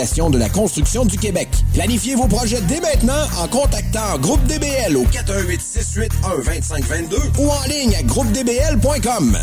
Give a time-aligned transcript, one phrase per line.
[0.00, 1.48] De la construction du Québec.
[1.74, 7.62] Planifiez vos projets dès maintenant en contactant Groupe DBL au 418 681 2522 ou en
[7.68, 9.36] ligne à groupedbl.com.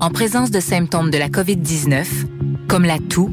[0.00, 2.04] En présence de symptômes de la COVID-19,
[2.68, 3.30] comme la toux,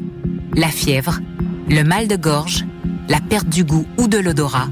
[0.54, 1.20] la fièvre,
[1.68, 2.64] le mal de gorge,
[3.10, 4.68] la perte du goût ou de l'odorat,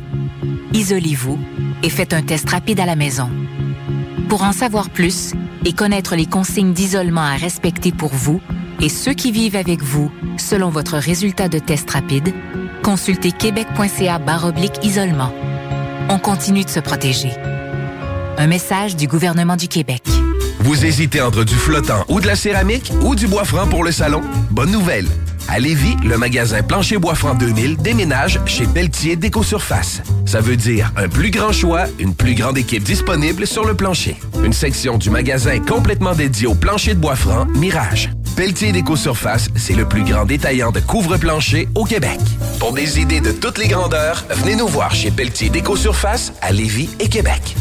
[0.72, 1.38] isolez-vous
[1.82, 3.28] et faites un test rapide à la maison.
[4.30, 5.32] Pour en savoir plus
[5.66, 8.40] et connaître les consignes d'isolement à respecter pour vous
[8.80, 12.32] et ceux qui vivent avec vous selon votre résultat de test rapide,
[12.82, 15.32] consultez québec.ca baroblique isolement.
[16.08, 17.30] On continue de se protéger.
[18.36, 20.02] Un message du gouvernement du Québec.
[20.60, 23.92] Vous hésitez entre du flottant ou de la céramique ou du bois franc pour le
[23.92, 24.22] salon?
[24.50, 25.06] Bonne nouvelle!
[25.48, 30.02] À Lévis, le magasin Plancher Bois Franc 2000 déménage chez Pelletier Déco-Surface.
[30.24, 34.16] Ça veut dire un plus grand choix, une plus grande équipe disponible sur le plancher.
[34.42, 38.10] Une section du magasin complètement dédiée au plancher de bois franc Mirage.
[38.36, 42.18] Pelletier Déco-Surface, c'est le plus grand détaillant de couvre-plancher au Québec.
[42.58, 46.90] Pour des idées de toutes les grandeurs, venez nous voir chez Pelletier Déco-Surface à Lévis
[46.98, 47.54] et Québec.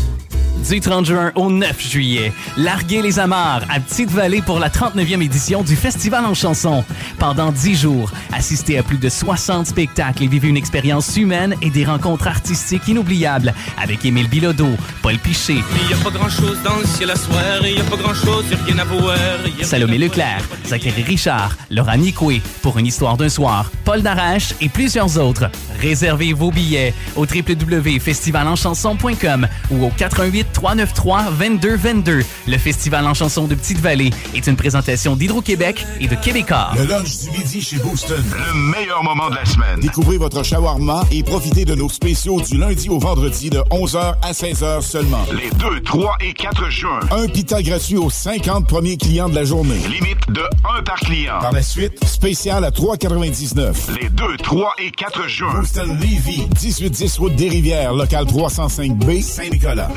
[0.69, 5.61] Du 30 juin au 9 juillet, larguez les amarres à Petite-Vallée pour la 39e édition
[5.61, 6.83] du Festival en chanson.
[7.19, 11.69] Pendant 10 jours, assistez à plus de 60 spectacles et vivez une expérience humaine et
[11.69, 14.71] des rencontres artistiques inoubliables avec Émile Bilodeau,
[15.03, 17.79] Paul Piché, Il y a pas grand chose dans le ciel à soir, il y
[17.79, 19.15] a pas grand chose, y a rien à voir.
[19.15, 24.69] a Salomé Leclerc, Zachary Richard, Laura Nicoué, Pour une histoire d'un soir, Paul Darache et
[24.69, 25.51] plusieurs autres.
[25.79, 32.23] Réservez vos billets au www.festivalenchanson.com ou au 88 393 2222.
[32.47, 36.71] Le Festival en chanson de Petite-Vallée est une présentation d'Hydro-Québec et de Québécois.
[36.77, 38.23] Le lunch du midi chez Booston.
[38.31, 39.79] Le meilleur moment de la semaine.
[39.79, 44.31] Découvrez votre shawarma et profitez de nos spéciaux du lundi au vendredi de 11h à
[44.31, 45.25] 16h seulement.
[45.31, 46.99] Les 2, 3 et 4 juin.
[47.11, 49.79] Un pita gratuit aux 50 premiers clients de la journée.
[49.89, 50.43] Limite de
[50.79, 51.39] 1 par client.
[51.41, 53.73] Par la suite, spécial à 3,99.
[53.99, 55.53] Les 2, 3 et 4 juin.
[55.53, 59.89] Booston Levy, 1810 route des Rivières, local 305B, Saint-Nicolas.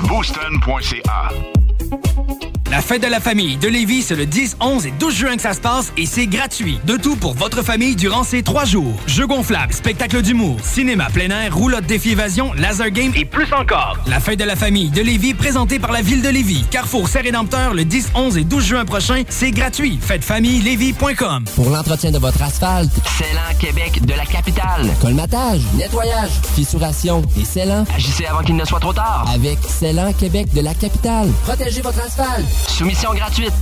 [0.54, 2.55] Booston.ca.
[2.70, 5.42] La fête de la famille de Lévis, c'est le 10, 11 et 12 juin que
[5.42, 6.80] ça se passe et c'est gratuit.
[6.84, 8.92] De tout pour votre famille durant ces trois jours.
[9.06, 13.96] Jeux gonflables, spectacle d'humour, cinéma plein air, roulotte défi évasion, laser game et plus encore.
[14.08, 16.64] La fête de la famille de Lévis, présentée par la ville de Lévis.
[16.70, 20.00] Carrefour Saint-Rédempteur, le 10, 11 et 12 juin prochain, c'est gratuit.
[20.02, 21.44] Fêtefamille-lévis.com.
[21.54, 24.88] Pour l'entretien de votre asphalte, Célan Québec de la capitale.
[25.00, 27.84] colmatage, nettoyage, fissuration et scellant.
[27.94, 29.24] Agissez avant qu'il ne soit trop tard.
[29.32, 31.28] Avec Célan Québec de la capitale.
[31.44, 32.44] Protégez votre asphalte.
[32.68, 33.52] Soumission gratuite.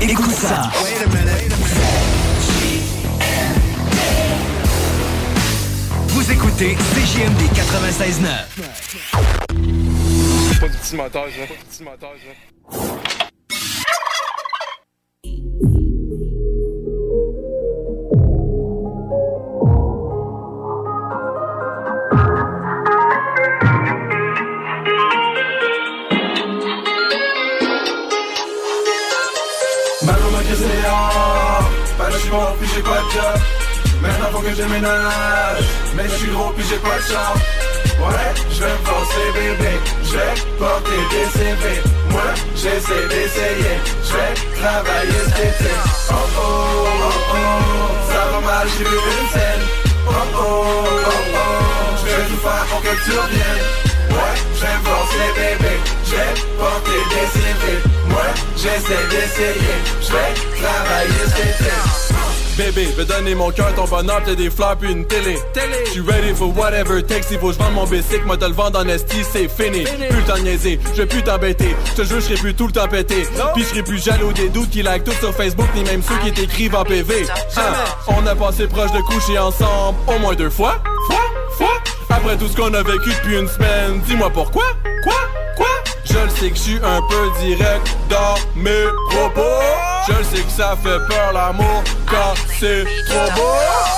[0.00, 0.70] Écoute ça.
[6.08, 8.20] Vous écoutez CJMD 96.9.
[10.60, 11.46] Pas du petit montage, là.
[11.46, 12.34] Pas du petit montage, là.
[32.30, 33.40] Chinois puis j'ai pas de job.
[34.02, 35.64] Maintenant faut que je ménage
[35.96, 37.42] Mais je suis gros puis j'ai pas de chance
[38.00, 39.72] Ouais, je vais me forcer bébé.
[40.04, 42.22] Je vais porter des CV Moi
[42.54, 43.76] j'essaie d'essayer.
[44.06, 45.74] Je vais travailler cet été.
[46.10, 49.64] Oh oh oh oh Ça va mal j'ai vu une scène.
[50.08, 50.64] Oh oh
[51.06, 53.64] oh oh Je vais tout faire pour que tu reviennes.
[54.10, 55.74] Ouais, je vais me forcer bébé.
[56.10, 57.78] Vais porter des CV
[58.08, 58.26] Moi
[58.56, 59.76] j'essaie d'essayer.
[60.00, 62.09] Je vais travailler cet été
[62.60, 65.38] Bébé, vais donner mon cœur, ton bonheur, t'as des fleurs puis une télé.
[65.86, 68.44] Je suis ready for whatever takes, il faut que je vende mon bicycle, moi te
[68.44, 69.84] le vendre en esti, c'est fini.
[69.84, 71.74] Plus le temps de niaiser, je plus t'embêter.
[71.86, 73.26] Je te jure, je serai plus tout le temps pété.
[73.54, 76.18] Puis je serai plus jaloux des doutes qui like tout sur Facebook, ni même ceux
[76.22, 77.26] qui t'écrivent en PV.
[77.56, 77.62] Hein,
[78.08, 80.82] on a passé proche de coucher ensemble au moins deux fois.
[81.06, 81.82] Fois, fois.
[82.10, 84.64] Après tout ce qu'on a vécu depuis une semaine, dis-moi pourquoi,
[85.02, 85.14] quoi,
[85.56, 85.66] quoi?
[86.04, 89.89] Je le sais que je suis un peu direct dans mes propos.
[90.06, 93.54] Je le sais que ça fait peur l'amour quand c'est trop beau.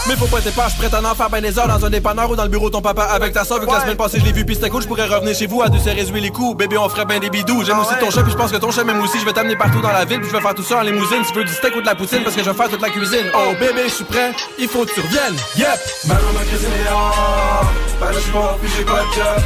[0.08, 1.90] Mais faut pas être pas, je prête à en faire ben des heures dans un
[1.90, 3.60] dépanneur ou dans le bureau de ton papa avec ta soeur.
[3.60, 5.46] Vu que la semaine passée je l'ai vu pis c'était cool, je pourrais revenir chez
[5.46, 6.56] vous à deux se résumer les coups.
[6.56, 7.64] Bébé, on ferait ben des bidous.
[7.64, 9.20] J'aime aussi ton chat puis je pense que ton chat m'aime aussi.
[9.20, 11.22] Je vais t'amener partout dans la ville puis je vais faire tout ça en limousine.
[11.26, 12.90] Tu veux du steak ou de la poutine parce que je vais faire toute la
[12.90, 13.26] cuisine.
[13.34, 15.36] Oh bébé, je suis prêt, il faut que tu reviennes.
[15.56, 15.68] Yep!
[16.06, 19.42] Ma maman cuisiné dehors Pas de sport puis j'ai pas de job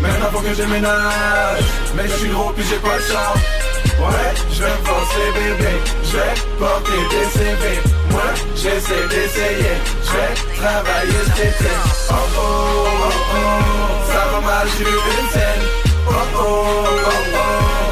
[0.00, 1.62] Maintenant faut que je ménage
[1.94, 3.69] Mais je suis gros puis j'ai pas de chance
[4.00, 5.72] Ouais, je vais me forcer bébé.
[6.04, 7.80] Je vais porter des CV
[8.10, 8.22] Moi,
[8.56, 9.76] j'essaie d'essayer.
[10.06, 11.70] Je vais travailler cet été
[12.10, 15.64] Oh oh, oh oh Ça va mal, j'ai vu une scène.
[16.08, 17.48] Oh oh, oh oh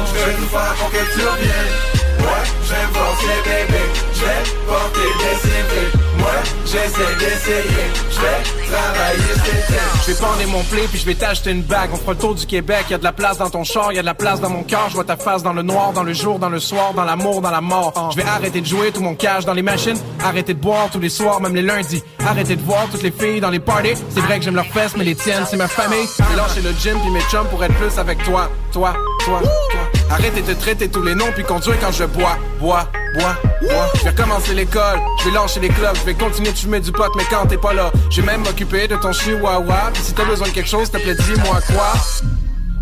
[0.07, 1.73] Je vais tout faire pour que tu reviennes.
[2.19, 3.83] Ouais, je vais me forcer bébé.
[4.15, 6.29] Je porter des CV Moi,
[6.65, 9.69] j'essaie d'essayer Je vais travailler
[10.05, 11.89] Je vais pendre mon play puis je vais t'acheter une bague.
[11.93, 12.85] On fera le tour du Québec.
[12.89, 14.63] Y a de la place dans ton char, y a de la place dans mon
[14.63, 14.87] cœur.
[14.89, 17.41] Je vois ta face dans le noir, dans le jour, dans le soir, dans l'amour,
[17.41, 18.11] dans la mort.
[18.11, 19.97] Je vais arrêter de jouer tout mon cash dans les machines.
[20.23, 22.03] Arrêter de boire tous les soirs, même les lundis.
[22.25, 23.93] Arrêter de voir toutes les filles dans les parties.
[24.09, 26.07] C'est vrai que j'aime leurs fesses, mais les tiennes, c'est ma famille.
[26.17, 28.93] J'ai lâché le gym puis mes chums pour être plus avec toi, toi,
[29.25, 29.99] toi, toi.
[30.39, 33.87] De traiter tous les noms puis conduire quand je bois, bois, bois, bois.
[33.95, 36.91] Je vais recommencer l'école, je vais lâcher les clubs, je vais continuer de fumer du
[36.91, 39.91] pot, mais quand t'es pas là, je vais même m'occuper de ton chihuahua.
[39.93, 41.93] Puis si t'as besoin de quelque chose, plaît, dis-moi quoi.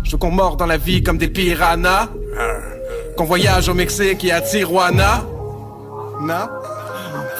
[0.04, 2.08] Je veux qu'on mord dans la vie comme des piranhas.
[3.16, 5.24] Qu'on voyage au Mexique et à Tijuana.
[6.20, 6.48] Non?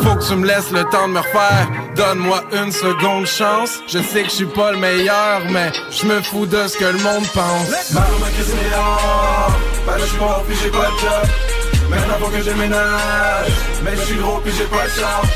[0.02, 1.68] Faut que tu me laisses le temps de me refaire.
[1.96, 3.78] Donne-moi une seconde chance.
[3.86, 6.84] Je sais que je suis pas le meilleur, mais je me fous de ce que
[6.84, 7.92] le monde pense.
[7.92, 12.50] M'a cuisiné dehors Pas de sport puis j'ai pas de job Maintenant faut que je
[12.50, 13.52] ménage
[13.82, 15.28] Mais je suis gros puis j'ai pas chance.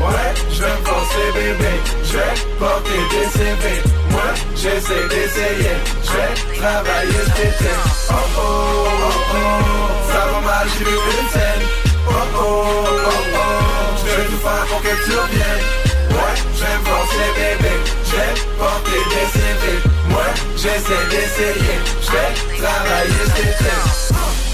[0.00, 1.72] Ouais, je vais me forcer bébé.
[2.04, 5.76] Je vais porter des CV Moi, j'essaie d'essayer.
[6.04, 7.70] Je vais travailler cet été
[8.08, 11.64] Oh oh, oh oh Ça va mal, j'ai vu une scène.
[12.08, 15.66] Oh oh, oh oh Je vais tout faire pour que tu reviennes.
[16.10, 17.74] Ouais, je vais me forcer bébé.
[18.06, 19.64] Je vais porter des CV
[20.08, 21.76] Moi, j'essaie d'essayer.
[22.00, 24.49] Je vais travailler cet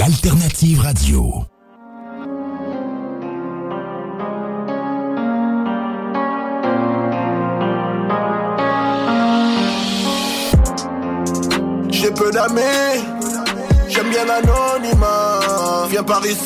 [0.00, 1.44] L'alternative radio.
[11.90, 12.62] J'ai peu d'amis,
[13.90, 15.86] j'aime bien l'anonymat.
[15.90, 16.38] Viens par ici,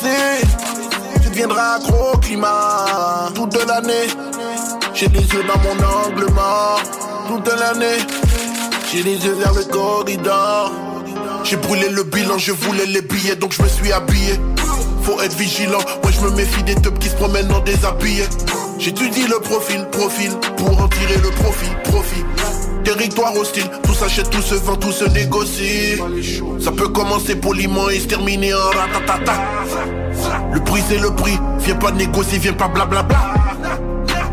[1.23, 3.29] tu deviendras accro climat.
[3.35, 4.07] Toute l'année,
[4.93, 6.81] j'ai les yeux dans mon angle mort.
[7.29, 7.99] Toute l'année,
[8.91, 10.73] j'ai les yeux vers le corridor.
[11.45, 14.33] J'ai brûlé le bilan, je voulais les billets, donc je me suis habillé.
[15.03, 18.23] Faut être vigilant, moi je me méfie des teubs qui se promènent en déshabillé.
[18.79, 22.25] J'étudie le profil, profil, pour en tirer le profit, profit.
[22.83, 26.01] Territoire hostile, tout s'achète, tout se vend, tout se négocie.
[26.59, 29.33] Ça peut commencer poliment et se terminer en ratatata.
[30.51, 33.35] Le prix c'est le prix, viens pas négocier, viens pas blablabla.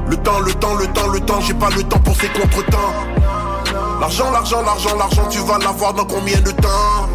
[0.08, 3.11] Le temps, le temps, le temps, le temps, j'ai pas le temps pour ces contretemps.
[4.02, 7.08] L'argent, l'argent, l'argent, l'argent, tu vas l'avoir dans combien de temps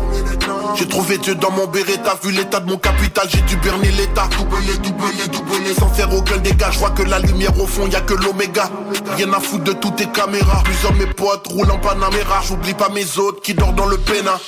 [0.78, 3.92] J'ai trouvé Dieu dans mon béret, t'as vu l'état de mon capital, j'ai dû berner
[3.92, 4.30] l'état.
[4.38, 6.72] Doubler, doubler, doubler, sans faire aucun dégât.
[6.72, 8.70] Je vois que la lumière au fond, y a que l'oméga.
[9.18, 10.62] Rien à foutre de toutes tes caméras.
[10.64, 12.42] Plusieurs mes potes roulent en Panamera.
[12.48, 14.40] J'oublie pas mes autres qui dorment dans le pénat.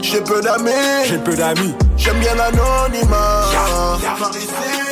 [0.00, 0.70] J'ai peu d'amis,
[1.08, 1.74] J'ai peu d'amis.
[1.96, 3.44] J'aime bien l'anonymat.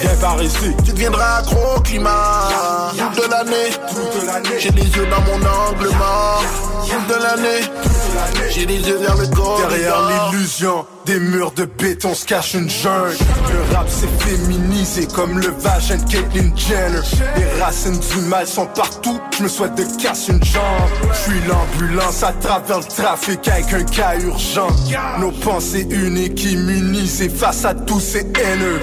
[0.01, 0.73] Viens par ici.
[0.85, 2.49] Tu deviendras accro au climat.
[3.15, 3.71] Toute l'année,
[4.59, 6.45] j'ai les yeux dans mon angle mort.
[6.87, 7.61] Toute l'année,
[8.51, 9.59] j'ai les yeux vers le corps.
[9.69, 9.97] Derrière
[10.33, 13.17] l'illusion des murs de béton se cache une jungle.
[13.53, 17.01] Le rap s'est féminisé comme le vagin de Caitlyn Jenner.
[17.37, 20.63] Les racines du mal sont partout, je me souhaite de casser une jambe.
[21.13, 24.69] Je suis l'ambulance à travers le trafic avec un cas urgent.
[25.19, 26.45] Nos pensées uniques
[26.95, 28.81] immunisées face à tous ces haineux.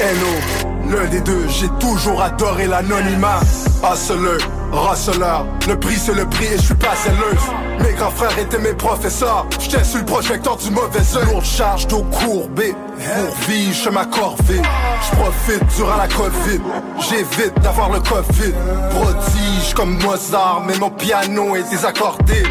[0.00, 0.68] N.O.
[0.90, 3.40] L'un des deux, j'ai toujours adoré l'anonymat.
[3.82, 5.38] Hustler, Russeler,
[5.68, 7.46] le prix c'est le prix et je suis pas zelleuse.
[7.80, 11.24] Mes grands frères étaient mes professeurs, j'étais sur le projecteur du mauvais œil.
[11.26, 14.62] Lourde charge d'eau courbée, pour vivre chez ma corvée.
[15.02, 16.60] Je profite durant la Covid,
[16.98, 18.52] j'évite d'avoir le Covid.
[18.90, 22.42] Prodige comme Mozart, mais mon piano est désaccordé.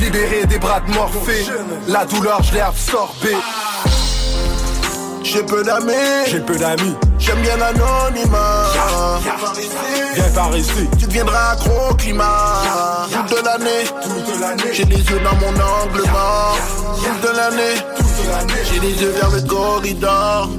[0.00, 1.46] Libéré des bras de Morphée,
[1.86, 3.36] la douleur je l'ai absorbée.
[5.24, 5.92] J'ai peu d'amis,
[6.26, 6.94] j'ai peu d'amis.
[7.18, 8.66] J'aime bien l'anonymat.
[10.14, 10.86] Viens par ici.
[10.98, 12.26] Tu deviendras accro au climat.
[13.10, 16.58] Toute de l'année, j'ai les yeux dans mon angle mort.
[17.02, 17.80] Toute de l'année,
[18.70, 20.50] j'ai les yeux vers le corridor.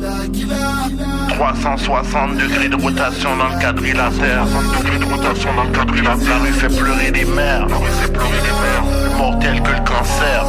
[1.30, 6.38] 360 degrés de rotation dans le quadrilatère 60 degrés de rotation dans le quadrilatère La
[6.38, 7.68] rue fait pleurer des mères.
[7.68, 8.84] La rue fait pleurer des mères.
[9.04, 10.46] Plus mortel que le cancer.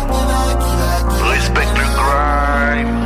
[1.28, 3.05] Respecte le grind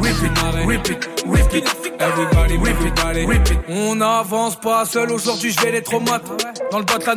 [0.00, 1.92] Rip it, rip it, rip it.
[2.00, 3.58] Everybody rip it, it.
[3.68, 6.24] On n'avance pas seul aujourd'hui, je vais les traumates.
[6.70, 7.14] Dans le bas de la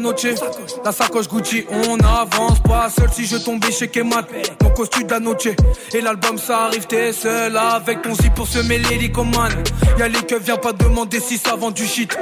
[0.84, 1.66] la sacoche Gucci.
[1.70, 4.26] On n'avance pas seul si je tombais chez Kemat.
[4.62, 5.20] Mon costume la
[5.94, 9.64] Et l'album ça arrive, t'es seul avec ton zip pour se mêler l'icomane
[9.98, 12.18] Y'a les keufs, viens pas demander si ça vend du shit.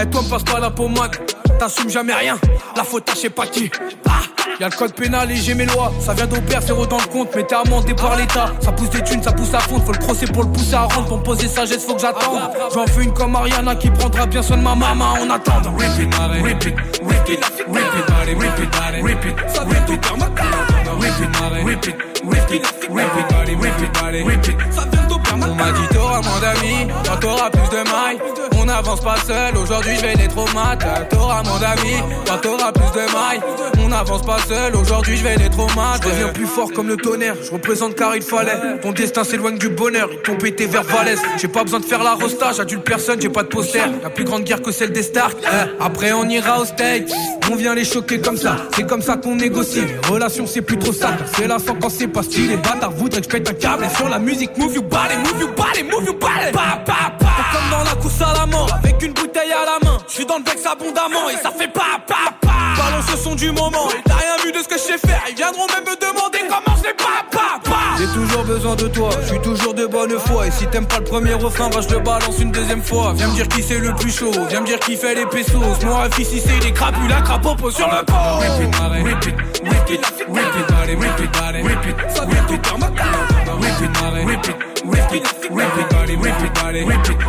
[0.00, 1.16] Et toi passe pas la pommade
[1.58, 2.36] T'assumes jamais rien
[2.76, 3.70] La faute à je sais pas qui
[4.06, 4.20] ah
[4.60, 7.28] Y'a le code pénal et j'ai mes lois Ça vient d'Aubert, zéro dans le compte
[7.34, 9.98] Mais t'es amendé par l'état Ça pousse des thunes, ça pousse à fond Faut le
[9.98, 13.04] crosser pour le pousser à rendre Pour me poser sagesse, faut que j'attende J'en fais
[13.04, 16.66] une comme Ariana Qui prendra bien soin de ma maman On attend Rip it, rip
[16.66, 20.14] it, rip it Rip it, body, rip it, body, rip it Ça vient d'Aubert,
[21.00, 21.32] rip it,
[24.02, 27.68] body, rip it Ça vient d'Aubert, On m'a dit t'auras moins d'amis Quand t'auras plus
[27.70, 28.18] de mailles
[28.64, 32.98] On n'avance pas seul Aujourd'hui je vais les traumates T'auras moins d'amis Quand t'auras plus
[32.98, 33.40] de mailles.
[33.84, 37.34] On n'avance pas seul Aujourd'hui je vais les traumates Je plus fort comme le tonnerre.
[37.44, 38.56] Je représente car il fallait.
[38.80, 40.08] Ton destin s'éloigne du bonheur.
[40.10, 41.20] Ils t'ont pété vers Valès.
[41.36, 43.82] J'ai pas besoin de faire la rosta J'adulte personne J'ai pas de poster.
[44.02, 45.36] La plus grande guerre que celle des Stark.
[45.42, 47.10] Eh, Après on ira au steak
[47.52, 48.56] On vient les choquer comme ça.
[48.74, 49.82] C'est comme ça qu'on négocie.
[49.82, 51.10] Les relations c'est plus trop ça.
[51.36, 52.56] C'est la sang quand c'est pas stylé.
[52.56, 53.84] Bâtard voudrait que je pète un câble.
[53.84, 57.23] Et sur la musique move you body Move you body Move you body
[57.74, 60.38] dans la course à la mort Avec une bouteille à la main Je suis dans
[60.38, 62.50] le vex abondamment Et ça fait pa pa pa
[63.10, 65.36] ce son du moment Et t'as rien vu de ce que je sais faire Ils
[65.36, 67.60] viendront même me demander comment je les pa pa
[67.98, 70.98] J'ai toujours besoin de toi Je suis toujours de bonne foi Et si t'aimes pas
[70.98, 73.78] le premier refrain Bah je le balance une deuxième fois Viens me dire qui c'est
[73.78, 76.72] le plus chaud Viens me dire qui fait les pesos Moi fils si c'est les
[76.72, 81.54] crapules La crapopo sur le Rip it, Mare, rip it, rip it Rip it, body,
[84.84, 87.24] rip it, rip it Rip it, rip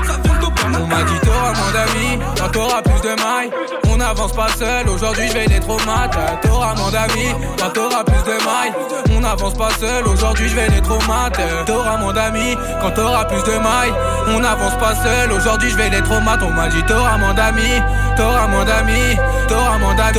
[0.65, 3.51] On m'a dit t'auras moins d'amis Quand t'auras plus de mailles.
[3.89, 8.23] On n'avance pas seul Aujourd'hui je vais les traumates T'auras moins d'amis Quand t'auras plus
[8.23, 8.73] de mailles.
[9.11, 13.43] On n'avance pas seul Aujourd'hui je vais les traumates T'auras moins d'amis Quand t'auras plus
[13.43, 13.93] de mailles.
[14.27, 17.81] On n'avance pas seul Aujourd'hui je vais les traumates On m'a dit t'auras moins d'amis
[18.15, 19.17] T'auras moins d'amis.
[19.47, 20.15] T'auras moins d'amis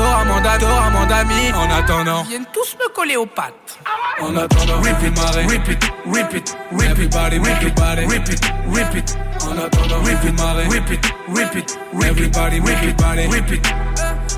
[0.61, 1.53] T'auras moins d'amis.
[1.55, 2.23] En attendant.
[2.25, 3.79] Ils viennent tous me coller aux pattes.
[4.21, 8.41] En attendant, rip it, rip it, rip it, rip it, body, rip it, rip it,
[8.67, 9.17] rip it.
[9.43, 13.67] En attendant, rip it, mare, rip it, rip it, everybody, rip it, rip it.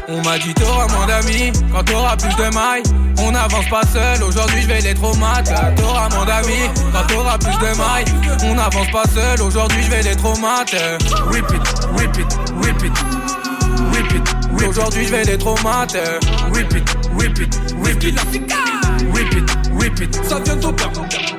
[0.09, 2.83] On m'a dit t'auras moins d'amis quand t'auras plus de mailles.
[3.19, 5.53] On n'avance pas seul, aujourd'hui je vais les traumates.
[5.77, 8.05] T'auras moins d'amis quand t'auras plus de mailles.
[8.45, 10.75] On n'avance pas seul, aujourd'hui je vais les traumates.
[11.31, 11.63] Rip it,
[11.99, 12.93] rip it, rip it.
[13.93, 14.29] Rip it,
[14.59, 15.97] rip Aujourd'hui je vais les traumates.
[16.53, 18.21] Rip it, rip it, rip it.
[19.13, 20.25] Rip it, rip it.
[20.25, 21.38] Ça vient tout bien.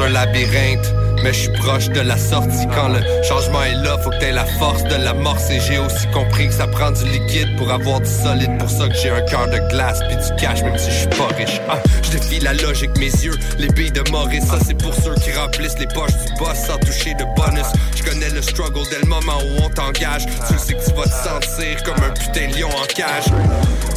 [0.00, 1.01] Un labyrinthe.
[1.22, 4.32] Mais je suis proche de la sortie quand le changement est là, faut que t'aies
[4.32, 5.60] la force de l'amorcer.
[5.60, 8.58] J'ai aussi compris que ça prend du liquide pour avoir du solide.
[8.58, 11.08] Pour ça que j'ai un cœur de glace puis du cash, même si je suis
[11.08, 11.60] pas riche.
[11.68, 14.46] Ah, je défie la logique, mes yeux, les billes de Maurice.
[14.46, 17.66] Ça c'est pour ceux qui remplissent les poches du boss sans toucher de bonus.
[17.94, 20.26] Je connais le struggle dès le moment où on t'engage.
[20.26, 23.26] Tu sais que tu vas te sentir comme un putain de lion en cage.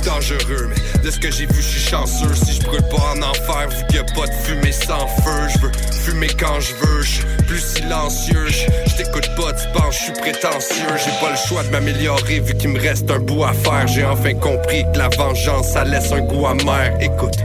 [0.05, 2.35] Dangereux, mais de ce que j'ai vu, je suis chanceux.
[2.35, 5.59] Si je brûle pas en enfer, vu qu'il a pas de fumée sans feu, je
[5.59, 5.71] veux
[6.03, 7.14] fumer quand je veux.
[7.47, 8.47] Plus silencieux.
[8.47, 10.87] Je t'écoute pas, tu penses, je suis prétentieux.
[10.97, 13.87] J'ai pas le choix de m'améliorer vu qu'il me reste un bout à faire.
[13.87, 16.97] J'ai enfin compris que la vengeance, ça laisse un goût amer.
[17.01, 17.37] Écoute.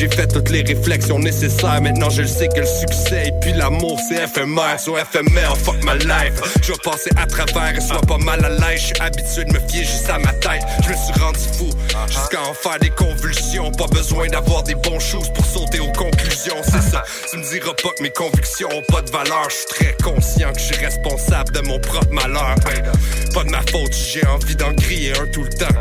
[0.00, 1.82] J'ai fait toutes les réflexions nécessaires.
[1.82, 4.80] Maintenant, je le sais que le succès et puis l'amour, c'est éphémère.
[4.80, 6.40] Sur éphémère, fuck my life.
[6.62, 8.80] Je vais passer à travers et sois pas mal à l'aise.
[8.80, 10.62] Je suis habitué de me fier juste à ma tête.
[10.84, 11.68] Je me suis rendu fou
[12.06, 13.70] jusqu'à en faire des convulsions.
[13.72, 16.56] Pas besoin d'avoir des bons choses pour sauter aux conclusions.
[16.64, 17.04] C'est ça.
[17.30, 19.50] Tu me diras pas que mes convictions ont pas de valeur.
[19.50, 22.54] Je suis très conscient que je suis responsable de mon propre malheur.
[23.34, 25.74] Pas de ma faute, j'ai envie d'en griller un tout le temps.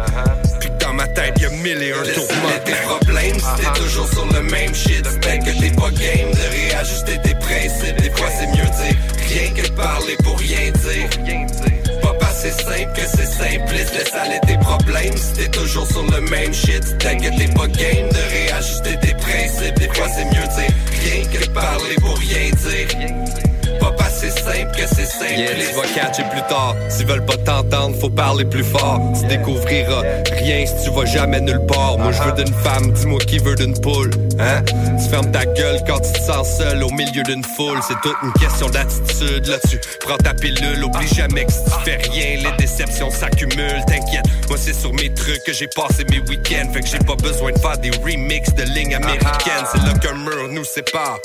[0.59, 2.59] Puis que dans ma tête, y a mille et un tourments.
[2.65, 6.71] tes problèmes, si t'es toujours sur le même shit, c'est que t'es pas game de
[6.71, 8.01] réajuster tes principes.
[8.01, 8.97] Des fois, c'est mieux dire
[9.29, 12.01] rien que de parler pour rien dire.
[12.01, 15.17] Pas passer simple que c'est simpliste, laisse aller tes problèmes.
[15.17, 19.13] Si t'es toujours sur le même shit, c'est que t'es pas game de réajuster tes
[19.15, 19.79] principes.
[19.79, 23.48] Des fois, c'est mieux dire rien que de parler pour rien dire.
[23.89, 25.33] Pas passer simple que c'est simple.
[25.37, 26.75] Yeah, tu vas catcher plus tard.
[26.89, 29.01] S'ils veulent pas t'entendre, faut parler plus fort.
[29.19, 31.97] Tu découvriras rien si tu vas jamais nulle part.
[31.97, 34.11] Moi, je veux d'une femme, dis-moi qui veut d'une poule.
[34.39, 34.61] Hein?
[34.63, 37.79] Tu fermes ta gueule quand tu te sens seul au milieu d'une foule.
[37.87, 39.47] C'est toute une question d'attitude.
[39.47, 40.83] Là, tu prends ta pilule.
[40.83, 43.83] Oublie jamais que si tu fais rien, les déceptions s'accumulent.
[43.87, 46.71] T'inquiète, moi, c'est sur mes trucs que j'ai passé mes week-ends.
[46.73, 49.65] Fait que j'ai pas besoin de faire des remixes de lignes américaines.
[49.71, 51.17] C'est là qu'un mur nous sépare.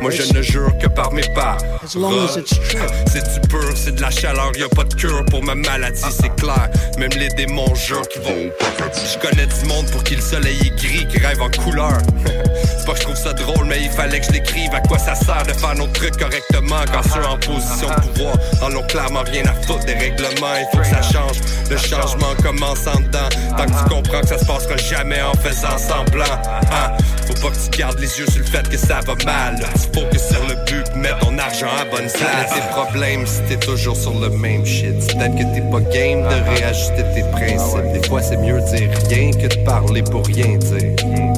[0.00, 1.58] Moi, je ne jure que par mes pas.
[1.86, 6.00] C'est du pur, c'est de la chaleur, y a pas de cure pour ma maladie,
[6.10, 6.70] c'est clair.
[6.98, 8.50] Même les démons jurent qu'ils vont.
[8.78, 11.98] Je connais du monde pour qui le soleil est gris, qui rêve en couleur.
[12.90, 14.74] pas que je trouve ça drôle, mais il fallait que je l'écrive.
[14.74, 18.36] À quoi ça sert de faire nos trucs correctement quand ceux en position de pouvoir
[18.62, 20.56] en ont clairement rien à foutre des règlements.
[20.58, 21.38] Il faut que ça change.
[21.70, 23.28] Le changement commence en dedans.
[23.56, 26.24] Tant que tu comprends que ça se passera jamais en faisant semblant.
[26.24, 26.96] Hein?
[27.26, 29.60] Faut pas que tu gardes les yeux sur le fait que ça va mal.
[29.74, 32.54] Tu focuses sur le but, mets ton argent à bonne place.
[32.54, 34.96] tes problèmes si t'es toujours sur le même shit.
[35.06, 37.92] Peut-être que t'es pas game de réajuster tes principes.
[37.92, 41.29] Des fois, c'est mieux dire rien que de parler pour rien dire.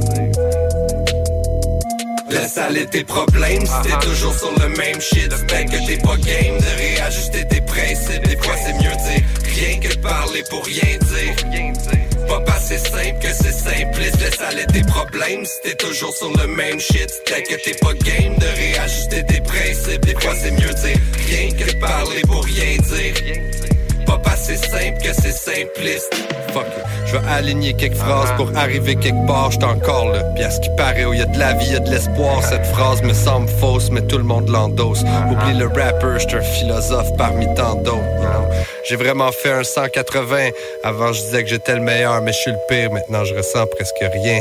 [2.33, 5.29] Laisse aller tes problèmes si t'es toujours sur le même shit.
[5.29, 8.27] Peut-être que t'es pas game de réajuster tes principes.
[8.27, 12.27] Des fois, c'est mieux dire rien que parler pour rien dire.
[12.29, 14.21] Pas passer simple que c'est simpliste.
[14.21, 17.11] Laisse aller tes problèmes si t'es toujours sur le même shit.
[17.27, 20.04] Peut-être que t'es pas game de réajuster tes principes.
[20.06, 23.72] Des fois, c'est mieux dire rien que parler pour rien dire.
[24.13, 26.15] Pas passer simple que c'est simpliste.
[26.53, 26.67] Fuck.
[27.07, 30.23] Je vais aligner quelques phrases pour arriver quelque part, j'suis encore là.
[30.35, 32.43] Puis à ce qui paraît, où y a de la vie, y a de l'espoir.
[32.45, 35.01] Cette phrase me semble fausse, mais tout le monde l'endosse.
[35.31, 37.97] Oublie le rapper, j'suis un philosophe parmi tant d'autres.
[37.97, 38.49] you know.
[38.85, 40.51] J'ai vraiment fait un 180.
[40.85, 42.91] Avant, je disais que j'étais le meilleur, mais je suis le pire.
[42.93, 44.41] Maintenant, je ressens presque rien.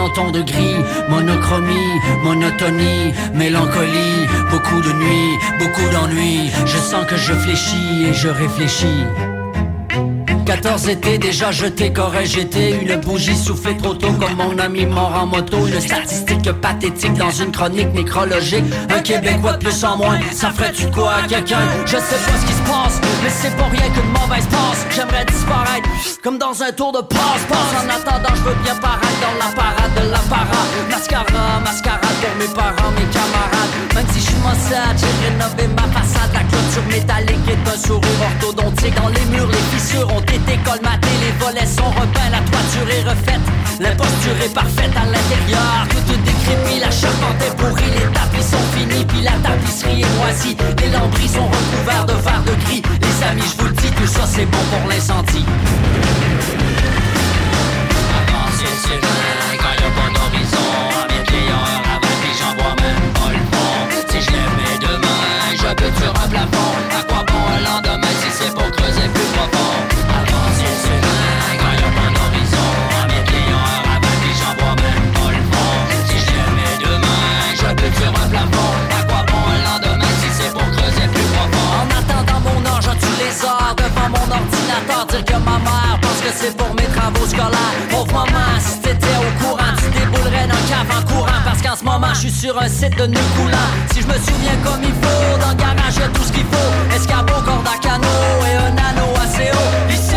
[0.00, 0.76] En ton de gris,
[1.08, 6.50] monochromie, monotonie, mélancolie, beaucoup de nuits, beaucoup d'ennuis.
[6.64, 9.04] Je sens que je fléchis et je réfléchis.
[10.62, 15.14] 14 étés déjà jeté, qu'aurais j'été Une bougie soufflée trop tôt comme mon ami mort
[15.14, 15.66] en moto.
[15.66, 18.66] Une statistique pathétique dans une chronique nécrologique.
[18.90, 21.60] Un Québécois de plus en moins, ça ferait-tu quoi à quelqu'un?
[21.86, 24.84] Je sais pas ce qui se passe, mais c'est pas rien qu'une mauvaise passe.
[24.94, 25.88] J'aimerais disparaître,
[26.22, 27.72] comme dans un tour de passe-passe.
[27.80, 32.54] En attendant, je veux bien paraître dans la parade de l'apparat Mascara, mascarade pour mes
[32.54, 33.72] parents, mes camarades.
[33.94, 34.40] Même si je suis
[35.00, 36.30] j'ai rénové ma façade.
[36.34, 41.18] La clôture métallique est un sourire orthodontique Dans les murs, les fissures ont été colmatées.
[41.22, 43.44] Les volets sont repeints, la toiture est refaite.
[43.80, 45.86] L'imposture est parfaite à l'intérieur.
[45.90, 47.90] Tout est décrépit, la charpente est pourrie.
[47.94, 50.56] Les tapis sont finis, puis la tapisserie est moisie.
[50.80, 52.82] Les lambris sont recouverts de verre de gris.
[53.00, 55.46] Les amis, je vous le dis, tout ça c'est bon pour l'incendie.
[58.18, 59.10] Avancer c'est
[65.70, 66.70] le but sur un plafond.
[66.90, 69.72] À quoi bon un lendemain si c'est pour creuser plus profond.
[70.18, 71.00] Avancer sur
[71.48, 75.74] un grand mon horizon En m'étayant un rabat qui j'en vois même pas le fond.
[76.08, 78.72] Si j'aimais demain, je bute sur un plafond.
[78.98, 81.68] À quoi bon un lendemain si c'est pour creuser plus profond.
[81.80, 85.06] En attendant mon ange, tu les heures devant mon ordinateur?
[85.10, 87.78] Dire que ma mère pense que c'est pour mes travaux scolaires.
[87.90, 89.59] Pauvre maman, si t'étais au courant
[90.78, 91.40] en courant.
[91.44, 93.70] Parce qu'en ce moment, je suis sur un site de nœud coulant.
[93.92, 96.94] Si je me souviens comme il faut, dans le garage, y'a tout ce qu'il faut.
[96.94, 98.06] Escabeau, corde à canot
[98.46, 99.90] et un anneau assez haut.
[99.90, 100.16] ICO,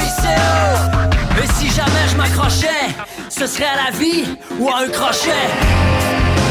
[0.00, 1.42] ICO.
[1.42, 2.94] Et si jamais je m'accrochais,
[3.28, 4.24] ce serait à la vie
[4.58, 6.43] ou à un crochet.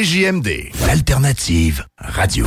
[0.00, 2.46] CJMD, l'alternative radio.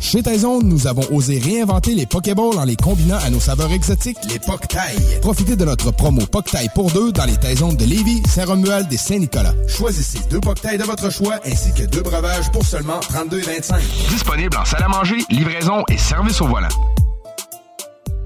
[0.00, 4.16] Chez Taizone, nous avons osé réinventer les Pokéballs en les combinant à nos saveurs exotiques,
[4.30, 5.20] les Poktails.
[5.20, 9.54] Profitez de notre promo Poktail pour deux dans les Taizones de Lévis, Saint-Romuald et Saint-Nicolas.
[9.68, 13.74] Choisissez deux Poktails de votre choix ainsi que deux breuvages pour seulement 32,25.
[14.08, 16.68] Disponible en salle à manger, livraison et service au volant.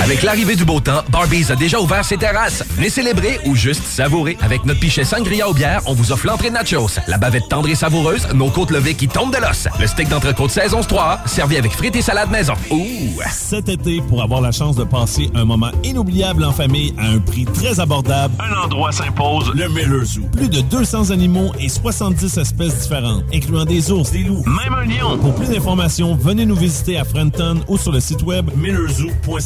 [0.00, 2.62] Avec l'arrivée du beau temps, Barbies a déjà ouvert ses terrasses.
[2.76, 4.36] Venez célébrer ou juste savourer.
[4.42, 7.68] Avec notre pichet sangria aux bières, on vous offre l'entrée de nachos, la bavette tendre
[7.68, 11.56] et savoureuse, nos côtes levées qui tombent de l'os, le steak d'entrecôte saison 3 servi
[11.56, 12.52] avec frites et salade maison.
[12.70, 13.20] Ouh!
[13.32, 17.18] Cet été, pour avoir la chance de passer un moment inoubliable en famille à un
[17.18, 20.22] prix très abordable, un endroit s'impose, le Miller Zoo.
[20.32, 24.84] Plus de 200 animaux et 70 espèces différentes, incluant des ours, des loups, même un
[24.84, 25.18] lion.
[25.18, 29.45] Pour plus d'informations, venez nous visiter à Frenton ou sur le site web millerzoo.ca.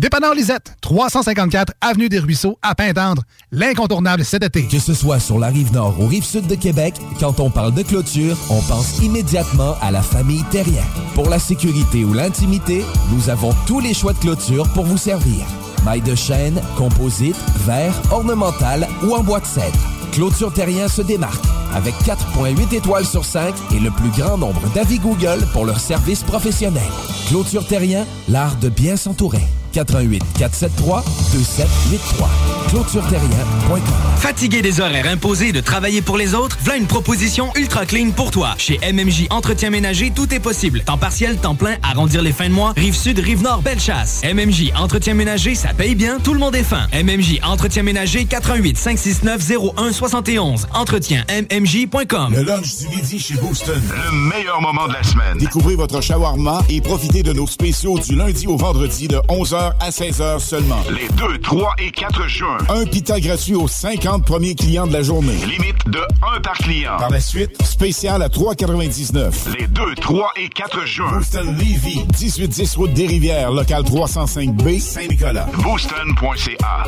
[0.00, 3.22] Dépanneur Lisette, 354 Avenue des Ruisseaux, à Pintendre.
[3.52, 4.66] L'incontournable cet été.
[4.66, 7.72] Que ce soit sur la rive nord ou rive sud de Québec, quand on parle
[7.72, 10.82] de clôture, on pense immédiatement à la famille Terrien.
[11.14, 15.46] Pour la sécurité ou l'intimité, nous avons tous les choix de clôture pour vous servir.
[15.84, 19.78] Maille de chêne, composite, verre, ornemental ou en bois de cèdre.
[20.12, 24.98] Clôture Terrien se démarque avec 4.8 étoiles sur 5 et le plus grand nombre d'avis
[24.98, 26.82] Google pour leur service professionnel.
[27.28, 29.42] Clôture Terrien, l'art de bien s'entourer.
[29.72, 32.28] 88 473 2783.
[32.68, 33.80] ClôtureTerrien.com.
[34.16, 38.30] Fatigué des horaires imposés de travailler pour les autres, voilà une proposition ultra clean pour
[38.30, 38.54] toi.
[38.58, 40.82] Chez MMJ Entretien Ménager, tout est possible.
[40.84, 44.20] Temps partiel, temps plein, arrondir les fins de mois, rive sud, rive nord, belle chasse.
[44.22, 46.86] MMJ Entretien Ménager, ça paye bien, tout le monde est fin.
[46.92, 50.66] MMJ Entretien Ménager 88 569 01 71.
[50.74, 52.34] Entretien MMJ.com.
[52.34, 53.80] Le lunch du midi chez Booston.
[53.90, 55.38] Le meilleur moment de la semaine.
[55.38, 59.90] Découvrez votre shawarma et profitez de nos spéciaux du lundi au vendredi de 11h à
[59.90, 60.82] 16h seulement.
[60.90, 62.58] Les 2, 3 et 4 juin.
[62.68, 65.36] Un pita gratuit aux 50 premiers clients de la journée.
[65.46, 66.00] Limite de
[66.36, 66.96] 1 par client.
[66.98, 69.56] Par la suite, spécial à 3,99.
[69.58, 71.10] Les 2, 3 et 4 juin.
[71.12, 75.46] Booston Levy, 1810 route des Rivières, local 305B, Saint-Nicolas.
[75.62, 76.84] Booston.ca.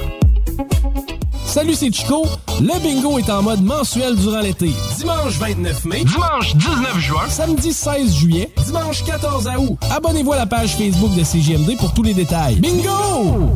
[1.47, 2.25] Salut, c'est Chico.
[2.61, 4.71] Le bingo est en mode mensuel durant l'été.
[4.99, 6.05] Dimanche 29 mai.
[6.05, 7.29] Dimanche 19 juin.
[7.29, 8.51] Samedi 16 juillet.
[8.65, 9.79] Dimanche 14 août.
[9.95, 12.57] Abonnez-vous à la page Facebook de CGMD pour tous les détails.
[12.57, 13.51] Bingo!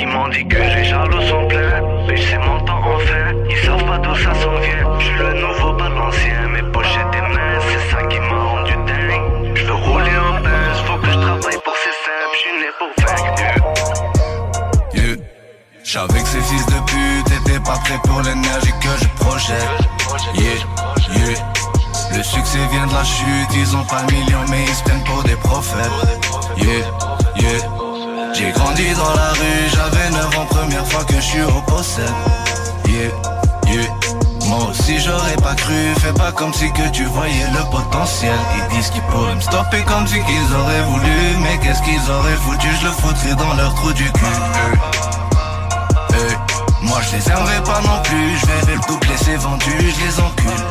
[0.00, 3.32] Ils m'ont dit que les jaloux sont pleins, mais c'est mon temps enfin.
[3.50, 4.98] Ils savent pas d'où ça s'en vient.
[4.98, 8.72] Je suis le nouveau pas l'ancien, mes poches étaient minces, c'est ça qui m'a rendu
[8.86, 9.54] dingue.
[9.54, 11.67] Je veux rouler en pince, faut que je travaille pour
[15.90, 19.56] J'savais que ces fils de pute étaient pas prêts pour l'énergie que je projette.
[20.34, 21.38] Yeah, yeah.
[22.14, 25.02] Le succès vient de la chute, ils ont pas le million mais ils se prennent
[25.04, 25.90] pour des prophètes.
[26.58, 26.84] Yeah,
[27.36, 28.34] yeah.
[28.34, 32.04] J'ai grandi dans la rue, j'avais 9 ans, première fois que je suis au possède.
[32.86, 33.08] Yeah,
[33.72, 33.88] yeah.
[34.44, 38.38] Moi aussi j'aurais pas cru, fais pas comme si que tu voyais le potentiel.
[38.58, 41.38] Ils disent qu'ils pourraient me stopper comme si qu'ils auraient voulu.
[41.40, 45.17] Mais qu'est-ce qu'ils auraient foutu, je le foutrais dans leur trou du cul.
[46.82, 50.20] Moi je les aimerais pas non plus, je vais le doubler, c'est vendu, je les
[50.20, 50.64] encule.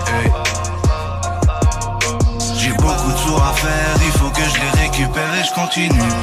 [2.58, 6.14] J'ai beaucoup de sous à faire, il faut que je les récupère et je continue.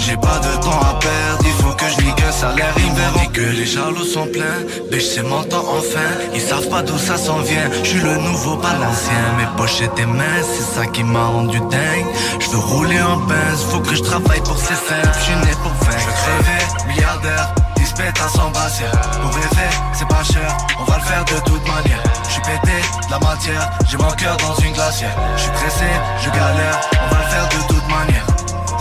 [0.00, 2.96] J'ai pas de temps à perdre, il faut que je nique un salaire, ils me
[2.96, 4.64] verront que les jaloux sont pleins.
[5.00, 7.70] C'est mon temps enfin, ils savent pas d'où ça s'en vient.
[7.82, 11.58] Je suis le nouveau, pas l'ancien, mes poches étaient minces, c'est ça qui m'a rendu
[11.60, 12.06] dingue.
[12.40, 15.52] Je veux rouler en pince, faut que je travaille pour ces simples, je suis né
[15.62, 16.57] pour vaincre.
[16.98, 18.90] Je veux crever, milliardaire, dispète à son bassière.
[19.20, 22.02] Pour rêver, c'est pas cher, on va le faire de toute manière.
[22.24, 25.16] Je suis pété, de la matière, j'ai mon cœur dans une glacière.
[25.36, 25.86] Je suis pressé,
[26.22, 28.26] je galère, on va le faire de toute manière.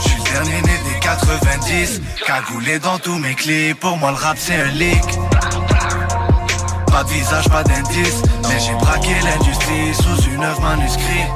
[0.04, 4.38] Je suis dernier né des 90 Cagoulé dans tous mes clips Pour moi le rap
[4.38, 5.04] c'est un leak
[6.98, 11.30] Pas de visage, pas d'indice Mais j'ai braqué l'industrie Sous une œuvre manuscrite.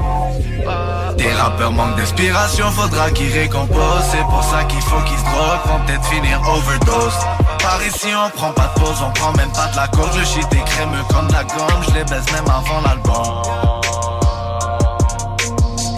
[1.19, 4.09] Des rappeurs manquent d'inspiration, faudra qu'ils récomposent.
[4.11, 7.13] C'est pour ça qu'il faut qu'ils se droguent, vont peut-être finir overdose.
[7.61, 10.09] Par ici on prend pas de pause, on prend même pas de la coke.
[10.17, 13.43] Je shit des crémeux comme la gomme, je les baisse même avant l'album.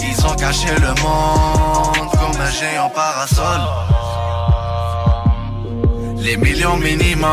[0.02, 3.62] Ils ont caché le monde comme un géant parasol
[6.24, 7.28] Les millions minimum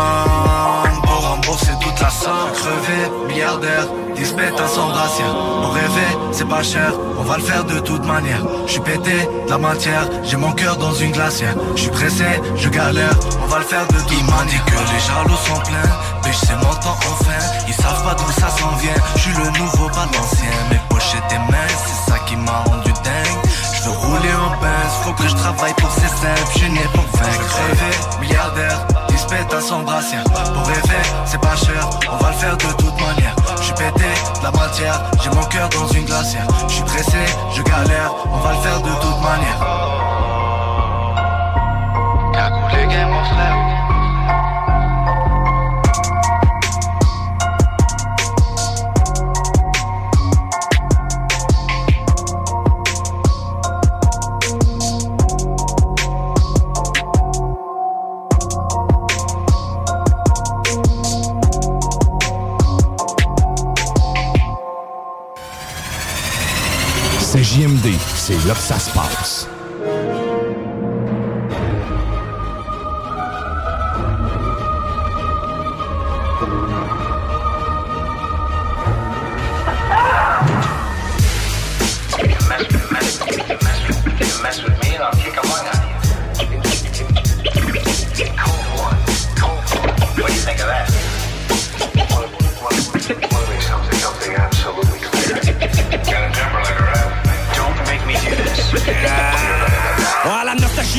[1.05, 2.51] pour rembourser toute la somme.
[2.55, 7.43] Crevé, milliardaire, 10 bêtes à son brassière On rêvait, c'est pas cher, on va le
[7.45, 8.43] faire de toute manière.
[8.67, 9.15] Je suis pété,
[9.47, 11.55] de la matière, j'ai mon cœur dans une glacière.
[11.77, 12.25] Je suis pressé,
[12.57, 14.47] je galère, on va le faire de toute manière.
[14.49, 15.93] Dit que les jaloux sont pleins,
[16.25, 17.41] mais c'est mon temps enfin.
[17.69, 21.31] Ils savent pas d'où ça s'en vient, je suis le nouveau, pas l'ancien Mes pochettes
[21.31, 25.27] et minces, c'est ça qui m'a rendu dingue Je veux rouler en pince, faut que
[25.27, 29.81] je travaille pour ces simples, je né pour vaincre Rêver, milliardaire, 10 bêtes à son
[29.81, 33.35] brassière Pour rêver, c'est pas cher, on va le faire de toute manière.
[33.57, 34.05] Je suis pété,
[34.43, 36.47] la matière, j'ai mon cœur dans une glacière.
[36.69, 37.25] Je suis pressé,
[37.57, 40.01] je galère, on va le faire de toute manière.
[43.09, 43.80] Mon frère
[67.61, 69.50] C'est JMD, c'est là que ça se passe.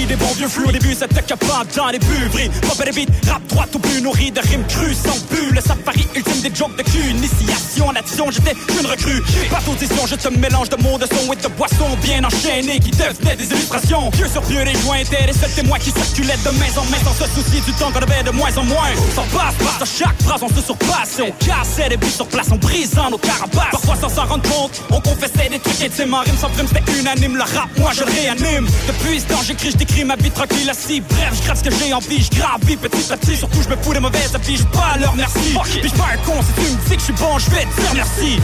[0.05, 2.49] Des bons vieux au début, c'était capable dans les buveries.
[2.61, 5.51] Pop des beats, rap droit au but, nourri de rimes crues, sans but.
[5.51, 9.21] Le safari ultime des jokes de cul, initiation en j'étais une recrue.
[9.49, 12.91] Pas d'audition, je te mélange de mots, de sons et de boissons bien enchaînés qui
[12.91, 14.11] devenaient des illustrations.
[14.11, 16.97] Pieux sur pieux, les joints étaient les seuls témoins qui circulaient de main en main
[17.03, 18.93] sans se soucier du temps qu'on avait de moins en moins.
[19.15, 21.19] Sans passe, passe, de chaque phrase, on se surpasse.
[21.19, 23.71] Et on cassait des buts sur place en brisant nos carapaces.
[23.71, 26.99] Parfois sans s'en rendre compte, on confessait des trucs intimes en rime sans prime, c'était
[26.99, 27.35] unanime.
[27.35, 28.67] Le rap, moi je le réanime.
[28.87, 31.01] Depuis ce temps, j'écris, je ma vie tranquille assis.
[31.01, 33.35] Bref, je grave ce que j'ai envie, je gravis petit à petit.
[33.35, 35.55] Surtout, je me fous des mauvaises affiches, pas leur merci.
[35.81, 37.65] Puis je pas un con, si tu me dis que je suis bon, je vais
[37.65, 38.39] te dire merci.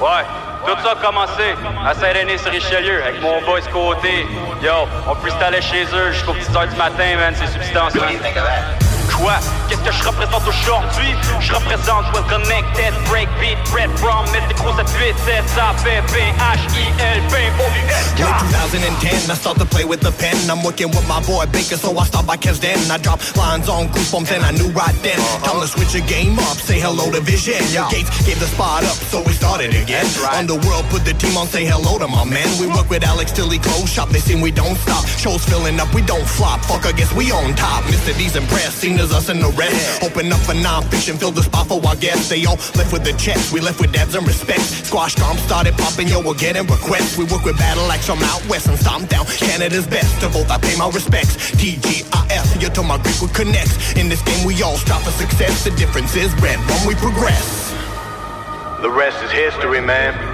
[0.00, 0.24] Ouais,
[0.66, 1.54] tout ça a commencé
[1.86, 4.26] à Saint-Denis sur Richelieu avec mon boy ce côté.
[4.62, 4.72] Yo,
[5.08, 7.92] on peut aller chez eux jusqu'aux petites heures du matin, man, ces substances.
[9.16, 9.32] Quoi?
[9.68, 11.14] Qu'est-ce que je représente aujourd'hui?
[11.40, 19.34] Je représente Well Connected, Breakbeat, Red From, Mythico 787, SAPP, H-I-L-B, O-U-S, Late 2010, I
[19.34, 20.36] start to play with the pen.
[20.50, 22.78] I'm working with my boy Baker, so I start by Kev's Den.
[22.90, 25.18] I drop lines on goosebumps and I knew right then.
[25.18, 25.52] Uh-huh.
[25.52, 27.62] Time to switch the game up, say hello to Vision.
[27.70, 30.06] Your Gates gave the spot up, so we started again.
[30.32, 32.48] Underworld put the team on, say hello to my man.
[32.58, 34.10] We work with Alex till he close shop.
[34.10, 35.06] They seen we don't stop.
[35.06, 36.60] Shows filling up, we don't flop.
[36.64, 37.84] Fuck, I guess we on top.
[37.84, 38.16] Mr.
[38.16, 40.02] D's impressed, seen as us and the rest.
[40.02, 42.28] Open up for non-fiction, fill the spot for our guests.
[42.30, 44.64] They all left with the checks, we left with dabs and respect.
[44.88, 47.18] Squash comp started popping, yo, we're getting requests.
[47.18, 50.20] We work with Battle Axe from out west and stomp down Canada's best.
[50.20, 51.36] To both I pay my respects.
[51.60, 53.92] TGIF, you to my Greek with connects.
[53.94, 55.64] In this game we all strive for success.
[55.64, 57.70] The difference is red when we progress.
[58.80, 60.33] The rest is history, man.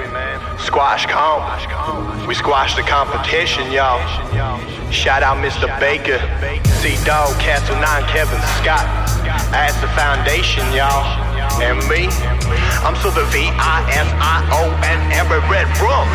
[0.64, 2.26] Squash comp.
[2.26, 4.00] We squash the competition, y'all.
[4.90, 5.68] Shout out Mr.
[5.80, 6.18] Baker,
[6.80, 8.86] C Dog, Castle 9, Kevin Scott.
[9.52, 11.04] As the foundation, y'all.
[11.62, 12.08] And me,
[12.84, 16.08] I'm so the V-I-S-I-O and every red room.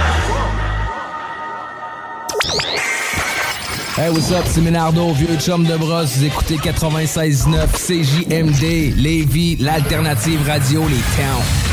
[3.95, 6.17] Hey, what's up, c'est Ménardo, vieux chum de brosse.
[6.17, 11.65] Vous écoutez 96.9 CJMD, Lévis, l'alternative radio, les towns.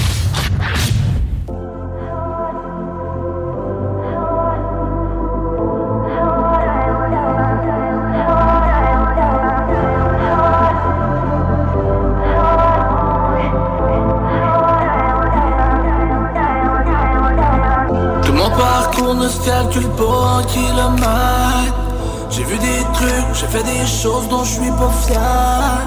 [19.44, 21.74] Calcule pas en kilomètres.
[22.30, 25.78] J'ai vu des trucs, j'ai fait des choses dont je suis pas fier.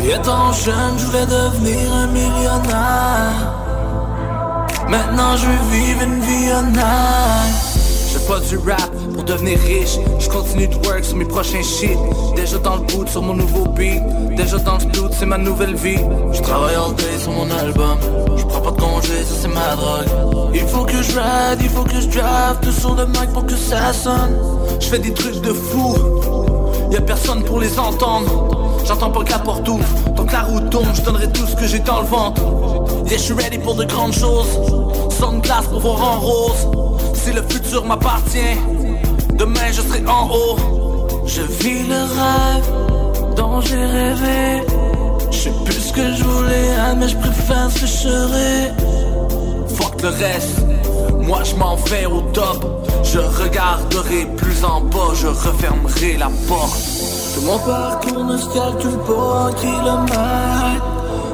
[0.00, 3.54] Et étant jeune, je voulais devenir un millionnaire.
[4.88, 7.78] Maintenant, je veux vivre une vie honnête.
[8.10, 8.97] Je fais pas du rap pour
[9.28, 9.98] devenir riche.
[10.18, 11.98] Je continue de work sur mes prochains shit.
[12.34, 14.02] Déjà dans le boot sur mon nouveau beat.
[14.36, 16.00] Déjà dans le sploot, c'est ma nouvelle vie.
[16.32, 17.98] Je travaille all day sur mon album.
[18.36, 20.50] Je prends pas de congé, ça c'est ma drogue.
[20.54, 21.12] Il faut que je
[21.60, 24.36] il faut que je drive tout sur le mic pour que ça sonne.
[24.80, 25.94] Je fais des trucs de fou.
[26.90, 28.80] Y'a personne pour les entendre.
[28.86, 29.64] J'entends pas que la porte.
[30.16, 32.40] Tant que la route tombe, je donnerai tout ce que j'ai dans le ventre.
[33.06, 34.48] Yeah, je suis ready pour de grandes choses.
[35.10, 36.66] Sans glace pour voir en rose.
[37.14, 38.56] Si le futur m'appartient,
[39.38, 40.56] demain je serai en haut.
[41.26, 44.62] Je vis le rêve dont j'ai rêvé.
[45.30, 49.74] Je sais plus ce que je voulais, hein, mais je préfère ce que je.
[49.76, 50.58] Fuck le reste,
[51.20, 52.60] moi je m'en vais au top.
[53.04, 56.80] Je regarderai plus en bas, je refermerai la porte.
[57.34, 60.84] Tout mon parcours calcule pas en kilomètres.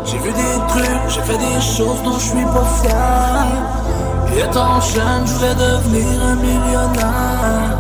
[0.05, 3.47] J'ai vu des trucs, j'ai fait des choses dont je suis pas fier.
[4.37, 7.74] Et étant jeune, je voulais devenir un millionnaire.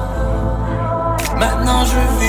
[1.84, 2.24] Je.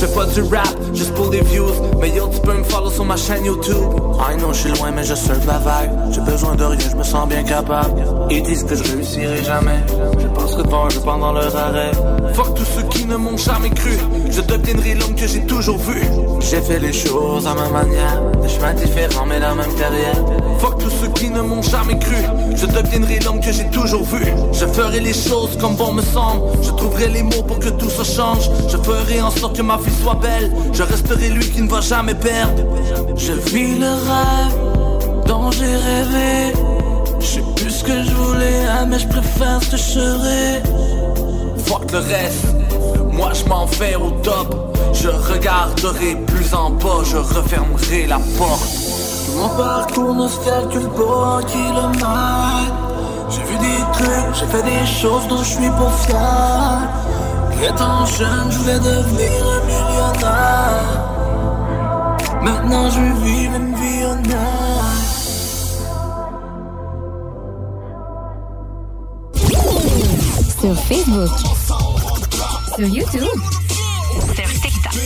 [0.00, 1.66] Je fais pas du rap, juste pour des views
[2.00, 4.90] Mais yo, tu peux me follow sur ma chaîne YouTube I know, je suis loin,
[4.90, 8.02] mais je surfe la vague J'ai besoin de rien, je me sens bien capable.
[8.30, 9.80] Ils disent que je réussirai jamais.
[10.18, 11.92] Je pense que devant je pendant leur arrêt.
[12.34, 13.96] Fuck tous ceux qui ne m'ont jamais cru.
[14.30, 16.02] Je deviendrai l'homme que j'ai toujours vu.
[16.40, 18.20] J'ai fait les choses à ma manière.
[18.42, 20.22] Des chemins différents, mais la même carrière.
[20.58, 22.16] Fuck tous ceux qui ne m'ont jamais cru.
[22.54, 24.26] Je deviendrai l'homme que j'ai toujours vu.
[24.52, 26.42] Je ferai les choses comme bon me semble.
[26.62, 28.50] Je trouverai les mots pour que tout se change.
[28.68, 30.52] Je ferai en sorte que ma vie soit belle.
[30.74, 32.62] Je resterai lui qui ne va jamais perdre.
[33.16, 34.56] Je vis le rêve
[35.26, 36.52] dont j'ai rêvé.
[37.20, 40.62] Je sais plus ce que je voulais hein, mais je préfère ce que je serai
[41.66, 42.46] Fuck le reste
[43.12, 44.78] Moi je m'en vais au top.
[44.92, 47.02] Je regarderai plus en bas.
[47.04, 48.68] Je refermerai la porte.
[49.36, 52.08] Mon parcours ne se calcule pas en kilomètres
[53.30, 56.88] J'ai vu des trucs, j'ai fait des choses dont je suis pas fier.
[57.62, 60.99] Étant jeune, je voulais devenir un millionnaire.
[62.42, 64.30] Maintenant, je vis une vie honnête.
[70.60, 71.30] Sur Facebook.
[72.76, 73.40] Sur YouTube.
[74.34, 74.98] Sur TikTok.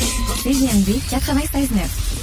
[0.43, 2.15] CGMD 96.9.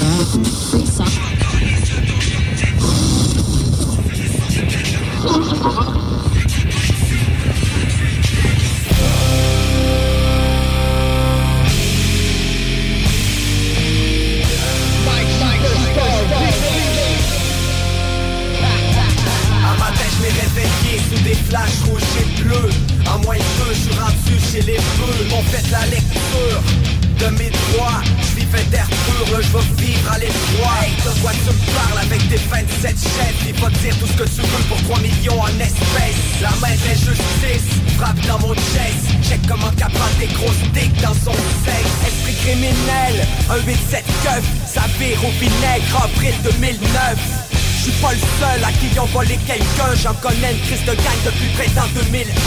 [0.00, 1.43] Un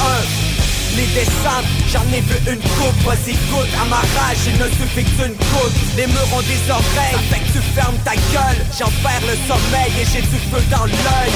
[0.08, 0.58] 2001
[0.98, 3.00] les descentes, j'en ai vu une coupe.
[3.06, 5.78] Vas-y goûte à ma rage, il ne suffit qu'une goutte.
[5.96, 8.58] Les murs ont des oreilles, fait que tu fermes ta gueule.
[8.78, 11.32] J'en perds le sommeil et j'ai du feu dans l'œil.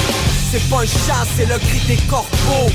[0.52, 2.72] C'est pas une chance, c'est le cri des corbeaux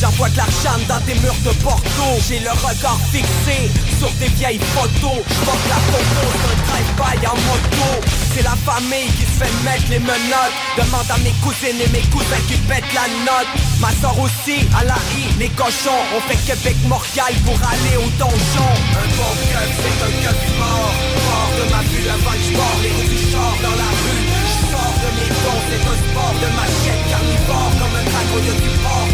[0.00, 2.22] J'envoie de l'argent dans des murs de Bordeaux.
[2.28, 3.66] J'ai le regard fixé
[3.98, 5.18] sur des vieilles photos.
[5.26, 8.06] J'porte la photo d'un drive-by en moto.
[8.32, 10.54] C'est la famille qui se fait mettre les menottes.
[10.78, 13.50] Demande à mes cousines et mes cousins qui pètent la note.
[13.80, 16.02] Ma soeur aussi, à la I, les cochons.
[16.14, 18.70] On fait Québec-Montréal pour aller au donjon.
[19.02, 20.94] Un bon keuf, c'est un keuf mort.
[21.26, 24.22] Mort de ma vue avant que j'mord les roues du char dans la rue.
[24.46, 27.72] J'sors de mes dons, c'est un sport de machette Carnivore.
[27.82, 29.07] Comme un dragon, du C'est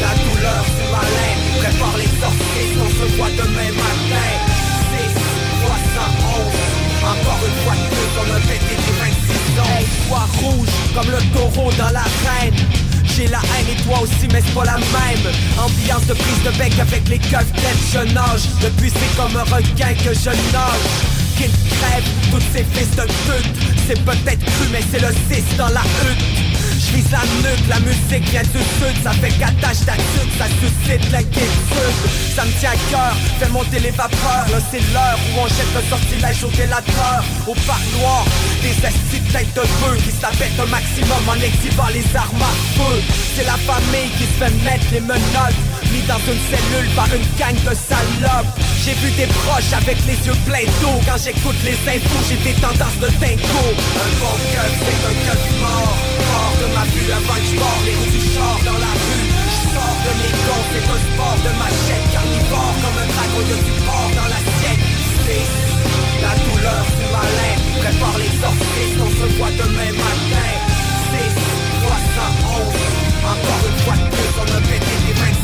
[0.00, 4.30] la douleur du malin Prépare les sorties, on se voit demain matin.
[4.96, 5.12] 6,
[5.64, 6.70] 311
[7.04, 9.76] Encore une fois de plus, on a pété du 26 ans.
[9.76, 12.56] Hey, sois rouge comme le taureau dans l'arène.
[13.14, 15.26] J'ai la haine et toi aussi mais c'est pas la même.
[15.58, 19.44] Ambiance de prise de bec avec les keufs tête je nage Depuis c'est comme un
[19.44, 20.88] requin que je nage.
[21.36, 23.56] Qu'il crève tous ces fils de pute.
[23.86, 26.49] C'est peut-être cru mais c'est le 6 dans la hutte
[26.90, 28.96] je vise la nuque, la musique vient du sud.
[29.02, 31.98] Ça fait qu'attache ta tuque, ça suscite l'inquiétude.
[32.34, 34.46] Ça me tient à cœur, fais monter les vapeurs.
[34.50, 37.24] Là c'est l'heure où on jette le sortilège au délateur.
[37.46, 38.24] Au parloir,
[38.62, 42.80] des estis de de feu Qui s'appellent un maximum en exhibant les armes à feu.
[42.80, 43.02] Feu
[43.36, 45.60] C'est la famille qui se fait mettre les menottes.
[45.92, 48.52] Mis dans une cellule par une gang de salopes.
[48.84, 50.96] J'ai vu des proches avec les yeux pleins d'eau.
[51.06, 53.64] Quand j'écoute les infos j'ai des tendances de dingo.
[53.98, 57.96] Un bon gueule c'est un gueule mort Hors de ma vue avant que je les
[57.98, 59.28] roues du char dans la rue.
[59.74, 63.74] Sors de mes gants, c'est un sport de machette Carnivore comme un dragon, y'a du
[63.86, 64.80] porc dans l'assiette.
[66.24, 70.50] La douleur du malin Prépare les orphelins, on se voit demain matin.
[71.10, 71.30] C'est
[71.86, 72.74] 311
[73.32, 75.39] Encore une fois de des 26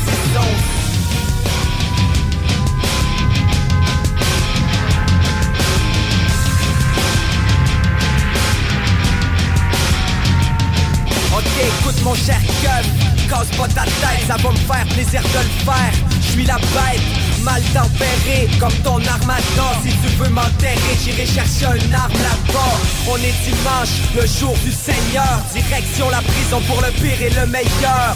[11.37, 12.85] Ok, écoute mon cher gueule,
[13.29, 15.93] casse pas ta tête, ça va me faire plaisir de le faire.
[16.19, 17.01] Je suis la bête,
[17.43, 19.69] mal tempérée, comme ton armada.
[19.83, 22.77] Si tu veux m'enterrer, j'irai chercher un arme là-bas.
[23.07, 25.43] On est dimanche, le jour du Seigneur.
[25.53, 28.15] Direction la prison pour le pire et le meilleur.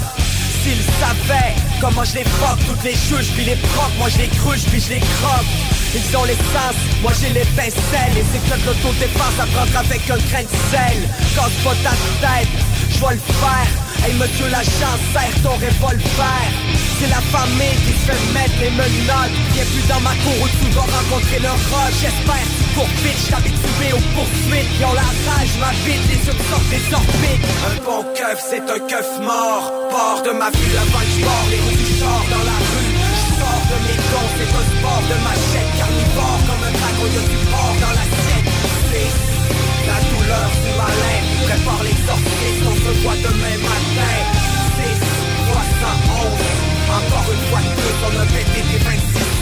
[0.64, 2.24] S'ils savaient comment je les
[2.68, 5.50] Toutes les juges puis les procs Moi je les cruche puis je les croque
[5.96, 10.02] Ils ont les sens, moi j'ai les pincelles Et c'est que l'autodéfense à prendre avec
[10.10, 10.98] un grain de sel
[11.36, 12.48] Casse pas ta tête,
[12.92, 13.72] je vais le faire.
[14.04, 16.42] Hey monsieur la chance, serre ton revolver.
[16.98, 19.36] C'est la famille qui se fait mettre les menottes.
[19.54, 23.22] Viens plus dans ma cour où tu vas rencontrer le rush J'espère que cours vite,
[23.30, 24.70] j'habitué aux poursuites.
[24.78, 27.46] Ils ont la rage, ma bite, les yeux sortent des orbites.
[27.70, 29.66] Un bon keuf, c'est un keuf mort.
[29.90, 32.90] Port de ma ville avant que je les roues du char dans la rue.
[33.38, 36.40] Sors de mes dons, c'est un sport de machette Carnivore.
[36.48, 37.26] Comme un dragon, y'a
[40.32, 41.20] douleur du malin.
[41.48, 44.18] Prépare les sorties, on se voit demain matin.
[44.80, 45.00] 6,
[45.52, 46.40] 311
[46.98, 48.96] Encore une fois de plus, on a pété des 26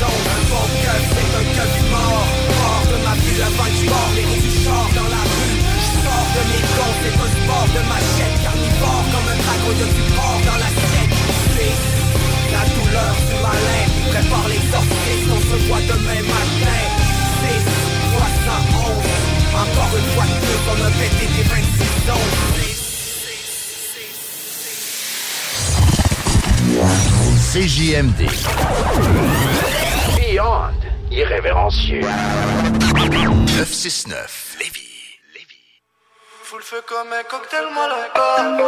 [0.09, 2.27] ondes Un bon keuf, c'est un keuf mort.
[2.65, 4.85] Hors de ma ville avant que je borde les roues du char.
[4.97, 5.57] Dans la rue
[6.03, 10.03] Sors de mes dons, c'est un sport de machette Carnivore comme un dragon, y'a du
[10.15, 10.41] porc.
[10.49, 11.13] Dans l'assiette
[11.53, 11.75] C'est
[12.55, 13.85] la douleur du malin.
[14.09, 16.81] Prépare les sorties, on se voit demain matin.
[17.45, 17.63] 6,
[18.17, 18.78] 311
[19.79, 22.49] Encore une fois de plus, on a pété des 26 ondes
[27.51, 28.21] CJMD.
[30.17, 30.73] Beyond
[31.11, 32.01] irrévérencieux.
[33.07, 34.81] 969 Lévis.
[36.43, 38.59] Fous le feu comme un cocktail molotov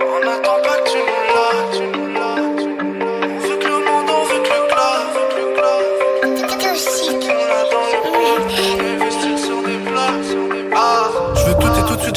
[0.00, 2.49] On n'attend pas que tu nous l'as, tu nous l'as, tu nous l'as.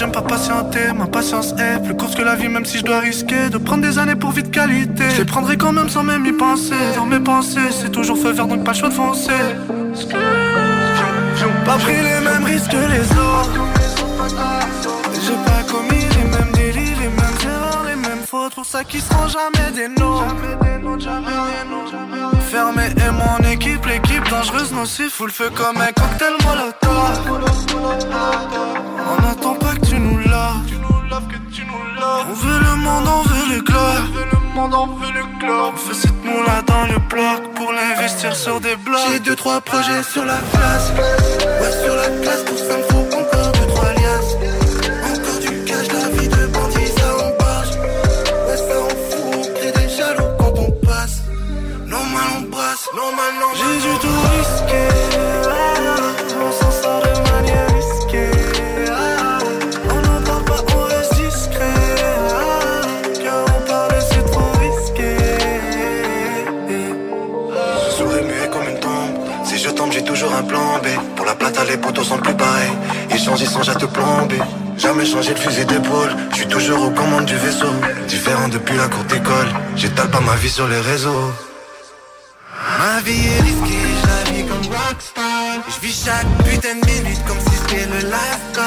[0.04, 0.92] J'aime pas patienter.
[0.94, 3.84] Ma patience est plus courte que la vie, même si je dois risquer de prendre
[3.84, 5.04] des années pour vie de qualité.
[5.12, 6.76] Je les prendrai quand même sans même y penser.
[6.96, 9.32] Dans mes pensées, c'est toujours feu vert, donc pas le choix de foncer.
[11.66, 13.60] Pas pris les mêmes risques que les autres.
[15.26, 18.56] J'ai pas commis les mêmes délits, les mêmes erreurs, les mêmes fautes.
[18.56, 20.04] Pour ça qu'ils seront jamais des nôtres.
[22.54, 27.20] Fermé et mon équipe, l'équipe dangereuse, nocif, fout le feu comme un cocktail molotov.
[29.10, 30.62] On n'attend pas que tu nous laves.
[32.30, 34.04] On veut le monde, on veut l'éclat.
[35.74, 39.00] On fait cette moula dans le bloc pour l'investir sur des blocs.
[39.12, 40.92] J'ai deux, trois projets sur la place.
[40.92, 43.03] Ouais, sur la place, pour ça me
[52.86, 54.88] J'ai dû tout risquer.
[55.50, 58.32] ah, On s'en sort de manière risquée.
[58.92, 59.38] ah.
[59.90, 61.64] On n'en parle pas, on reste discret.
[62.36, 62.82] ah,
[63.24, 65.16] Car on parle, c'est trop risqué.
[67.98, 69.18] Sourire muet comme une tombe.
[69.46, 70.88] Si je tombe, j'ai toujours un plan B.
[71.16, 72.72] Pour la plata, les poteaux sont plus pareils.
[73.12, 74.40] Ils changent, ils sont te plomber.
[74.78, 76.14] Jamais changé de fusil d'épaule.
[76.32, 77.72] Je suis toujours aux commandes du vaisseau.
[78.10, 79.48] Différent depuis la cour d'école.
[79.78, 81.32] J'étale pas ma vie sur les réseaux.
[82.84, 85.64] Ma vie est risquée, je la vis comme rockstar.
[85.74, 88.60] Je vis chaque putain de minute comme si c'était le last.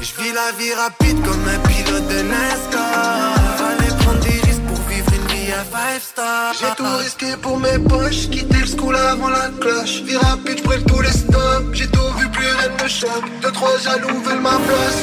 [0.00, 3.34] Je vis- la vie rapide comme un pilote de NASCAR.
[3.58, 6.52] Fallait prendre des risques pour vivre une vie à five stars.
[6.60, 10.02] J'ai tout risqué pour mes poches, quitter le school avant la cloche.
[10.06, 11.66] Vie rapide, j'brûle tous les stops.
[11.72, 13.26] J'ai tout vu, plus rien ne me choque.
[13.42, 15.00] Deux, trois jaloux veulent ma place.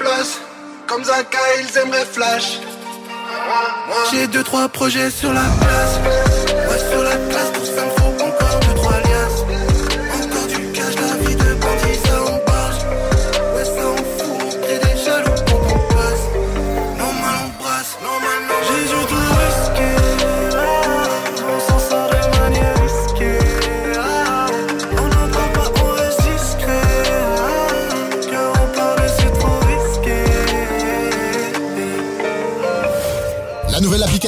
[0.00, 0.32] Place,
[0.88, 2.58] comme Zaka, ils aimeraient flash.
[4.10, 6.00] J'ai deux trois projets sur la place.
[6.68, 8.01] Ouais sur la place, pour ça me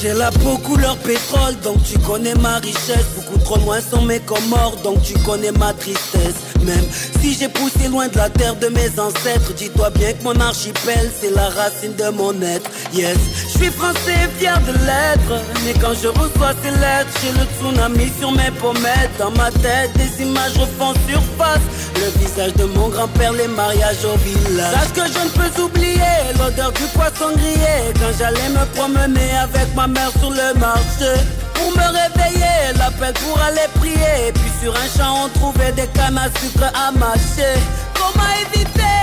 [0.00, 3.04] J'ai la peau couleur pétrole, donc tu connais ma richesse.
[3.16, 6.36] Beaucoup trop loin sont mes comores, donc tu connais ma tristesse.
[6.64, 6.84] Même
[7.20, 11.10] si j'ai poussé loin de la terre de mes ancêtres, dis-toi bien que mon archipel,
[11.20, 12.70] c'est la racine de mon être.
[12.94, 13.18] Yes,
[13.52, 15.42] je suis français, fier de l'être.
[15.66, 19.10] Mais quand je reçois ces lettres, j'ai le tsunami sur mes pommettes.
[19.18, 21.60] Dans ma tête, des images refont surface.
[21.96, 24.72] Le visage de mon grand-père, les mariages au village.
[24.72, 27.92] Sache que je ne peux oublier l'odeur du poisson grillé.
[27.94, 31.12] Quand j'allais me promener avec ma mère sur le marché.
[31.54, 34.28] Pour me réveiller, l'appel pour aller prier.
[34.28, 37.56] Et puis sur un champ, on trouvait des cannes à sucre à mâcher.
[37.94, 38.98] Comment éviter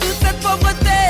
[0.00, 1.00] toute cette pauvreté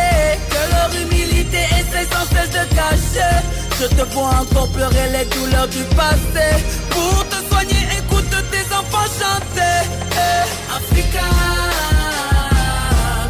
[0.50, 3.34] que leur humilité essaie sans cesse de cacher?
[3.78, 6.46] Je te vois encore pleurer les douleurs du passé.
[6.90, 9.78] Pour te soigner, écoute tes enfants chanter.
[10.12, 11.28] Eh, Africa,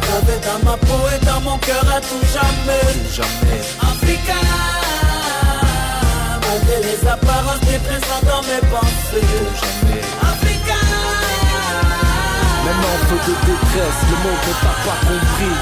[0.01, 2.87] gravé dans ma peau et dans mon cœur à tout jamais.
[3.13, 3.61] Jamais.
[3.81, 4.39] Africa,
[8.59, 8.73] Africa,
[12.65, 15.57] Même en feu de détresse, le monde ne t'a pas compris.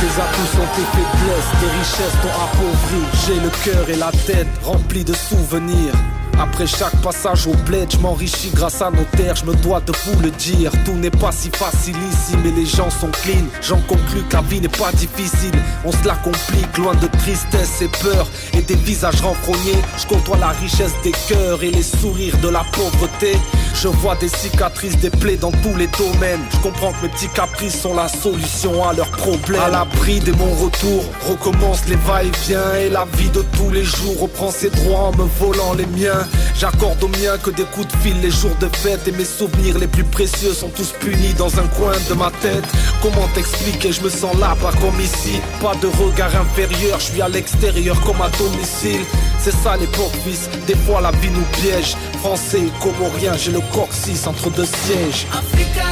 [0.00, 3.02] Tes atouts sont tes faiblesses, tes richesses t'ont appauvri.
[3.26, 5.94] J'ai le cœur et la tête remplis de souvenirs.
[6.40, 9.92] Après chaque passage au bled, je m'enrichis grâce à nos terres, je me dois de
[10.04, 10.70] vous le dire.
[10.84, 13.44] Tout n'est pas si facile ici, mais les gens sont clean.
[13.60, 15.60] J'en conclus que la vie n'est pas difficile.
[15.84, 19.82] On se la complique, loin de tristesse et peur et des visages renfrognés.
[19.98, 23.36] Je côtoie la richesse des cœurs et les sourires de la pauvreté.
[23.74, 26.40] Je vois des cicatrices, des plaies dans tous les domaines.
[26.52, 29.60] Je comprends que mes petits caprices sont la solution à leurs problèmes.
[29.60, 34.20] À l'abri de mon retour, recommence les va-et-vient et la vie de tous les jours
[34.20, 36.27] reprend ses droits en me volant les miens.
[36.58, 39.78] J'accorde aux miens que des coups de fil les jours de fête et mes souvenirs
[39.78, 42.64] les plus précieux sont tous punis dans un coin de ma tête.
[43.02, 45.40] Comment t'expliquer, je me sens là, pas comme ici.
[45.62, 49.04] Pas de regard inférieur, je suis à l'extérieur comme à domicile.
[49.40, 50.48] C'est ça l'époque, fils.
[50.66, 51.96] Des fois la vie nous piège.
[52.20, 55.26] Français et comorien, j'ai le coccyx entre deux sièges.
[55.32, 55.86] Africa,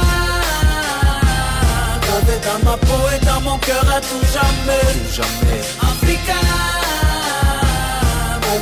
[2.47, 4.87] dans ma peau et dans mon cœur à tout jamais.
[5.11, 5.61] Jamais.
[5.81, 6.33] Africa,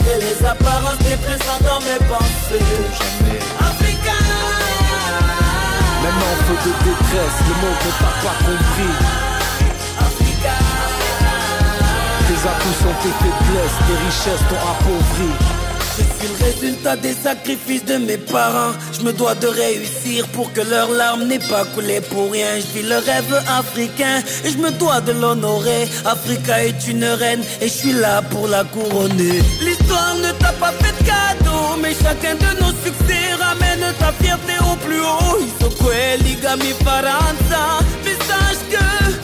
[0.05, 2.65] malgré les apparences, présent dans mes pensées.
[2.97, 3.39] Jamais.
[3.59, 4.17] Africa,
[6.03, 8.95] Même en feu de détresse, le monde ne t'a pas compris.
[9.99, 10.55] Africa,
[12.27, 15.64] Tes atouts sont tes faiblesses, tes richesses t'ont appauvri.
[15.97, 18.73] Je suis le résultat des sacrifices de mes parents.
[18.93, 22.59] Je me dois de réussir pour que leurs larmes n'aient pas coulé pour rien.
[22.59, 25.87] Je vis le rêve africain et je me dois de l'honorer.
[26.05, 29.39] Africa est une reine et je suis là pour la couronner.
[29.61, 34.53] L'histoire ne t'a pas fait de cadeau, mais chacun de nos succès ramène ta fierté
[34.71, 35.37] au plus haut.
[35.47, 37.63] Isokwe ligami faranza,
[38.03, 39.14] mais sache que.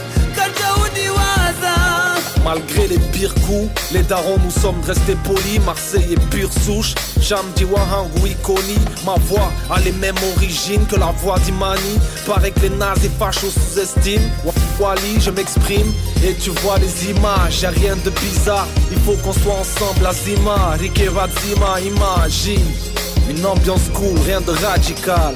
[2.43, 5.59] Malgré les pires coups, les darons nous sommes restés polis.
[5.65, 6.95] Marseille est pure souche.
[7.19, 8.77] Jamdi Wahangui Koni.
[9.05, 11.99] Ma voix a les mêmes origines que la voix d'Imani.
[12.25, 14.29] Paraît que les nazis fachos sous-estiment.
[14.79, 17.61] Wali, je m'exprime et tu vois les images.
[17.61, 18.67] Y'a rien de bizarre.
[18.91, 20.05] Il faut qu'on soit ensemble.
[20.05, 22.65] Azima, Rike Vadzima, imagine.
[23.29, 25.35] Une ambiance cool, rien de radical.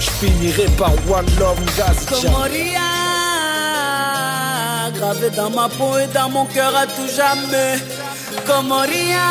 [0.00, 2.80] Je finirai par One Love Ngazi Comoria,
[5.02, 7.74] gravé dans ma peau et dans mon cœur à tout jamais.
[8.46, 9.30] Comoria,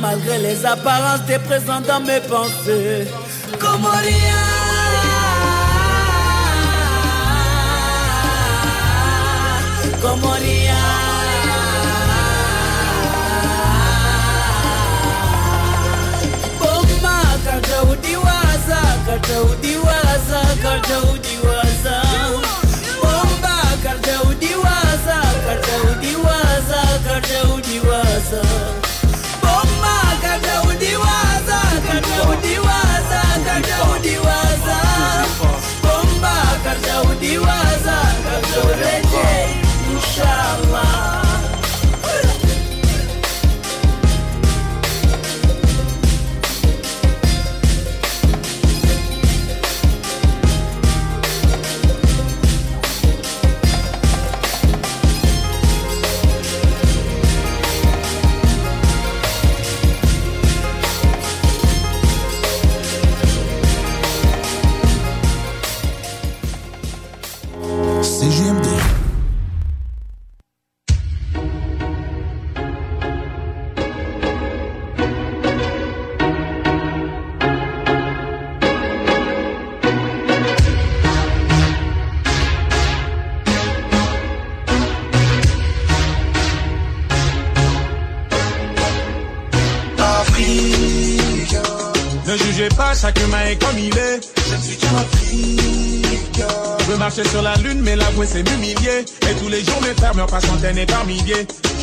[0.00, 3.06] malgré les apparences, t'es présent dans mes pensées.
[3.60, 4.42] Comoria.
[10.02, 10.82] Comoria.
[16.60, 21.57] Bomba, karja udiwaza, karja udiwaza, karja udiwaza.
[37.18, 37.67] Karja udiwaza,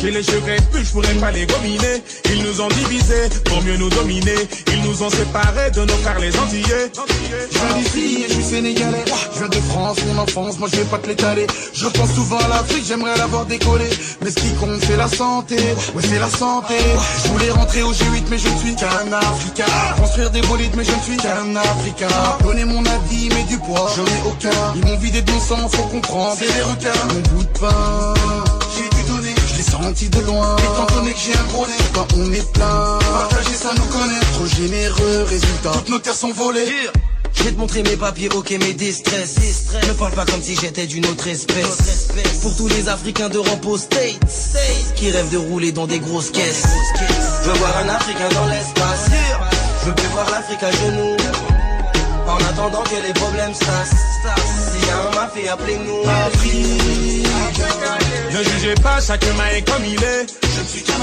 [0.00, 2.02] J'ai les cheveux plus, je pourrais pas les gominer.
[2.30, 4.36] Ils nous ont divisés pour mieux nous dominer.
[4.72, 6.92] Ils nous ont séparés de nos frères les Antillais.
[7.50, 9.04] Je viens d'ici et je suis sénégalais.
[9.32, 11.46] Je viens de France, mon enfance, moi je vais pas te l'étaler.
[11.72, 13.88] Je pense souvent à l'Afrique, j'aimerais l'avoir décollé.
[14.22, 16.76] Mais ce qui compte c'est la santé, ouais c'est la santé.
[17.24, 19.64] Je voulais rentrer au G8 mais je ne suis qu'un Africain.
[19.98, 22.08] Construire des bolides mais je ne suis qu'un Africain.
[22.42, 24.74] Donner mon avis mais du poids, j'en ai aucun.
[24.76, 26.36] Ils m'ont vidé de mon sang, faut comprendre.
[26.38, 28.15] C'est des requins, mon bout de pain.
[29.86, 30.56] Senti de loin.
[30.96, 32.98] Donné que j'ai un gros nez, quand on est plein.
[32.98, 35.70] Partager ça nous connaît, trop généreux, résultat.
[35.74, 36.90] Toutes nos terres sont volées.
[37.32, 39.36] Je vais te montrer mes papiers, ok, mes distress.
[39.86, 42.08] Ne parle pas comme si j'étais d'une autre espèce.
[42.42, 44.18] Pour tous les Africains de au States
[44.96, 46.66] qui rêvent de rouler dans des grosses caisses.
[47.44, 49.06] Je veux voir un Africain dans l'espace.
[49.82, 51.16] Je veux plus voir l'Afrique à genoux.
[52.26, 54.65] En attendant que les problèmes cessent.
[54.86, 56.04] S'il y a un mafia, appelez-nous
[58.32, 60.26] Ne jugez pas, chacun est comme il est.
[60.54, 60.94] Je ne suis qu'un.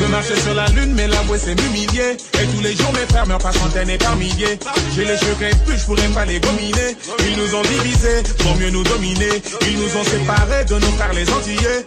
[0.00, 2.16] Je marcher sur la lune, mais l'avouer c'est m'humilier.
[2.40, 4.58] Et tous les jours mes frères meurent par centaines et par milliers.
[4.94, 5.36] J'ai les cheveux
[5.66, 6.96] plus, je pourrais pas les gominer.
[7.28, 9.42] Ils nous ont divisés pour mieux nous dominer.
[9.68, 11.84] Ils nous ont séparés de nos frères les Antillais.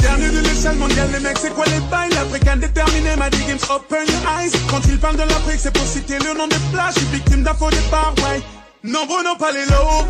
[0.00, 2.10] Dernier de l'échelle mondiale, les mecs, c'est quoi les bails?
[2.14, 4.52] L'Africain déterminé m'a dit games open your eyes.
[4.70, 6.94] Quand ils parlent de l'Afrique, c'est pour citer le nom des plages.
[6.94, 8.40] Je suis victime d'infos départ, ouais.
[8.84, 10.06] Nombreux n'ont pas les lots.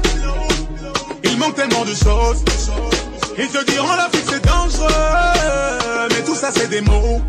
[1.24, 2.42] Il manque tellement de choses.
[3.38, 4.88] Ils te diront l'Afrique c'est dangereux.
[6.10, 7.20] Mais tout ça c'est des mots.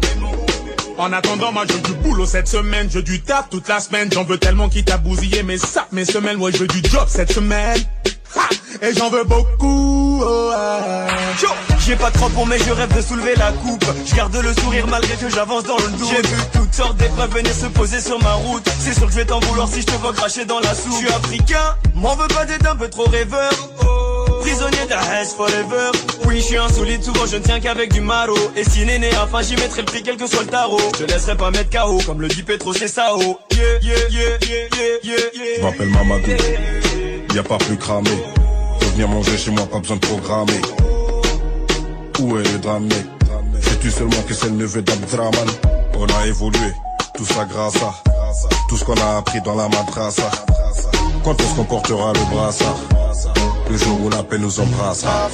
[0.97, 4.09] En attendant, moi je du boulot cette semaine, je du taf toute la semaine.
[4.11, 4.97] J'en veux tellement qui t'a
[5.43, 6.37] mes saps, mes semaines.
[6.37, 7.79] Ouais, je veux du job cette semaine.
[8.81, 10.21] Et j'en veux beaucoup.
[10.23, 11.13] oh, ouais.
[11.41, 11.49] Yo,
[11.86, 13.86] J'ai pas de crampons mais je rêve de soulever la coupe.
[14.05, 16.09] Je garde le sourire malgré que j'avance dans le doute.
[16.09, 18.67] J'ai vu toutes sortes d'épreuves venir se poser sur ma route.
[18.79, 20.91] C'est sûr que je vais t'en vouloir si je te vois cracher dans la soupe.
[20.93, 23.51] Je suis africain, m'en veux pas d'être un peu trop rêveur.
[24.41, 25.91] Prisonnier de la haine forever.
[26.25, 29.41] Oui je suis insolite, souvent je ne tiens qu'avec du maro Et si néné, enfin
[29.41, 30.79] j'y mettrai le prix quel que soit le tarot.
[30.99, 33.19] Je laisserai pas mettre KO comme le dit Petro c'est Sao.
[33.19, 35.57] Yeah, yeah, yeah, yeah, yeah, yeah, yeah.
[35.57, 36.31] Je m'appelle Mamadou,
[37.34, 38.09] y a pas plus cramé.
[38.79, 40.61] Faut venir manger chez moi, pas besoin de programmer.
[42.19, 42.88] Où est le drame,
[43.59, 45.47] Sais-tu seulement que c'est le neveu d'Abdraman?
[45.97, 46.73] On a évolué,
[47.15, 47.93] tout ça grâce à
[48.69, 50.29] tout ce qu'on a appris dans la madrasa.
[51.23, 52.77] Quand est-ce qu'on portera le brassard?
[53.70, 55.30] Le jour où la paix nous embrassera.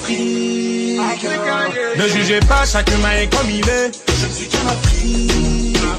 [1.97, 3.91] Ne jugez pas, chacun est comme il est.
[4.19, 5.89] Je ne suis qu'un Africain.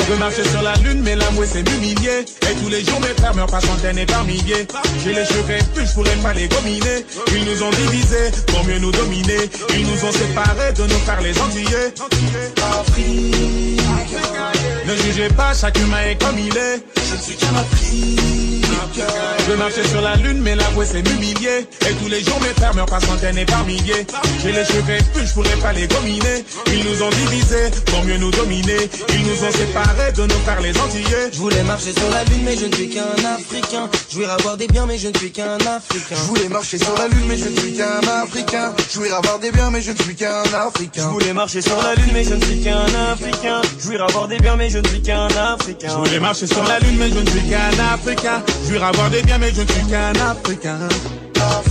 [0.00, 2.24] Je veux marcher sur la lune, mais l'amour c'est m'humilier.
[2.42, 4.66] Et tous les jours mes frères meurent par centaines et par milliers.
[5.02, 7.04] J'ai les cheveux plus, je pourrais pas les gominer.
[7.34, 9.50] Ils nous ont divisés pour mieux nous dominer.
[9.74, 11.94] Ils nous ont séparés de nos frères les Antillais.
[14.86, 16.82] Ne jugez pas, chacun est comme il est.
[16.96, 18.38] Je ne suis qu'un Africain.
[19.38, 21.66] Je veux marcher sur la lune, mais l'amour c'est m'humilier.
[21.86, 24.06] Et tous les jours mes frères meurent par centaines et par milliers.
[24.42, 26.44] J'ai les cheveux plus, je pourrais pas les gominer.
[26.72, 28.88] Ils nous ont divisés pour mieux nous dominer.
[29.14, 31.30] Ils nous ont séparés de nos frères les Antillais.
[31.32, 33.02] Je voulais marcher sur la lune mais je ne suis qu'un
[33.34, 36.78] Africain Je voulais avoir des biens mais je ne suis qu'un Africain Je voulais marcher
[36.78, 38.72] sur la lune mais je ne suis qu'un Africain.
[38.90, 41.02] Je voulais avoir des biens mais je ne suis qu'un Africain.
[41.02, 44.28] Je voulais marcher sur la lune mais je ne suis qu'un Africain Je voulais avoir
[44.28, 47.10] des biens mais je ne suis qu'un Africain Je voulais marcher sur la lune, mais
[47.10, 48.42] je ne suis qu'un Africain.
[48.68, 50.78] Je avoir des biens, mais je ne suis qu'un Africain.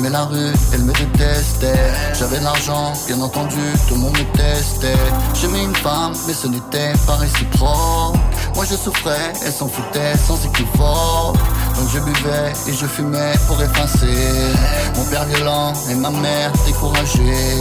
[0.00, 1.92] j'aimais la rue, elle me détestait.
[2.18, 4.94] J'avais l'argent, bien entendu, tout le monde me testait.
[5.34, 8.16] J'aimais une femme, mais ce n'était pas réciproque.
[8.54, 11.36] Moi je souffrais, elle s'en foutait sans équivoque.
[11.76, 14.52] Donc je buvais et je fumais pour effacer
[14.96, 17.56] Mon père violent et ma mère découragée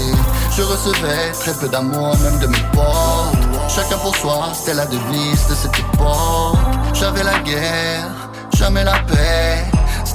[0.57, 5.47] Je recevais très peu d'amour même de mes potes Chacun pour soi, c'était la devise
[5.47, 6.57] de cette époque
[6.93, 8.07] J'avais la guerre,
[8.57, 9.68] jamais la paix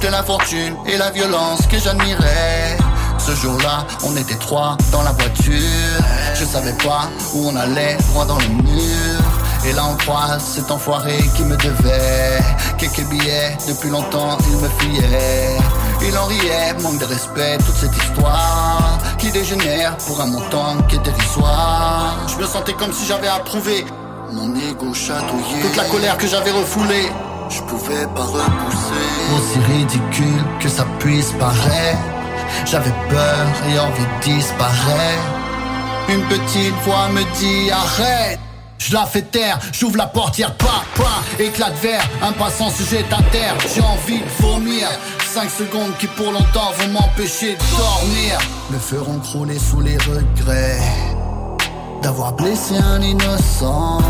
[0.05, 2.77] C'était la fortune et la violence que j'admirais.
[3.17, 6.03] Ce jour-là, on était trois dans la voiture.
[6.35, 9.19] Je savais pas où on allait, droit dans le mur.
[9.65, 12.39] Et là on croise cet enfoiré qui me devait
[12.77, 15.57] Quelques billets, depuis longtemps il me fuyait
[16.07, 20.97] Il en riait, manque de respect, toute cette histoire Qui dégénère pour un montant qui
[20.97, 22.15] est dérisoire.
[22.27, 23.87] Je me sentais comme si j'avais approuvé
[24.33, 25.61] Mon ego chatouillé.
[25.63, 27.09] Toute la colère que j'avais refoulée
[27.49, 31.99] Je pouvais pas repousser Aussi ridicule que ça puisse paraître.
[32.65, 35.23] J'avais peur et envie de disparaître.
[36.09, 38.39] Une petite voix me dit arrête.
[38.77, 42.83] Je la fais taire, j'ouvre la portière, pas, pas, éclat de verre, un passant se
[42.83, 44.87] jette à terre, j'ai envie de vomir,
[45.33, 48.37] 5 secondes qui pour longtemps vont m'empêcher de dormir,
[48.69, 50.79] me feront crouler sous les regrets,
[52.03, 54.01] d'avoir blessé un innocent,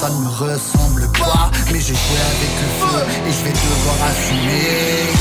[0.00, 3.98] ça ne me ressemble pas, mais j'ai joué avec le feu et je vais devoir
[4.08, 5.12] assumer.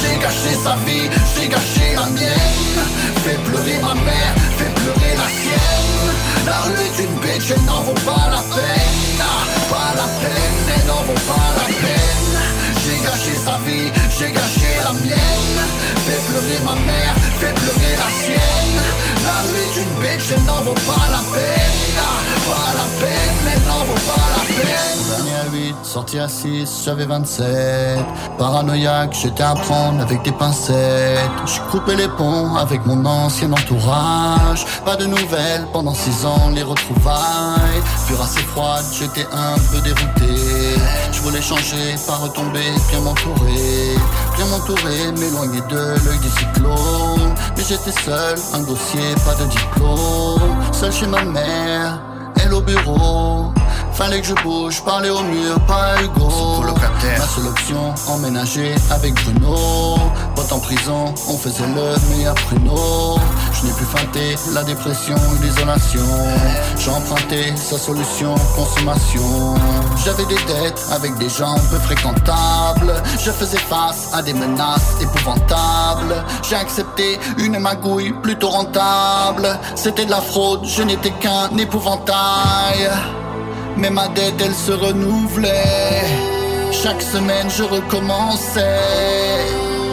[0.00, 2.82] J'ai gâché sa vie, j'ai gâché la mienne.
[3.22, 6.10] Fait pleurer ma mère, fait pleurer la sienne.
[6.46, 9.22] La rue est une bitch, elle n'en vaut pas la peine.
[9.70, 12.34] Pas la peine, elle n'en vaut pas la peine.
[12.82, 13.88] J'ai gâché sa vie,
[14.18, 15.58] j'ai gâché la mienne.
[16.06, 18.62] Fait pleurer ma mère, fait pleurer la sienne
[19.24, 21.72] La rue est une bitch, elle n'en vaut pas la peine.
[22.46, 24.92] Pas la peine, elle n'en vaut pas la peine.
[25.08, 27.98] Dernier à 8, sorti à 6, j'avais 27
[28.38, 31.20] Paranoïaque, j'étais à prendre avec des pincettes.
[31.46, 34.64] J'ai coupé les ponts avec mon ancien entourage.
[34.84, 37.82] Pas de nouvelles pendant 6 ans, les retrouvailles.
[38.06, 40.34] Furent assez froide, j'étais un peu dérouté.
[41.12, 43.96] Je voulais changer, pas retomber, bien m'entourer.
[44.36, 50.40] Bien m'entourer, m'éloigner de l'œil du cyclone Mais j'étais seul, un dossier, pas de diplôme
[50.72, 52.00] Seul chez ma mère,
[52.42, 53.52] elle au bureau
[54.02, 57.20] Fallait que je bouge, parler au mur, pas colocataire.
[57.20, 59.96] Ma seule option, emménager avec Bruno.
[60.34, 63.20] Pote en prison, on faisait le meilleur pruneau.
[63.52, 66.00] Je n'ai plus feinté la dépression l'isolation.
[66.78, 69.54] J'ai emprunté sa solution, consommation.
[70.04, 72.94] J'avais des dettes avec des gens peu fréquentables.
[73.24, 76.24] Je faisais face à des menaces épouvantables.
[76.42, 79.60] J'ai accepté une magouille plutôt rentable.
[79.76, 82.90] C'était de la fraude, je n'étais qu'un épouvantail
[83.76, 86.04] mais ma dette elle se renouvelait.
[86.72, 88.62] Chaque semaine je recommençais.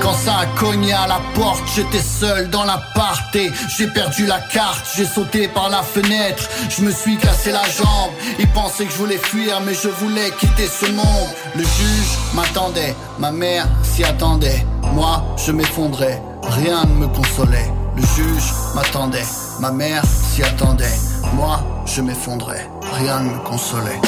[0.02, 4.40] Quand ça a cogné à la porte J'étais seul dans l'appart et J'ai perdu la
[4.40, 6.50] carte, j'ai sauté par la fenêtre.
[6.70, 8.12] Je me suis cassé la jambe.
[8.40, 11.30] Ils pensaient que je voulais fuir mais je voulais quitter ce monde.
[11.56, 14.66] Le juge m'attendait, ma mère s'y attendait.
[14.94, 17.72] Moi je m'effondrais, rien ne me consolait.
[17.96, 19.26] Le juge m'attendait,
[19.60, 24.00] ma mère s'y attendait Moi je m'effondrais, rien ne me consolait.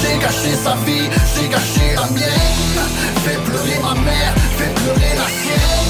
[0.00, 2.80] J'ai gâché sa vie, j'ai gâché la mienne.
[3.24, 5.82] Fait pleurer ma mère, fait pleurer la sienne.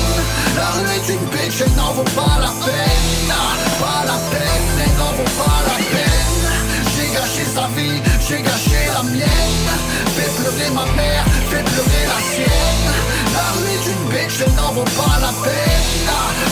[0.56, 3.32] La rue est une bitch, elle n'en vaut pas la peine.
[3.80, 6.44] Pas la peine, elle n'en vaut pas la peine.
[6.94, 9.70] J'ai gâché sa vie, j'ai gâché la mienne.
[10.14, 12.92] Fait pleurer ma mère, fait pleurer la sienne.
[13.34, 16.08] La rue est une bitch, elle n'en vaut pas la peine.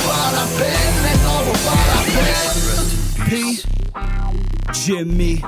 [0.07, 3.63] Pas la peine, elle n'en vaut pas la peine P.
[4.73, 5.41] Jimmy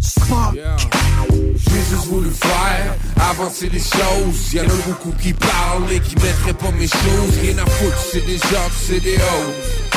[0.00, 0.56] Spark.
[0.56, 2.94] J'ai juste voulu faire
[3.30, 4.52] avancer les choses.
[4.52, 7.38] Y'en a beaucoup qui parlent et qui mettraient pas mes choses.
[7.42, 9.90] Rien à foutre, c'est des jocks, c'est des hoes.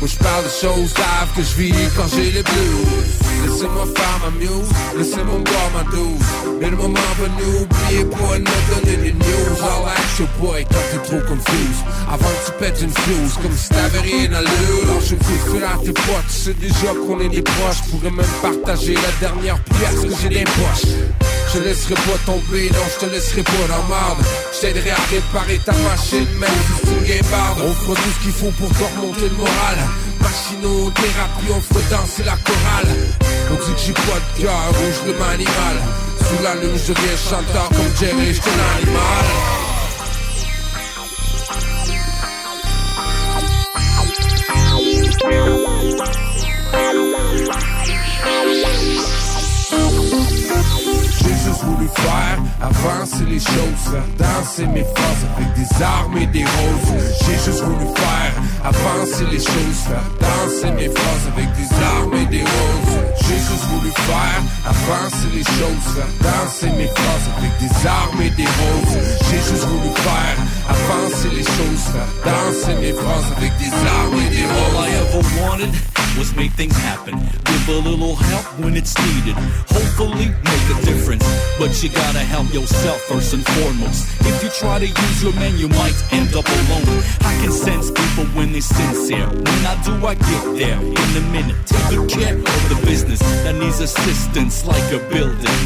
[0.00, 3.24] Moi je parle de choses graves que je vis quand j'ai les blues.
[3.46, 6.26] Laissez-moi faire ma muse, laissez-moi boire ma douce.
[6.60, 9.62] Mais le moment venu, oubliez pas de me donner des news.
[9.62, 11.80] All act your boy quand t'es trop confuse.
[12.08, 14.84] Avant que tu pètes une fuse, comme si t'avais rien à l'heure.
[14.84, 17.82] Alors je fous fil à tes potes, tu sais déjà qu'on est des proches.
[17.90, 20.90] Pourrais même partager la dernière pièce que j'ai des poches.
[21.54, 24.18] Je te laisserai pas tomber, non, je te laisserai pas dans marde.
[24.52, 27.60] Je t'aiderai à réparer ta machine, même si c'est une guébarde.
[27.64, 29.78] On fera tout ce qu'il faut pour te remonter le moral.
[30.20, 32.88] Machinothérapie, on fera danser la chorale.
[33.52, 35.76] On dit que j'ai pas de cœur, rouge le manimal.
[36.18, 39.26] Sous la lune, je deviens chanteur comme Jerry, j'étais un animal.
[51.44, 53.86] Juste voulu faire avancer les choses,
[54.18, 56.92] danser mes phrases avec des armes et des roses.
[57.24, 58.32] J'ai juste voulu faire
[58.64, 59.84] avancer les choses,
[60.20, 62.96] danser mes phrases avec des armes et des roses.
[63.26, 64.40] J'ai juste voulu faire
[64.72, 65.88] avancer les choses,
[66.22, 68.96] danser mes phrases avec des armes et des roses.
[69.28, 70.36] J'ai juste voulu faire
[70.68, 71.86] avancer les choses,
[72.24, 75.14] danser mes phrases avec des armes et des All I roses.
[75.14, 75.70] ever wanted
[76.18, 77.18] was make things happen.
[77.44, 79.34] Give a little help when it's needed.
[79.68, 81.24] Hopefully make a difference.
[81.58, 84.06] But you gotta help yourself first and foremost.
[84.20, 87.02] If you try to use your man, you might end up alone.
[87.20, 89.28] I can sense people when they're sincere.
[89.28, 91.56] When I do, I get there in a minute.
[91.66, 95.58] Take good care of the business that needs assistance like a building.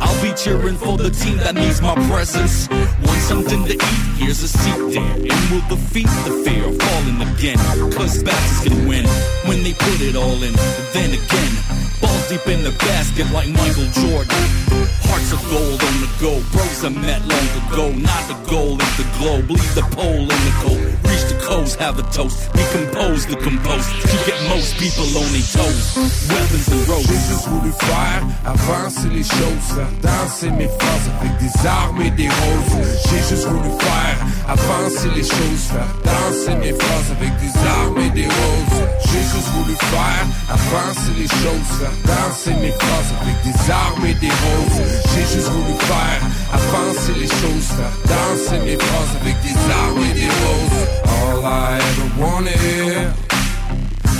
[0.00, 2.68] I'll be cheering for the team that needs my presence.
[2.70, 3.98] Want something to eat?
[4.16, 5.14] Here's a seat there.
[5.30, 7.58] And we'll defeat the fear of falling again.
[7.92, 9.06] Cause Bats can win
[9.46, 10.54] when they put it all in.
[10.92, 11.52] Then again,
[12.00, 15.07] balls deep in the basket like Michael Jordan.
[15.08, 16.32] Hearts of gold on the go.
[16.52, 17.84] Bros I met long ago.
[17.96, 19.50] Not the goal is the globe.
[19.50, 20.88] Leave the pole in the cold.
[21.08, 22.52] Reach the coast, have a toast.
[22.52, 23.88] Decompose the compost.
[24.02, 25.96] To get most people on their toes.
[26.28, 27.06] Weapons and ropes.
[27.08, 32.28] J'ai juste voulu faire avancer les choses, danser mes phrases avec des armes et des
[32.28, 32.76] roses.
[33.08, 35.68] J'ai juste voulu faire avancer les choses,
[36.04, 38.80] danser mes phrases avec des armes et des roses.
[39.08, 41.72] J'ai juste voulu faire avancer les choses,
[42.04, 44.97] danser mes phrases avec des armes et des roses.
[45.12, 46.20] J'ai juste voulu faire
[46.52, 47.70] avancer les choses,
[48.06, 50.84] danser mes phrases avec des armes et des roses.
[51.04, 53.12] All I ever wanted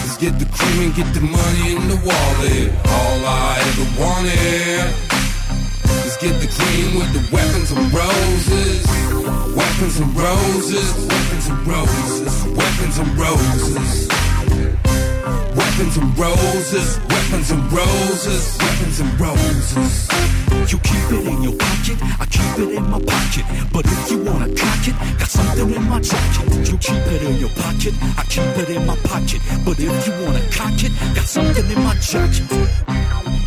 [0.06, 2.70] is get the cream and get the money in the wallet.
[2.86, 4.94] All I ever wanted
[6.06, 8.86] is get the cream with the weapons and roses.
[9.54, 14.27] Weapons and roses, weapons and roses, weapons and roses.
[15.68, 20.08] Weapons and roses, weapons and roses, weapons and roses.
[20.72, 23.44] You keep it in your pocket, I keep it in my pocket.
[23.70, 26.68] But if you wanna cock it, got something in my jacket.
[26.72, 29.40] You keep it in your pocket, I keep it in my pocket.
[29.64, 33.37] But if you wanna cock it, got something in my jacket.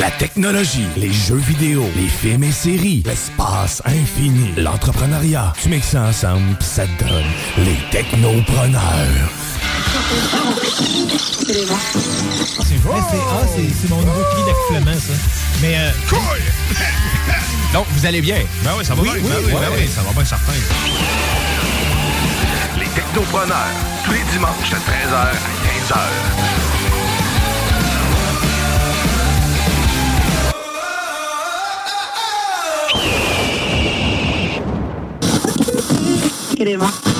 [0.00, 5.52] La technologie, les jeux vidéo, les films et séries, l'espace infini, l'entrepreneuriat.
[5.62, 7.24] Tu mixes ça ensemble, pis ça te donne
[7.58, 8.80] les technopreneurs.
[11.46, 15.12] C'est vrai, c'est ah, c'est- c'est mon nouveau cri d'accouplement, ça.
[15.60, 15.90] Mais euh,
[17.74, 18.38] Donc, vous allez bien?
[18.64, 19.20] Ben oui, ça va Oui, bien.
[19.22, 19.60] oui, ben oui, ouais.
[19.60, 20.52] ben oui, ça va bien certain.
[22.78, 23.68] Les technopreneurs,
[24.04, 26.99] tous les dimanches de 13h à 15h.
[36.60, 37.19] ければ。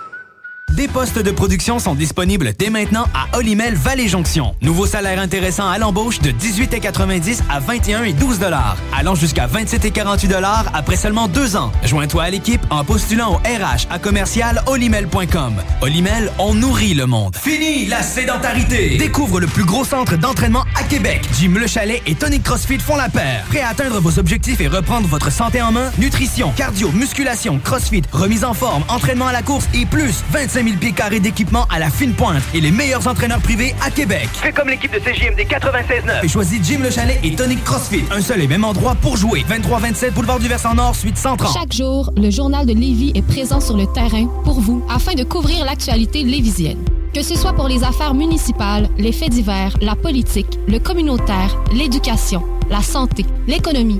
[0.75, 4.55] Des postes de production sont disponibles dès maintenant à Olimel Valley Jonction.
[4.61, 9.83] Nouveau salaire intéressant à l'embauche de 18,90 à 21 et 12 dollars, allant jusqu'à 27
[9.83, 11.73] et 48 dollars après seulement deux ans.
[11.83, 15.55] Joins-toi à l'équipe en postulant au RH à commercial olimel.com.
[15.81, 17.35] Olimel, on nourrit le monde.
[17.35, 18.97] Fini la sédentarité.
[18.97, 21.21] Découvre le plus gros centre d'entraînement à Québec.
[21.37, 23.43] Jim Le Chalet et Tonic CrossFit font la paire.
[23.49, 25.91] Prêt à atteindre vos objectifs et reprendre votre santé en main?
[25.97, 30.77] Nutrition, cardio, musculation, CrossFit, remise en forme, entraînement à la course et plus 25 000
[30.77, 34.27] pieds carrés d'équipement à la fine pointe et les meilleurs entraîneurs privés à Québec.
[34.33, 38.03] Fais comme l'équipe de CJMD 96.9 et choisis Jim Le Chalet et Tonic CrossFit.
[38.11, 39.45] Un seul et même endroit pour jouer.
[39.49, 41.53] 23-27 Boulevard du Versant Nord, suite 130.
[41.53, 45.23] Chaque jour, le journal de Lévis est présent sur le terrain pour vous afin de
[45.23, 46.79] couvrir l'actualité lévisienne.
[47.13, 52.41] Que ce soit pour les affaires municipales, les faits divers, la politique, le communautaire, l'éducation,
[52.69, 53.99] la santé, l'économie,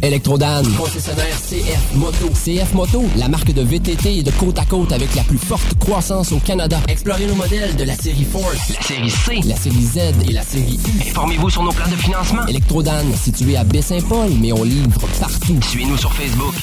[0.00, 2.28] Electrodan, concessionnaire CF Moto.
[2.30, 5.78] CF Moto, la marque de VTT et de côte à côte avec la plus forte
[5.78, 6.78] croissance au Canada.
[6.88, 10.42] Explorez nos modèles de la série Force, la série C, la série Z et la
[10.42, 11.08] série U.
[11.08, 12.46] Informez-vous sur nos plans de financement.
[12.46, 15.58] Electrodan, situé à Baie-Saint-Paul, mais on livre partout.
[15.62, 16.54] Suivez-nous sur Facebook.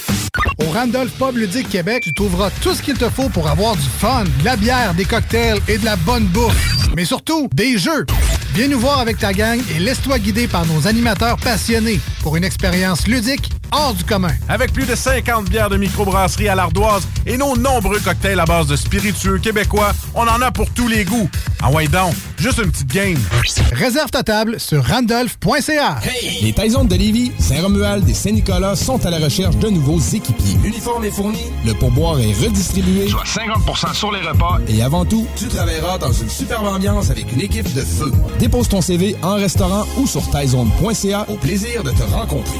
[0.66, 3.88] Au Randolph Pub Ludique Québec, tu trouveras tout ce qu'il te faut pour avoir du
[4.00, 6.56] fun, de la bière, des cocktails et de la bonne bouffe.
[6.96, 8.06] Mais surtout, des jeux.
[8.56, 12.44] Viens nous voir avec ta gang et laisse-toi guider par nos animateurs passionnés pour une
[12.44, 13.19] expérience ludique
[13.72, 14.32] hors du commun.
[14.48, 18.68] Avec plus de 50 bières de microbrasserie à l'ardoise et nos nombreux cocktails à base
[18.68, 21.30] de spiritueux québécois, on en a pour tous les goûts.
[21.62, 23.20] Ah ouais donc, juste une petite game.
[23.74, 26.00] Réserve ta table sur randolph.ca.
[26.42, 30.58] Les Taisons de Lévis, Saint-Romuald et Saint-Nicolas sont à la recherche de nouveaux équipiers.
[30.64, 33.10] L'uniforme est fourni, le pourboire est redistribué.
[33.10, 34.60] Soit 50% sur les repas.
[34.68, 38.12] Et avant tout, tu travailleras dans une superbe ambiance avec une équipe de feu.
[38.40, 42.60] Dépose ton CV en restaurant ou sur taizone.ca au plaisir de te rencontrer.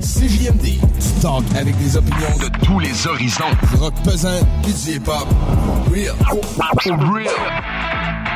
[0.00, 3.44] CJMD, du talk avec des opinions de tous les horizons.
[3.70, 5.26] Du rock pesant, du hip-hop.
[5.92, 6.16] Real.
[7.12, 8.29] Real.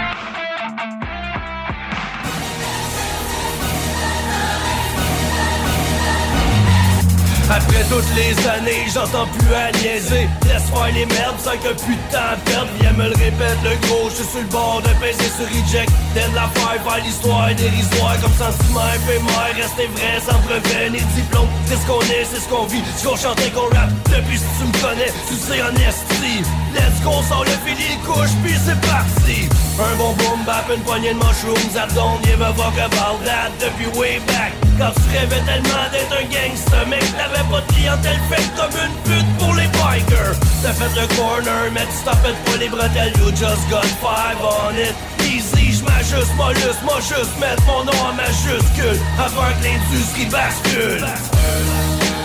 [7.50, 10.28] Après toutes les années, j'entends plus à niaiser.
[10.46, 13.58] Laisse faire les merdes, sans que plus de temps à perdre Viens me le répète
[13.62, 15.92] le gros, je suis sur le bord de peser sur reject.
[16.14, 18.16] D'être la faire, faire l'histoire dérisoire.
[18.22, 21.48] Comme sentiment éphémère, rester vrai sans brevet ni diplôme.
[21.66, 24.38] C'est ce qu'on est, c'est ce qu'on vit, ce qu'on chante et qu'on rap Depuis
[24.38, 26.40] si tu me connais, tu sais en esti.
[26.74, 30.82] Let's go, sort le fil, il couche, puis c'est parti Un bon boom bap, une
[30.82, 34.52] poignée de mushrooms I don't give a fuck about that depuis way back.
[34.78, 38.94] Quand tu rêvais tellement d'être un gangster Mec, t'avais pas de clientèle faite comme une
[39.02, 40.38] pute pour les bikers.
[40.62, 44.74] T'as fait le corner, mais tu tapais pas les bretelles You just got five on
[44.78, 44.94] it.
[45.26, 51.04] Easy, j'm'ajuste, mollusque, moi juste mettre mon nom en majuscule Avant que l'industrie bascule.
[51.04, 52.23] Solosse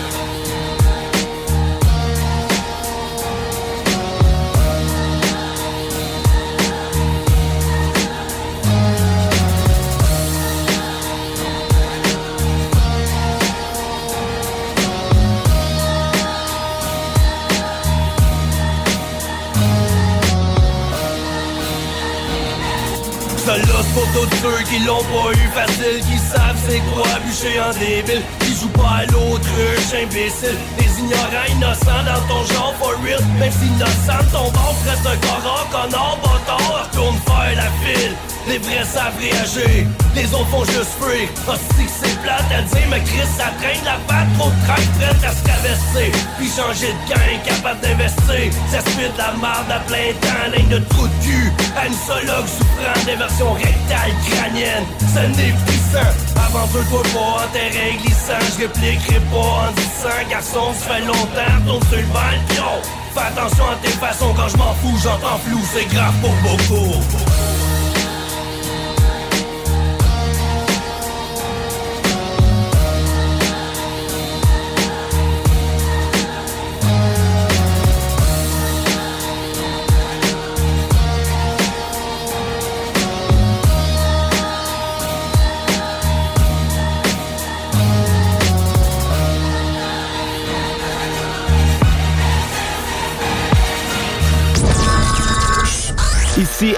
[24.40, 25.48] ceux qui l'ont pas eu.
[25.54, 28.22] Facile Qui savent c'est quoi bûcher en débile.
[28.40, 30.58] Qui jouent pas à l'autruche imbécile.
[30.78, 33.22] Des ignorants innocents dans ton genre for real.
[33.38, 36.88] Même si innocent ton ventre reste un corps connard bâtard.
[36.90, 41.92] Retourne faire la file les vrais savent réagir, les autres font juste freak Hostie que
[42.02, 44.26] c'est plate à dire, mais Chris ça traîne la patte.
[44.38, 48.52] Trop de train prête à se travestir Puis changer de gain, capable d'investir.
[48.70, 53.04] Ça se de la marde à plein temps Ligne de trou de cul, anisologue souffrant
[53.06, 54.86] Des versions rectales crâniennes.
[55.12, 58.40] C'est n'est puissant, aventure-toi pas en terrain glissant.
[58.54, 62.80] Je répliquerai pas en disant Garçon, ça fait longtemps, tourne sur le banc
[63.14, 66.94] Fais attention à tes façons, quand je m'en fous, j'entends flou C'est grave pour beaucoup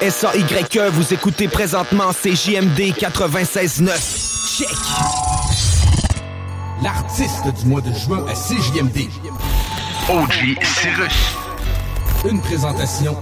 [0.03, 4.59] S-A-Y-E, vous écoutez présentement CJMD 96.9.
[4.59, 4.69] Check!
[6.83, 9.09] L'artiste du mois de juin à CJMD.
[10.11, 11.37] OG Cyrus.
[12.29, 13.16] Une présentation.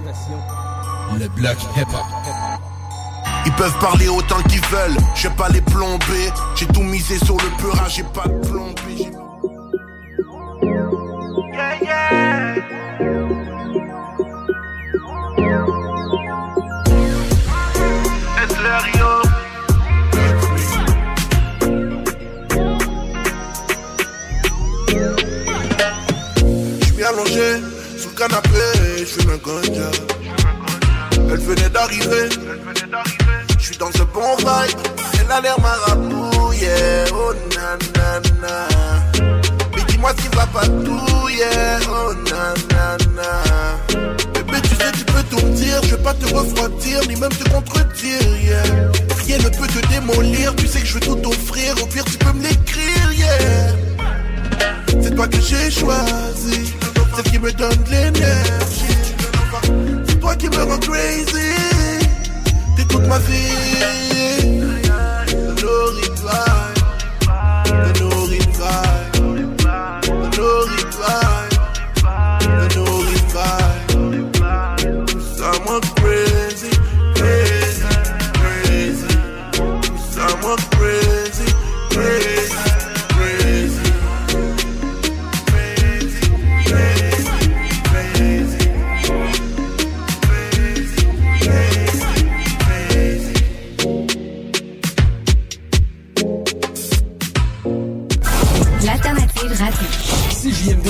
[1.19, 2.01] Le bloc hip-hop.
[3.45, 6.33] Ils peuvent parler autant qu'ils veulent, je vais pas les plomber.
[6.57, 9.11] J'ai tout misé sur le peur, j'ai pas de plombé.
[28.23, 29.91] Un ganja.
[31.31, 32.29] Elle venait d'arriver,
[33.59, 34.79] j'suis dans un bon vibe.
[35.21, 38.69] Elle a l'air marabout, yeah, oh nanana.
[39.75, 43.43] Mais dis-moi s'il va pas tout, yeah, oh nanana.
[44.35, 47.31] Bébé, tu sais, tu peux tout me dire, je vais pas te refroidir, ni même
[47.31, 48.63] te contredire, yeah.
[49.27, 52.19] Rien ne peut te démolir, tu sais que je veux tout t'offrir, au pire tu
[52.19, 53.73] peux me l'écrire, yeah.
[55.03, 56.75] C'est toi que j'ai choisi,
[57.17, 58.97] celle qui me donne l'énergie.
[60.07, 61.55] C'est toi qui me rend crazy,
[62.77, 63.91] t'es toute ma vie.
[68.01, 68.20] No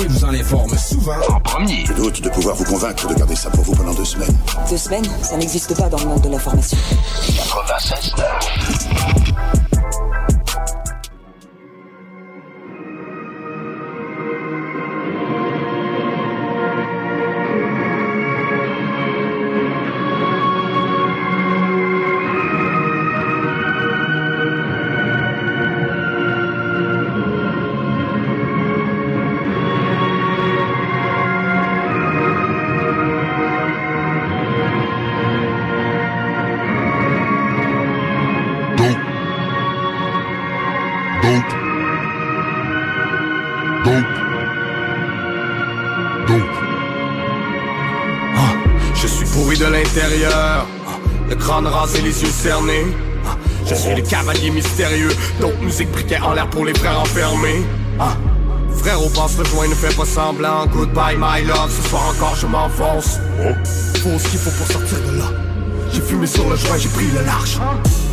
[0.07, 1.85] Vous en informe souvent en premier.
[1.85, 4.35] Je doute de pouvoir vous convaincre de garder ça pour vous pendant deux semaines.
[4.69, 6.77] Deux semaines, ça n'existe pas dans le monde de l'information.
[7.27, 8.13] 96
[51.61, 52.85] crâne rasé, les yeux cernés.
[53.67, 57.63] Je suis le cavalier mystérieux, donc musique briquet en l'air pour les frères enfermés.
[57.99, 58.17] Ah,
[58.77, 60.65] Frérot, passe le joint, ne fais pas semblant.
[60.67, 63.19] Goodbye, my love, ce soir encore je m'enfonce.
[64.01, 65.25] Faut ce qu'il faut pour sortir de là.
[65.93, 67.59] J'ai fumé sur le joint, j'ai pris le large.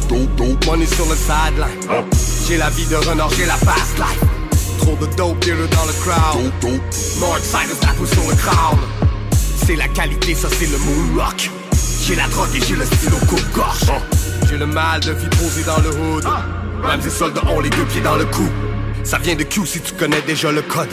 [0.09, 2.05] Dope, dope, money sur le sideline.
[2.47, 4.21] J'ai la vie de renard, j'ai la fast life.
[4.79, 6.53] Trop de dope dealer dans le crowd.
[7.21, 8.79] More excited, la pousse sur le crowd.
[9.65, 11.51] C'est la qualité, ça c'est le moonrock.
[12.09, 13.93] J'ai la drogue et j'ai le stylo coupe-gorge.
[14.49, 16.25] J'ai le mal de vie posé dans le hood.
[16.83, 18.49] Même ces soldats ont les deux pieds dans le cou.
[19.05, 20.89] Ça vient de Q si tu connais déjà le code.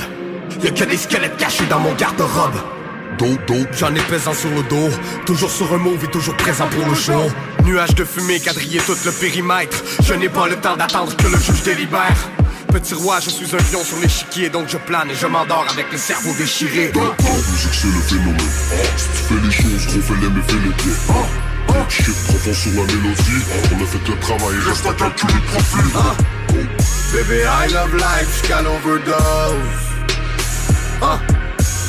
[0.62, 2.58] Y'a que des squelettes cachés dans mon garde-robe.
[3.80, 4.94] J'en ai pesant sur le dos.
[5.26, 7.32] Toujours sur un move et toujours présent pour le show.
[7.64, 9.86] Nuage de fumée quadrillé tout le périmètre.
[10.04, 12.30] Je n'ai pas le temps d'attendre que le juge délibère.
[12.76, 15.90] Petit roi, je suis un pion sur l'échiquier, donc je plane et je m'endors avec
[15.94, 16.92] le cerveau déchiré.
[16.94, 18.38] La musique c'est le phénomène
[18.98, 20.92] Si tu fais les choses, gros fais-les mais fais les pieds
[21.88, 25.86] shit, profond sur la mélodie On a fait le travail, reste à calculer le profil
[27.14, 29.16] Baby, I love life jusqu'à l'overdose.
[31.02, 31.20] Ah.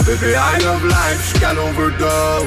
[0.07, 2.47] Baby, I love life jusqu'à l'overdose.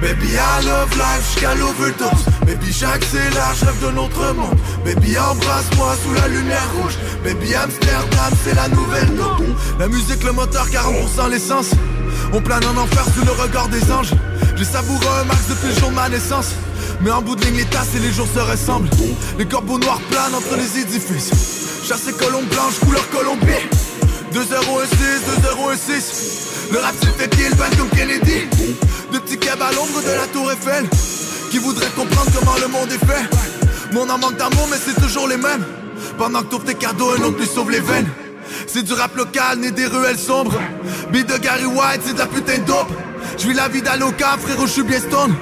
[0.00, 2.27] Baby, I love life jusqu'à l'overdose.
[2.48, 4.56] Baby, j'accélère, je rêve d'un autre monde.
[4.82, 6.94] Baby, embrasse-moi sous la lumière rouge.
[7.22, 9.10] Baby, Amsterdam, c'est la nouvelle.
[9.78, 11.72] La musique, le moteur, 40% l'essence.
[12.32, 14.12] On plane en enfer sous le regard des anges.
[14.56, 16.52] J'ai savouré un max depuis le jour de ma naissance.
[17.02, 18.88] Mais en bout de ligne, les tasses et les jours se ressemblent.
[19.38, 21.30] Les corbeaux noirs planent entre les édifices.
[21.86, 23.68] Chassé colombe blanche, couleur colombie.
[24.32, 24.40] 2-0-1-6,
[25.92, 26.72] 2-0-1-6.
[26.72, 28.46] Le rap s'est fait kill, ban comme Kennedy.
[29.12, 30.88] De petits kebs à l'ombre de la tour Eiffel.
[31.50, 33.94] Qui voudraient comprendre comment le monde est fait?
[33.94, 35.64] Mon manque d'amour, mais c'est toujours les mêmes.
[36.18, 38.08] Pendant que t'ouvres tes cadeaux, un autre lui sauve les veines.
[38.66, 40.58] C'est du rap local, né des ruelles sombres.
[41.10, 42.92] Beat de Gary White, c'est de la putain de dope.
[43.38, 45.34] J'vis la vie d'Aloca, frérot, je suis bien stone.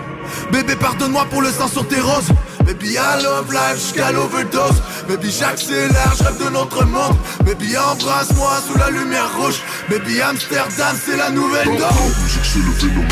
[0.52, 2.28] Bébé, pardonne-moi pour le sang sur tes roses.
[2.66, 4.82] Baby, I love life jusqu'à l'overdose.
[5.08, 7.16] Baby, j'accélère, je rêve de notre monde.
[7.44, 9.60] Baby, embrasse-moi sous la lumière rouge.
[9.88, 13.08] Baby, Amsterdam, c'est la nouvelle Dans la musique, c'est le phénomène.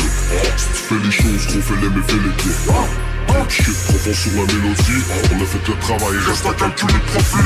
[0.57, 2.51] Si tu fais les choses, qu'on fait les méfaits, les pieds.
[3.47, 5.03] Shit, trop fort sur la mélodie.
[5.31, 7.45] On a fait le travail, reste à calculer le profil.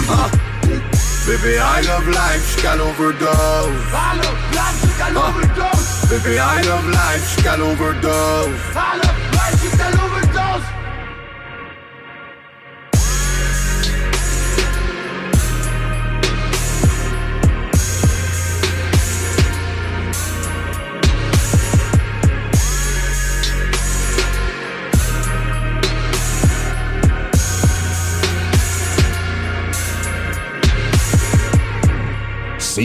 [1.27, 3.29] Baby, I love life jusqu'à l'overdose.
[3.29, 6.09] I love life jusqu'à l'overdose.
[6.09, 8.49] Baby, I love life jusqu'à l'overdose.
[8.73, 10.18] I love life jusqu'à l'overdose.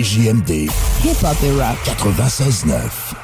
[0.02, 0.68] CJMD,
[1.04, 3.23] hip-hop et rap 96.9.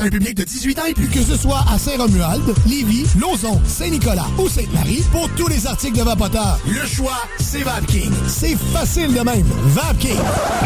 [0.00, 1.08] À un public de 18 ans et plus.
[1.08, 6.02] Que ce soit à Saint-Romuald, Lévis, Lauson, Saint-Nicolas ou Sainte-Marie, pour tous les articles de
[6.02, 8.12] Vapoteur, le choix, c'est VapKing.
[8.26, 9.46] C'est facile de même.
[9.66, 10.18] VapKing.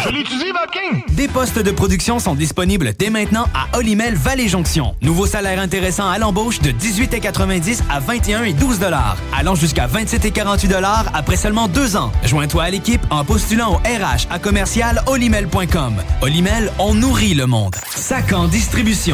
[0.05, 1.16] Je l'utilise, VapKing!
[1.16, 4.94] Des postes de production sont disponibles dès maintenant à Olimel Valley Jonction.
[5.02, 8.81] Nouveau salaire intéressant à l'embauche de 18,90 à 21 et 12
[9.32, 10.74] allant jusqu'à 27 et 48
[11.12, 12.12] après seulement deux ans.
[12.24, 15.94] Joins-toi à l'équipe en postulant au RH à commercial olimel.com.
[16.20, 17.77] Olimel, on nourrit le monde.
[17.94, 19.14] Sacan Distribution,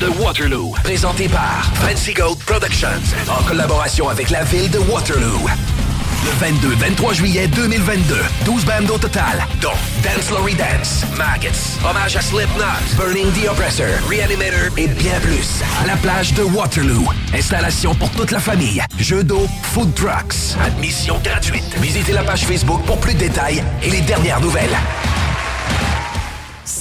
[0.00, 2.88] de Waterloo, présenté par Fancy Gold Productions,
[3.28, 5.46] en collaboration avec la ville de Waterloo.
[6.24, 8.16] Le 22-23 juillet 2022,
[8.46, 9.68] 12 bandes au total, dont
[10.02, 15.60] Dance Lory Dance, Maggots, Hommage à Slipknot, Burning the Oppressor, Reanimator et bien plus.
[15.82, 17.06] À la plage de Waterloo.
[17.34, 18.82] Installation pour toute la famille.
[18.98, 20.56] Jeux d'eau, food trucks.
[20.64, 21.76] Admission gratuite.
[21.78, 24.76] Visitez la page Facebook pour plus de détails et les dernières nouvelles.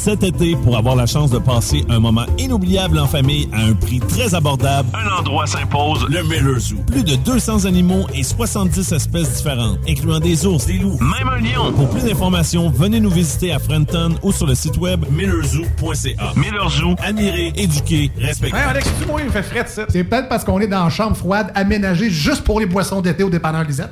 [0.01, 3.73] Cet été, pour avoir la chance de passer un moment inoubliable en famille à un
[3.73, 6.77] prix très abordable, un endroit s'impose, le Miller Zoo.
[6.87, 11.41] Plus de 200 animaux et 70 espèces différentes, incluant des ours, des loups, même un
[11.41, 11.73] lion.
[11.73, 16.33] Pour plus d'informations, venez nous visiter à Frenton ou sur le site web millerzoo.ca.
[16.37, 18.55] Miller Zoo, admirer, éduquer, respecter.
[18.55, 19.83] Hey Alex, tu moi, il me fait frais ça.
[19.89, 23.23] C'est peut-être parce qu'on est dans une chambre froide aménagée juste pour les boissons d'été
[23.23, 23.91] au dépanneur Lisette.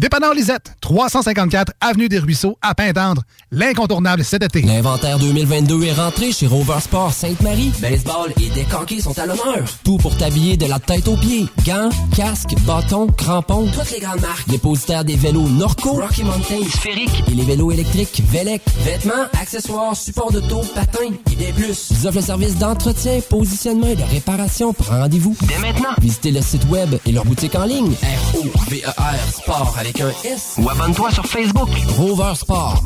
[0.00, 3.20] Dépanneur Lisette, 354 Avenue des Ruisseaux, à Pintendre.
[3.52, 4.62] L'incontournable cet été.
[4.62, 7.70] L'inventaire 2022 est rentré chez Rover Sport Sainte-Marie.
[7.82, 9.62] Baseball et décanqués sont à l'honneur.
[9.84, 11.48] Tout pour t'habiller de la tête aux pieds.
[11.66, 14.48] Gants, casques, bâtons, crampons, toutes les grandes marques.
[14.48, 18.62] Dépositaire des vélos Norco, Rocky Mountain, Sphérique et les vélos électriques Velec.
[18.78, 21.90] Vêtements, accessoires, supports de taux, patins et des plus.
[21.90, 24.72] Ils offrent le service d'entretien, positionnement et de réparation.
[24.72, 25.90] Prends rendez-vous dès maintenant.
[26.00, 27.92] Visitez le site web et leur boutique en ligne.
[27.92, 30.54] R-O-V-E-R Sport avec un S.
[30.58, 31.68] Ou abonne-toi sur Facebook.
[31.96, 32.82] Rover Sport.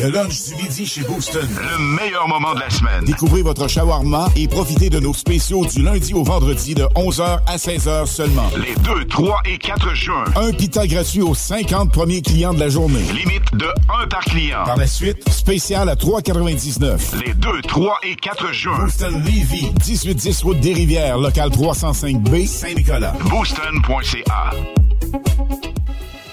[0.00, 1.46] Le lunch du midi chez Booston.
[1.60, 3.04] Le meilleur moment de la semaine.
[3.04, 7.56] Découvrez votre shawarma et profitez de nos spéciaux du lundi au vendredi de 11h à
[7.56, 8.48] 16h seulement.
[8.56, 10.24] Les 2, 3 et 4 juin.
[10.36, 13.02] Un pita gratuit aux 50 premiers clients de la journée.
[13.12, 13.66] Limite de
[14.02, 14.64] 1 par client.
[14.64, 17.24] Par la suite, spécial à 3,99.
[17.24, 18.78] Les 2, 3 et 4 juin.
[18.78, 23.14] Booston Levy, 1810 route des Rivières, local 305B, Saint-Nicolas.
[23.28, 24.87] Booston.ca.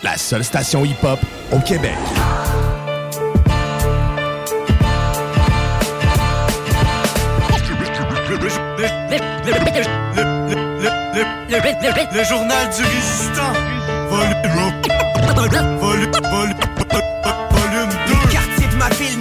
[0.04, 1.20] La seule station hip-hop
[1.52, 1.96] au Québec.
[12.14, 13.56] Le journal du résistant.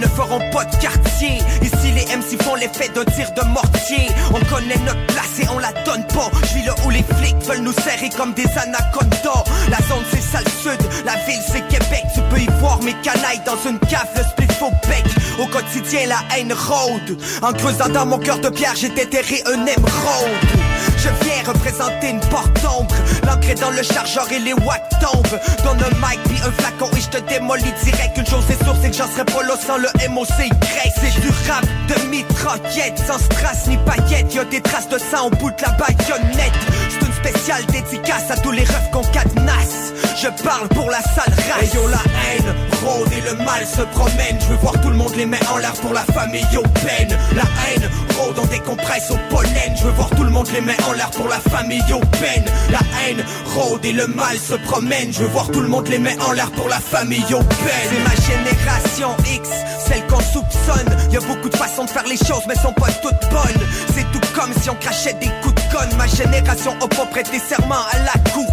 [0.05, 1.39] Ne feront pas de quartier.
[1.61, 4.07] Ici, les MC font l'effet d'un tir de mortier.
[4.29, 6.29] On connaît notre place et on la donne pas.
[6.43, 9.43] Je vis là où les flics veulent nous serrer comme des anacondas.
[9.69, 12.03] La zone c'est ça le sud, la ville c'est Québec.
[12.13, 15.05] Tu peux y voir mes canailles dans une cave, le split faux bec.
[15.39, 17.17] Au quotidien la haine rôde.
[17.41, 20.74] En creusant dans mon cœur de pierre, j'ai déterré un émeraude.
[20.97, 22.95] Je viens représenter une porte d'ombre.
[23.25, 25.39] L'encre dans le chargeur et les watts tombent.
[25.63, 28.17] Donne un mic puis un flacon et je te démolis direct.
[28.17, 30.93] Une chose est sûre c'est que j'en serais pas sans le MOC grec.
[30.95, 34.33] C'est du rap de mitraillette Sans strass ni paillettes.
[34.33, 36.53] Y'a des traces de sang au bout de la baïonnette.
[36.89, 39.93] C'est une spéciale dédicace à tous les refs qu'on cadenasse.
[40.21, 41.73] Je parle pour la sale race.
[41.91, 42.74] La haine
[43.11, 44.37] et le mal se promène.
[44.39, 47.17] Je veux voir tout le monde les mains en l'air pour la famille au peine.
[47.35, 49.75] La haine rôde on décompresse au pollen.
[49.75, 52.45] Je veux voir tout le monde les mains en l'air pour la famille au peine.
[52.69, 53.23] La haine
[53.55, 56.31] rôde et le mal se promène Je veux voir tout le monde les mains en
[56.31, 57.89] l'air pour la famille au peine.
[57.89, 59.49] C'est ma génération X,
[59.87, 61.11] celle qu'on soupçonne.
[61.11, 63.67] Y a beaucoup de façons de faire les choses mais sont pas toutes bonnes.
[63.95, 65.97] C'est tout comme si on crachait des coups de conne.
[65.97, 68.45] Ma génération a pas prêté serment à la couronne.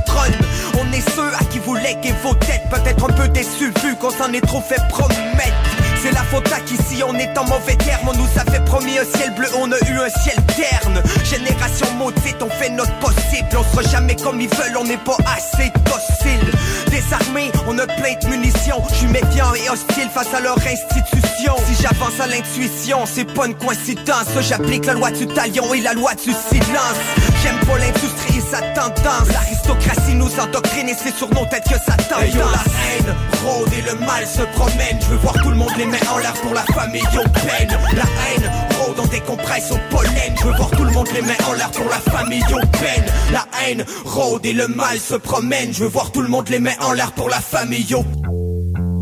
[0.79, 2.63] On est ceux à qui vous léguez vos têtes.
[2.71, 6.61] Peut-être un peu déçus vu qu'on s'en est trop fait promettre c'est la faute à
[6.61, 8.09] qu'ici on est en mauvais terme.
[8.09, 11.03] On nous avait promis un ciel bleu, on a eu un ciel terne.
[11.25, 13.49] Génération maudite, on fait notre possible.
[13.57, 16.53] On sera jamais comme ils veulent, on n'est pas assez docile.
[16.91, 18.83] Désarmé, on a plein de munitions.
[18.91, 21.55] Je suis méfiant et hostile face à leur institution.
[21.67, 24.29] Si j'avance à l'intuition, c'est pas une coïncidence.
[24.41, 26.99] J'applique la loi du talion et la loi du silence.
[27.43, 29.29] J'aime pas l'industrie et sa tendance.
[29.33, 33.17] L'aristocratie nous endoctrine et c'est sur nos têtes que ça tendance hey yo, la haine
[33.45, 36.19] rôde et le mal se promène Je veux voir tout le monde les mets en
[36.19, 38.51] l'air pour la famille au peine La haine
[38.81, 40.35] rôde dans des compresses au pollen.
[40.39, 43.05] Je veux voir tout le monde les mains en l'air pour la famille au peine
[43.31, 45.73] La haine rôde et le mal se promène.
[45.73, 48.05] Je veux voir tout le monde les mains en l'air pour la famille au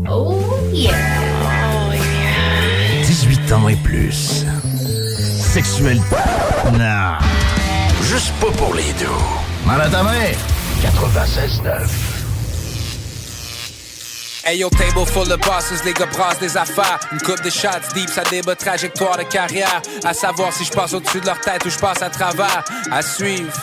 [0.09, 0.43] Oh
[0.73, 0.91] yeah.
[3.05, 4.45] 18 ans et plus.
[5.53, 6.01] Sexuel.
[6.73, 7.17] Non.
[8.03, 9.07] Juste pas pour les deux
[9.65, 10.35] Maladamé
[10.83, 12.10] 96.9
[14.43, 16.99] Ayo, yo table full of bosses, les gars brassent des affaires.
[17.11, 19.81] Une coupe de shots deep, ça débat trajectoire de carrière.
[20.03, 22.63] À savoir si je passe au-dessus de leur tête ou je passe à travers.
[22.91, 23.53] À suivre,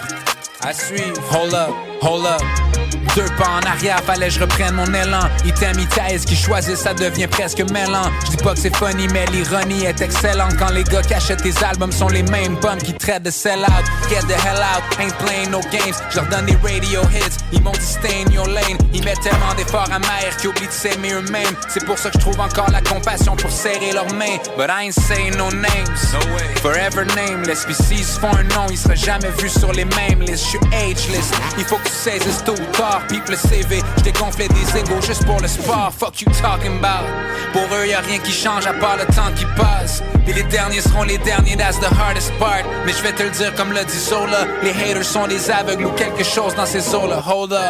[0.61, 1.21] à suivre.
[1.33, 2.78] Hold up, hold up.
[3.17, 5.29] Deux pas en arrière, fallait je reprenne mon élan.
[5.45, 8.11] Item, thèse qui choisit, ça devient presque mêlant.
[8.25, 10.57] Je dis pas que c'est funny, mais l'ironie est excellente.
[10.59, 13.61] Quand les gars qui achètent tes albums sont les mêmes bums qui traitent de sell
[13.61, 13.85] out.
[14.09, 15.95] Get the hell out, ain't playing no games.
[16.11, 18.79] Je leur donne des radio hits, ils m'ont dit stay in your lane.
[18.93, 21.55] Ils mettent tellement d'efforts amers qu'ils oublient de s'aimer eux-mêmes.
[21.69, 24.39] C'est pour ça que je trouve encore la compassion pour serrer leurs mains.
[24.57, 26.13] But I ain't saying no names.
[26.13, 26.55] No way.
[26.63, 27.65] Forever nameless.
[27.65, 30.45] Puis s'ils se font un nom, ils seraient jamais vus sur les mêmes listes.
[30.45, 31.31] Je suis ageless.
[31.59, 33.03] Il faut que tu saisisses tôt tard.
[33.09, 35.93] People le CV, j't'ai gonflé des égaux juste pour le sport.
[35.99, 37.07] Fuck you talking about.
[37.53, 40.03] Pour eux, y a rien qui change à part le temps qui passe.
[40.27, 42.65] Et les derniers seront les derniers, that's the hardest part.
[42.87, 44.47] Mais je vais te le dire comme l'a dit Zola.
[44.63, 47.23] Les haters sont des aveugles ou quelque chose dans ces eaux-là.
[47.27, 47.61] Hold up.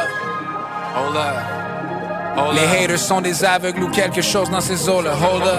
[0.94, 1.58] Hold up.
[2.36, 5.12] Hold les haters sont des aveugles ou quelque chose dans ces eaux-là.
[5.12, 5.58] Hold up.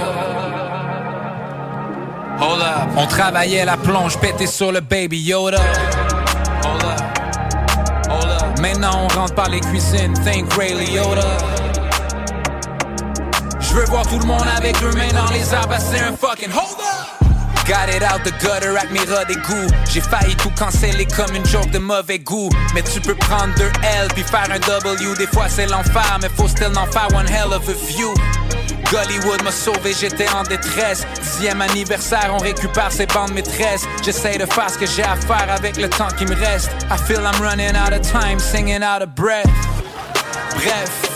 [2.41, 2.89] Hold up.
[2.95, 5.59] On travaillait la plonge, pété sur le baby Yoda.
[6.63, 7.08] Hold up.
[8.59, 11.37] Maintenant on rentre par les cuisines, think Ray Liotta.
[13.59, 16.51] Je veux voir tout le monde avec deux mains dans les arbres, c'est un fucking
[16.51, 17.18] hold up.
[17.69, 19.25] Got it out the gutter avec mes rats.
[19.93, 22.49] J'ai failli tout canceller comme une joke de mauvais goût.
[22.73, 25.15] Mais tu peux prendre deux L puis faire un W.
[25.19, 28.11] Des fois c'est l'enfer, mais faut still en faire one hell of a view.
[28.91, 31.05] Gollywood m'a sauvé, j'étais en détresse.
[31.21, 33.85] Dixième anniversaire, on récupère ses bandes maîtresses.
[34.03, 36.71] J'essaie de faire ce que j'ai à faire avec le temps qui me reste.
[36.89, 39.45] I feel I'm running out of time, singing out of breath.
[40.55, 41.08] Bref,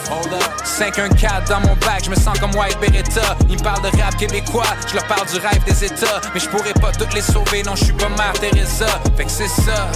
[0.64, 3.36] 514 dans mon bac, je me sens comme White Beretta.
[3.50, 6.22] Ils me parlent de rap québécois, je leur parle du rêve des États.
[6.34, 8.88] Mais je pourrais pas toutes les sauver, non, je suis pas Mère Teresa.
[9.16, 9.92] Fait que c'est ça.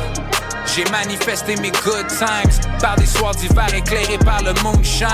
[0.76, 5.07] J'ai manifesté mes good times par des soirs d'hiver éclairés par le moonshine,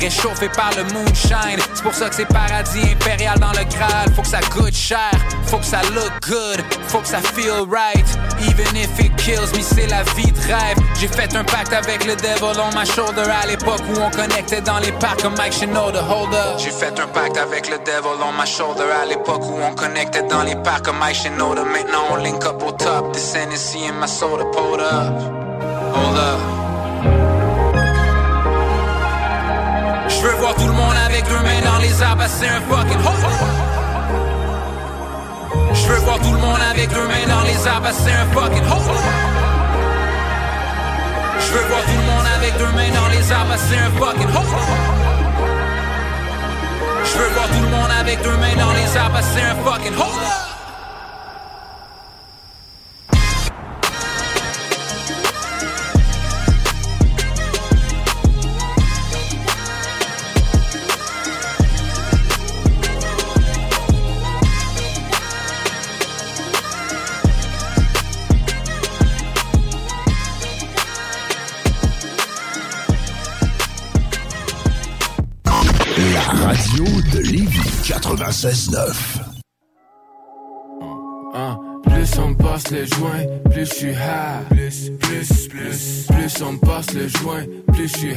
[0.00, 1.58] réchauffé par le moonshine.
[1.74, 4.12] C'est pour ça que c'est paradis impérial dans le Graal.
[4.14, 5.10] Faut que ça coûte cher,
[5.46, 8.06] faut que ça look good, faut que ça feel right.
[8.40, 10.78] Even if it kills me, c'est la vie de rêve.
[11.00, 14.60] J'ai fait un pacte avec le devil on my shoulder à l'époque où on connectait
[14.60, 16.02] dans les parcs comme Mike Shinoda.
[16.02, 16.58] Hold up.
[16.58, 20.22] J'ai fait un pacte avec le devil on my shoulder à l'époque où on connectait
[20.22, 21.64] dans les parcs comme Mike Shinoda.
[21.64, 23.12] Maintenant on link up au top.
[23.12, 25.38] This Hennessy in my soda, pulled up.
[25.94, 26.57] Hold up.
[30.28, 32.98] Veux voir tout le monde avec deux mains dans les arbres, c'est un fucking.
[35.72, 38.64] Je veux voir tout le monde avec deux mains dans les arbres, c'est un fucking.
[41.40, 44.28] Je veux voir tout le monde avec deux mains dans les arbres, c'est un fucking.
[47.04, 49.94] Je veux voir tout le monde avec deux mains dans les arbres, c'est un fucking
[78.08, 78.94] 96.9.
[81.82, 84.48] Plus on passe les joints, plus je high.
[84.48, 86.06] Plus, plus, plus.
[86.06, 88.14] Plus on passe les joints, plus je.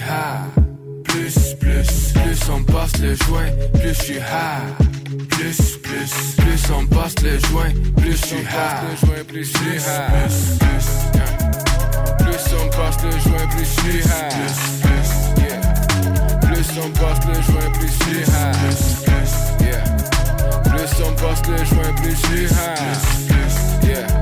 [1.04, 4.14] Plus, plus, plus on passe les joints, plus je.
[5.30, 8.98] Plus, plus, plus on passe les joints, plus je suis high.
[8.98, 9.42] Plus, plus,
[10.62, 10.92] plus,
[12.20, 12.56] plus.
[12.64, 14.30] On passe le joint, plus je high.
[14.32, 15.10] Plus, plus.
[16.48, 19.41] Plus on passe le joint, plus je suis high.
[20.82, 23.88] Plus, on passe le joint, plus high.
[23.88, 24.21] Yeah.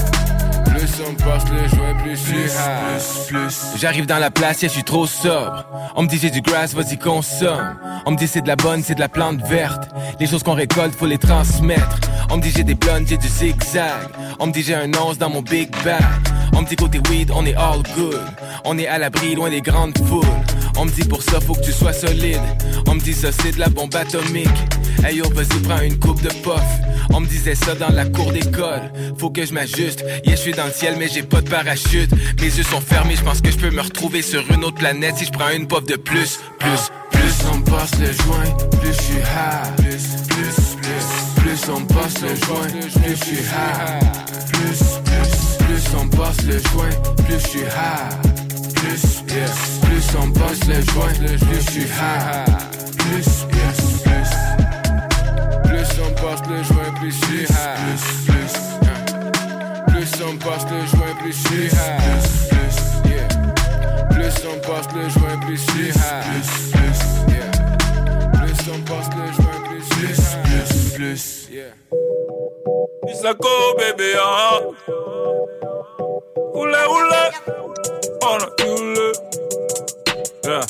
[0.91, 3.27] Plus on passe le joint, plus je suis high.
[3.27, 5.65] Plus, J'arrive dans la place, yeah, je suis trop sobre.
[5.95, 7.75] On me dit j'ai du grass, vas-y consomme.
[8.05, 9.89] On me dit c'est de la bonne, c'est de la plante verte.
[10.19, 11.99] Les choses qu'on récolte, faut les transmettre.
[12.29, 14.09] On me dit j'ai des blondes, j'ai du zigzag.
[14.39, 16.03] On me dit j'ai un once dans mon big bag.
[16.55, 18.21] On me dit côté weed, on est all good.
[18.65, 20.25] On est à l'abri, loin des grandes foules.
[20.77, 22.41] On me dit pour ça, faut que tu sois solide.
[22.87, 24.47] On me dit ça, c'est de la bombe atomique.
[25.03, 26.61] Hey yo, vas-y, prends une coupe de puff.
[27.11, 28.91] On me disait ça dans la cour d'école.
[29.17, 30.03] Faut que je m'ajuste.
[30.25, 32.11] Yeah, je suis dans le ciel, mais j'ai pas de parachute.
[32.39, 35.15] Mes yeux sont fermés, je pense que je peux me retrouver sur une autre planète
[35.17, 36.39] si je prends une puff de plus.
[36.59, 39.75] Plus, Plus on passe les joints, plus je suis high.
[39.77, 41.07] Plus, plus, plus.
[41.41, 42.67] Plus on passe les joints,
[43.01, 43.99] plus je suis high.
[44.53, 45.31] Plus, plus,
[45.65, 46.95] plus on passe les joints,
[47.25, 48.15] plus je suis high.
[48.75, 49.03] Plus,
[49.35, 49.51] yeah.
[49.81, 52.45] Plus on passe les joints, plus je suis high.
[52.97, 54.31] Plus, plus, plus.
[55.65, 57.77] Plus on passe les joints, plus je suis high.
[58.25, 58.88] Plus, plus.
[60.19, 61.97] Plus on passe les joints, plus je suis high.
[62.01, 62.77] Plus, plus,
[63.09, 63.27] yeah.
[64.09, 66.23] Plus on passe le joint, plus je suis high.
[66.25, 66.99] Plus, plus,
[67.33, 67.51] yeah.
[68.33, 70.43] Plus on passe le joint, plus je suis high.
[70.43, 71.71] Plus, plus, yeah.
[73.07, 73.47] Isako
[73.77, 74.59] bébé ah
[76.53, 77.25] Oulé oulé
[78.21, 79.11] On a oulé
[80.43, 80.65] Yeah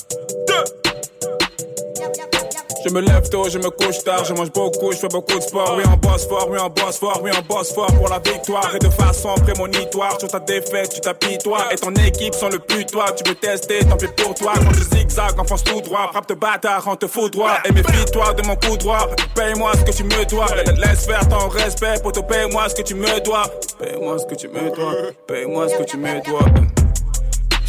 [2.90, 5.44] Je me lève tôt, je me couche tard, je mange beaucoup, je fais beaucoup de
[5.44, 5.76] sport.
[5.78, 8.76] Oui, on bosse fort, oui, on bosse fort, oui, on bosse fort pour la victoire.
[8.76, 11.72] Et de façon prémonitoire, sur ta défaite, tu t'apitoies.
[11.72, 14.54] Et ton équipe sont le plus toi, tu veux tester, tant pis pour toi.
[14.56, 17.60] Quand tu zigzag, enfonce tout droit, frappe de bâtard, on te fout droit.
[17.66, 20.48] Et méfie-toi de mon coup droit, paye-moi ce que tu me dois.
[20.56, 23.44] Laisse faire ton respect, pour te paye-moi ce que tu me dois.
[23.78, 24.94] Paye-moi ce que tu me dois,
[25.28, 26.42] paye-moi ce que tu me dois.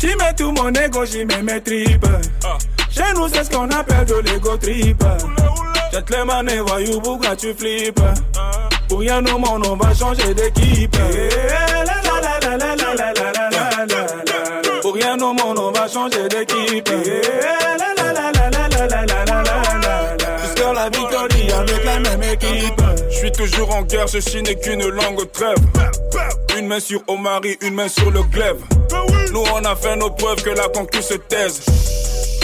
[0.01, 2.07] J'y mets tout mon ego, j'y mets mes tripes.
[2.91, 5.05] Chez nous, c'est ce qu'on appelle de l'ego trip.
[5.93, 8.01] Jette les manées, voyou, pourquoi tu flippes?
[8.89, 10.97] Pour rien au monde, on va changer d'équipe.
[14.81, 16.89] Pour rien au monde, on va changer d'équipe.
[20.43, 21.29] Jusqu'à la victoire
[21.59, 22.81] avec la même équipe.
[23.11, 25.59] Je suis toujours en guerre, ceci n'est qu'une longue trêve.
[26.59, 28.57] Une main sur Omari, une main sur le glaive.
[29.33, 31.61] Nous on a fait nos preuves que la concurrence se taise.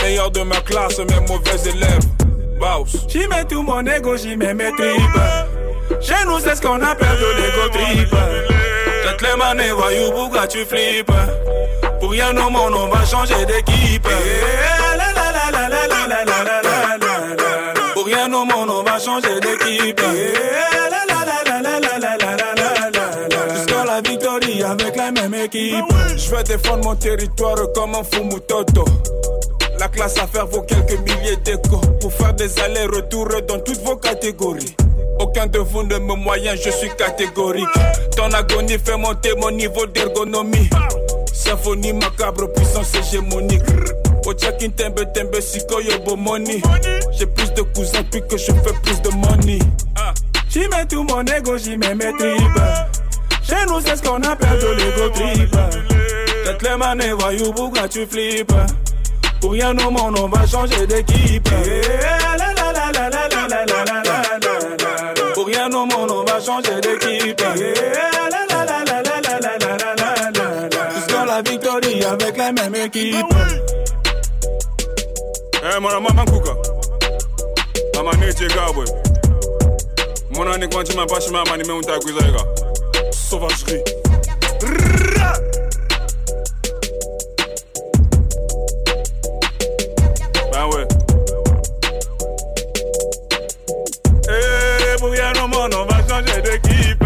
[0.02, 2.04] Meilleur de ma classe, mes mauvais élèves.
[2.60, 2.96] Baus.
[3.08, 6.00] J'y mets tout mon ego, j'y mets mes tripes.
[6.00, 8.14] Chez nous, c'est ce qu'on appelle de l'ego trip.
[9.04, 11.12] Jette les manées, voyou, pourquoi tu flippes?
[12.00, 14.08] Pour rien au monde, on va changer d'équipe.
[17.94, 20.00] Pour rien au monde, on va changer d'équipe.
[25.47, 25.85] Équipe.
[26.16, 28.85] Je vais défendre mon territoire comme un fou moutoto.
[29.78, 33.97] La classe à faire vaut quelques milliers d'échos pour faire des allers-retours dans toutes vos
[33.97, 34.74] catégories.
[35.18, 37.66] Aucun de vous ne me moyen, je suis catégorique.
[38.16, 40.68] Ton agonie fait monter mon niveau d'ergonomie.
[41.32, 43.62] Symphonie macabre, puissance hégémonique.
[44.27, 46.60] Ochakin tembe tembe siko yobo money.
[47.12, 49.59] J'ai plus de cousins puis que je fais plus de money.
[50.51, 52.95] J'y mets tout mon ego, j'y mets mes tripes.
[53.48, 55.56] Chez nous, c'est ce qu'on appelle de l'ego trip.
[56.44, 58.52] Jette les manées, voyou, pourquoi tu flippes?
[59.40, 61.48] Pour rien au monde, on va changer d'équipe.
[65.35, 67.43] Pour rien au monde, on va changer d'équipe.
[70.94, 71.77] Jusqu'à la victoire
[72.12, 73.27] avec la même équipe.
[75.62, 76.55] Eh, mwana mama kuka.
[77.94, 78.85] Mama neche kabwe.
[80.31, 82.44] Mwana ni kwanchi mapashi mama nimeunta kuizaika.
[83.28, 83.82] Sauvagerie.
[90.53, 90.86] Ben ouais.
[94.28, 95.03] Eh,
[95.74, 97.05] on va changer d'équipe.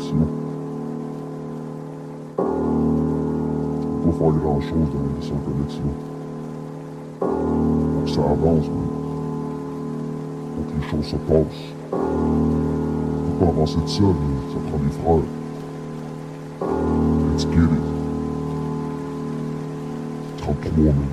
[0.00, 0.14] Tu
[4.02, 5.90] peux pas faire grand chose dans vie sans connexion.
[7.20, 8.64] Faut que ça avance.
[10.56, 11.66] Faut que les choses se passent.
[11.90, 14.14] Peux pas avancer de seul, man.
[14.52, 15.26] Ça prend des frères.
[17.32, 17.84] Let's get it.
[20.38, 21.10] 33, man.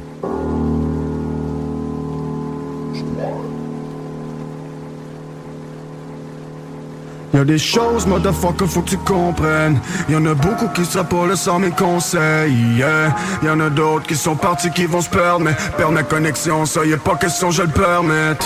[7.33, 9.79] Y'a des choses, motherfucker, faut que tu comprennes.
[10.09, 12.55] Y'en a beaucoup qui seraient pas là sans mes conseils.
[12.77, 13.15] Yeah.
[13.43, 16.85] Y'en a d'autres qui sont partis qui vont se perdre, mais perdre ma connexion, ça
[16.85, 18.45] y est pas question, je le permette.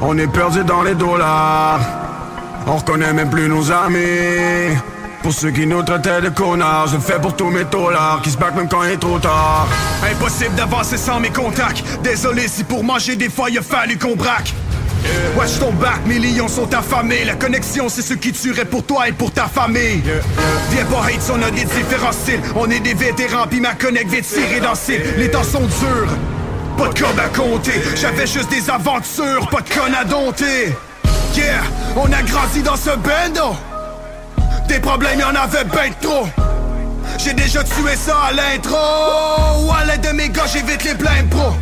[0.00, 1.80] On est perdu dans les dollars.
[2.66, 4.76] On reconnaît même plus nos amis.
[5.22, 8.30] Pour ceux qui nous traitaient de connards, je le fais pour tous mes dollars qui
[8.30, 9.68] se battent même quand il est trop tard.
[10.10, 11.84] Impossible d'avancer sans mes contacts.
[12.02, 14.52] Désolé si pour manger des fois il a fallu qu'on braque.
[15.36, 17.24] Wesh ton bac, mes lions sont affamés.
[17.24, 20.02] La connexion c'est ce qui tuerait pour toi et pour ta famille.
[20.70, 22.40] Viens pas hate, on a des différents styles.
[22.56, 26.12] On est des vétérans puis ma connect vient tirer dans le Les temps sont durs,
[26.76, 27.80] pas de com à compter.
[27.96, 30.74] J'avais juste des aventures, pas de connes à dompter.
[31.34, 31.62] Yeah,
[31.96, 33.56] on a grandi dans ce bando.
[34.68, 36.26] Des problèmes y'en avait ben trop.
[37.18, 38.76] J'ai déjà tué ça à l'intro.
[38.76, 41.54] À l'aide de mes gars j'évite les blèmes pro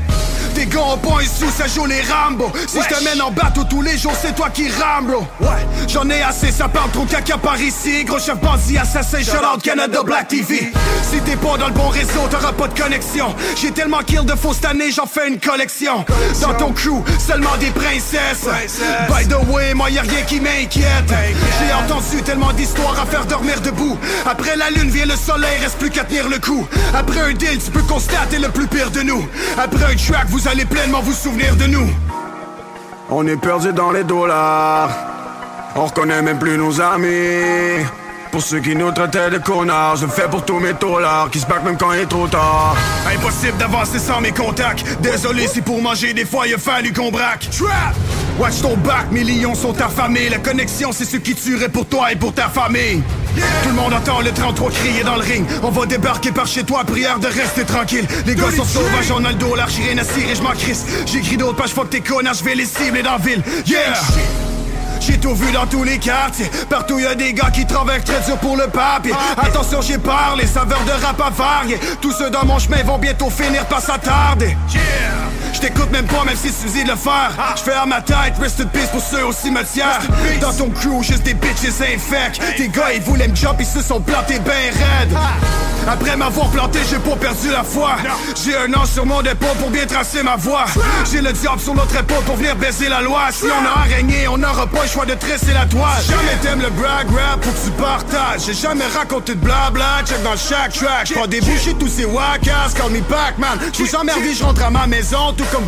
[0.55, 2.51] Des gars en point sous, ça joue les Rambo.
[2.67, 5.67] Si je te mène en bateau tous les jours, c'est toi qui rame, bro Ouais,
[5.89, 8.05] j'en ai assez, ça parle trop caca par ici.
[8.05, 10.73] Gros chef bandit, assassin, shout out Canada Black TV
[11.11, 13.35] Si t'es pas dans le bon réseau, t'auras pas de connexion.
[13.61, 16.05] J'ai tellement kill de faux cette année, j'en fais une collection.
[16.43, 18.47] Dans ton crew, seulement des princesses.
[19.09, 21.09] By the way, moi y'a rien qui m'inquiète.
[21.09, 23.99] J'ai entendu tellement d'histoires à faire dormir debout.
[24.27, 26.67] Après la lune vient le soleil, reste plus qu'à tenir le coup.
[26.95, 29.27] Après un deal, tu peux constater le plus pire de nous.
[29.59, 31.89] Après un track, vous allez pleinement vous souvenir de nous.
[33.09, 34.91] On est perdu dans les dollars.
[35.77, 37.85] On reconnaît même plus nos amis
[38.31, 41.41] pour ceux qui nous traitaient de connards, je le fais pour tous mes dollars qui
[41.41, 42.77] se battent même quand il est trop tard.
[43.13, 44.85] Impossible d'avancer sans mes contacts.
[45.01, 47.49] Désolé si pour manger des fois il a fallu qu'on braque.
[47.51, 47.95] Trap!
[48.39, 50.29] Watch ton back, mes lions sont affamés.
[50.29, 53.03] La connexion, c'est ce qui tuerait pour toi et pour ta famille.
[53.63, 55.45] Tout le monde entend le 33 crier dans le ring.
[55.63, 58.07] On va débarquer par chez toi, prière de rester tranquille.
[58.27, 60.87] Les gars sont sauvages, on a le dollar, j'ai rien à cirer, je m'en crisse.
[61.07, 63.43] J'écris d'autres pages, fuck tes connards, je vais les cibler dans la ville.
[63.67, 63.95] Yeah!
[65.01, 66.51] J'ai tout vu dans tous les quartiers.
[66.69, 69.13] Partout y a des gars qui travaillent très dur pour le papier.
[69.39, 73.31] Attention j'ai parlé, saveurs de rap à varier Tous ceux dans mon chemin vont bientôt
[73.31, 74.57] finir par s'attarder.
[75.53, 77.33] Je t'écoute même pas même si Suzy de le faire.
[77.57, 80.01] Je fais à ma tête, rest in peace pour ceux au cimetière.
[80.41, 82.41] Dans ton crew, juste des bitches infects.
[82.57, 85.17] Tes gars ils voulaient me jump, ils se sont plantés ben raides.
[85.89, 87.97] Après m'avoir planté, j'ai pas perdu la foi.
[88.45, 90.67] J'ai un an sur mon épaule pour bien tracer ma voie
[91.11, 93.23] J'ai le diable sur notre épaule pour venir baiser la loi.
[93.33, 96.03] Si on a araignée, on n'aura pas choix de tresser la toile.
[96.09, 98.43] Jamais t'aimes le brag rap, faut que tu partages.
[98.47, 101.07] J'ai jamais raconté de blabla, check dans chaque track.
[101.07, 103.59] J'prends des bouchées tous ces wackas, call me Pac-Man.
[103.73, 105.65] J'suis emmerdé, je rentre à ma maison tout comme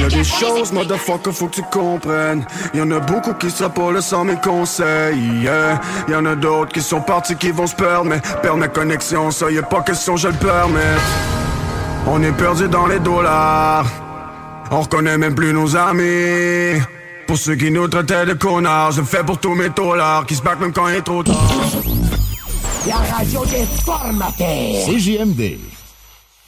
[0.00, 2.44] Y'a des choses, motherfucker, faut que tu comprennes.
[2.74, 5.42] Y'en a beaucoup qui seraient pas là sans mes conseils.
[5.42, 5.80] Yeah.
[6.08, 9.50] Y'en a d'autres qui sont partis qui vont se perdre Mais perdre ma connexion, ça
[9.50, 11.00] y est pas question, je le permette
[12.06, 13.86] On est perdu dans les dollars.
[14.70, 16.80] On reconnaît même plus nos amis
[17.26, 20.34] pour ceux qui nous traitaient de connards, je le fais pour tous mes dollars qui
[20.34, 21.36] se battent même quand il est trop tard.
[22.86, 24.86] La radio des formateurs.
[24.86, 25.58] CJMD.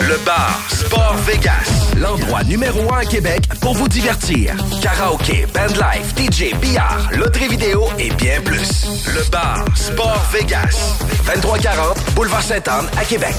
[0.00, 4.54] Le bar Sport Vegas, l'endroit numéro un à Québec pour vous divertir.
[4.82, 8.86] Karaoke, bandlife, DJ, billard, loterie vidéo et bien plus.
[9.06, 13.34] Le bar Sport Vegas, 2340 Boulevard Sainte-Anne à Québec.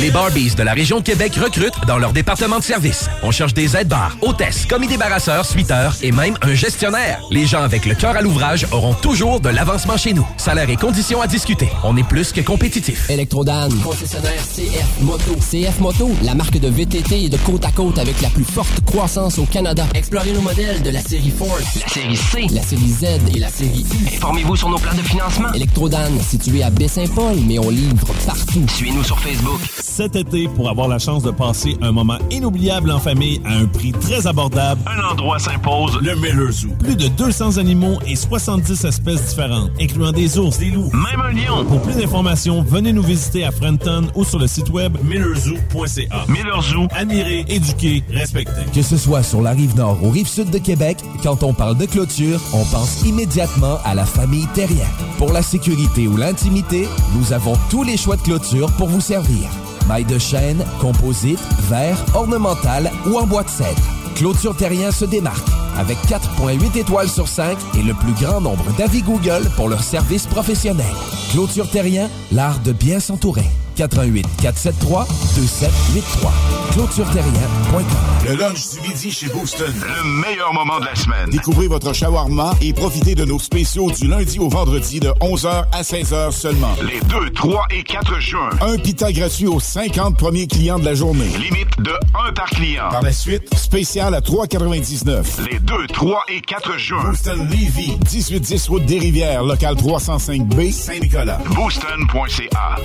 [0.00, 3.08] Les Barbies de la région de Québec recrutent dans leur département de service.
[3.22, 7.20] On cherche des aides-bars, hôtesses, commis débarrasseurs, suiteurs et même un gestionnaire.
[7.30, 10.26] Les gens avec le cœur à l'ouvrage auront toujours de l'avancement chez nous.
[10.36, 11.68] Salaire et conditions à discuter.
[11.82, 13.08] On est plus que compétitif.
[13.10, 15.34] Electrodan, concessionnaire CF Moto.
[15.36, 18.80] CF Moto, la marque de VTT et de côte à côte avec la plus forte
[18.84, 19.86] croissance au Canada.
[19.94, 22.46] Explorez nos modèles de la série Force, La série C.
[22.52, 23.04] la série Z
[23.34, 24.08] et la série U.
[24.16, 25.52] Informez-vous sur nos plans de financement.
[25.54, 28.64] Electrodan, situé à Baie-Saint-Paul, mais on livre partout.
[28.84, 29.60] Suivez-nous sur Facebook.
[29.80, 33.64] Cet été, pour avoir la chance de passer un moment inoubliable en famille à un
[33.64, 36.68] prix très abordable, Un endroit s'impose, le Miller Zoo.
[36.80, 40.90] plus de 200 animaux et 70 espèces différentes, incluant des ours, des loups.
[40.92, 41.64] Même un lion.
[41.64, 46.26] Pour plus d'informations, venez nous visiter à Frenton ou sur le site web millerzoo.ca.
[46.28, 46.86] Miller Zoo.
[46.90, 48.66] Admirer, éduquer, respecter.
[48.74, 51.78] Que ce soit sur la rive nord ou rive sud de Québec, quand on parle
[51.78, 54.84] de clôture, on pense immédiatement à la famille Terrien.
[55.16, 56.86] Pour la sécurité ou l'intimité,
[57.16, 59.50] nous avons tous les choix de clôture pour vous servir.
[59.88, 64.03] Maille de chêne, composite, verre, ornemental ou en bois de cèdre.
[64.14, 69.02] Clôture Terrien se démarque avec 4.8 étoiles sur 5 et le plus grand nombre d'avis
[69.02, 70.86] Google pour leur service professionnel.
[71.32, 73.46] Clôture Terrien, l'art de bien s'entourer.
[73.76, 76.32] 88 473 2783.
[76.72, 77.84] ClôtureTerrien.com.
[78.28, 79.72] Le lunch du midi chez Booston.
[79.74, 81.30] Le meilleur moment de la semaine.
[81.30, 85.82] Découvrez votre shawarma et profitez de nos spéciaux du lundi au vendredi de 11h à
[85.82, 86.74] 16h seulement.
[86.82, 88.50] Les 2, 3 et 4 juin.
[88.60, 91.28] Un pita gratuit aux 50 premiers clients de la journée.
[91.38, 91.92] Limite de
[92.28, 92.88] 1 par client.
[92.90, 95.48] Par la suite, spécial à 3,99.
[95.50, 97.02] Les 2, 3 et 4 juin.
[97.04, 101.40] Booston Levy, 1810 route des Rivières, local 305B, Saint-Nicolas.
[101.54, 102.76] Booston.ca.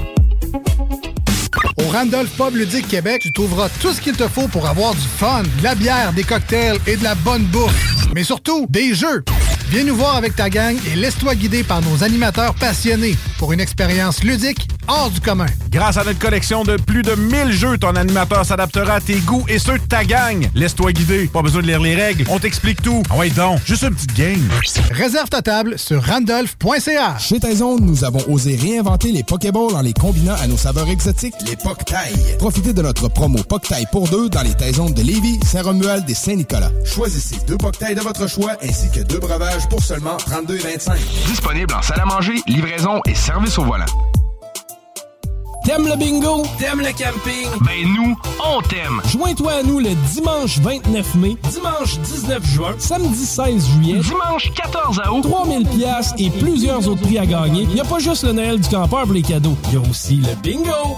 [1.77, 5.01] Au Randolph Pub Ludique Québec, tu trouveras tout ce qu'il te faut pour avoir du
[5.01, 8.07] fun, de la bière, des cocktails et de la bonne bouffe.
[8.13, 9.23] Mais surtout, des jeux.
[9.69, 13.59] Viens nous voir avec ta gang et laisse-toi guider par nos animateurs passionnés pour une
[13.59, 15.45] expérience ludique hors du commun.
[15.69, 19.45] Grâce à notre collection de plus de 1000 jeux, ton animateur s'adaptera à tes goûts
[19.47, 20.49] et ceux de ta gang.
[20.55, 21.27] Laisse-toi guider.
[21.27, 22.25] Pas besoin de lire les règles.
[22.29, 23.03] On t'explique tout.
[23.11, 24.49] Ah ouais donc, juste une petite game.
[24.89, 27.19] Réserve ta table sur randolph.ca.
[27.19, 31.35] Chez Taizone, nous avons osé réinventer les Pokéballs en les combinant à nos saveurs exotiques,
[31.47, 32.15] les Poktail.
[32.39, 36.71] Profitez de notre promo Poktail pour deux dans les Taizones de Lévis, Saint-Romuald et Saint-Nicolas.
[36.85, 40.97] Choisissez deux Poktail de votre choix ainsi que deux breuvages pour seulement 32,25.
[41.27, 43.85] Disponible en salle à manger, livraison et service au volant.
[45.65, 46.43] T'aimes le bingo?
[46.57, 47.47] T'aimes le camping?
[47.61, 49.01] Ben nous, on t'aime.
[49.11, 54.99] Joins-toi à nous le dimanche 29 mai, dimanche 19 juin, samedi 16 juillet, Dimanche 14
[55.11, 55.21] août.
[55.23, 57.63] 3000 pièces et plusieurs autres prix à gagner.
[57.63, 59.55] Il n'y a pas juste le Noël du campeur pour les cadeaux.
[59.67, 60.97] Il y a aussi le bingo.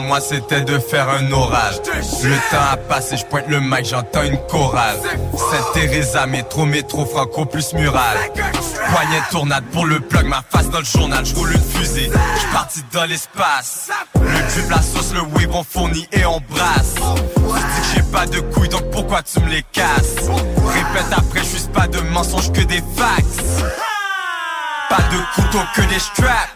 [0.00, 1.76] Moi, c'était de faire un orage.
[2.22, 4.98] Le temps a passé, je pointe le mic, j'entends une chorale.
[5.32, 8.18] Sainte-Thérésa, métro, métro, franco plus mural.
[8.34, 12.10] Poignet tournade pour le plug, ma face dans le journal, je roule une fusée.
[12.10, 13.90] Je parti dans l'espace.
[14.14, 16.94] Le tube, la sauce, le wave, on fournit et on brasse.
[16.94, 20.16] Que j'ai pas de couilles, donc pourquoi tu me les casses?
[20.18, 23.42] Répète après, je suis pas de mensonges que des facts.
[24.88, 26.54] Pas de couteau que des straps.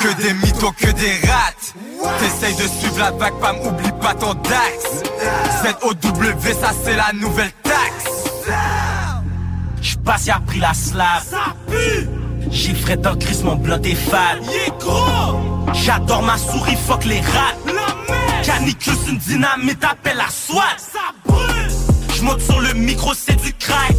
[0.00, 2.18] Que des mythos, que des rats.
[2.18, 5.04] T'essayes de suivre la vague, pas m'oublie pas ton Dax.
[5.62, 8.10] ZOW, ça c'est la nouvelle taxe.
[9.80, 11.22] J'passe, y'a pris la slab.
[12.50, 14.42] J'ai frais dans Chris, mon blanc est fade.
[15.72, 17.54] J'adore ma souris, fuck les rats.
[18.44, 20.76] Canicule, une dynamite, appelle la SWAT.
[22.22, 23.96] J'monte sur le micro, c'est du crack.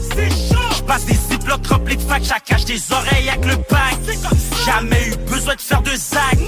[0.77, 3.97] J'passe des ziplocs remplis de fac, cache des oreilles avec le pack.
[4.65, 6.39] Jamais eu besoin de faire de zag.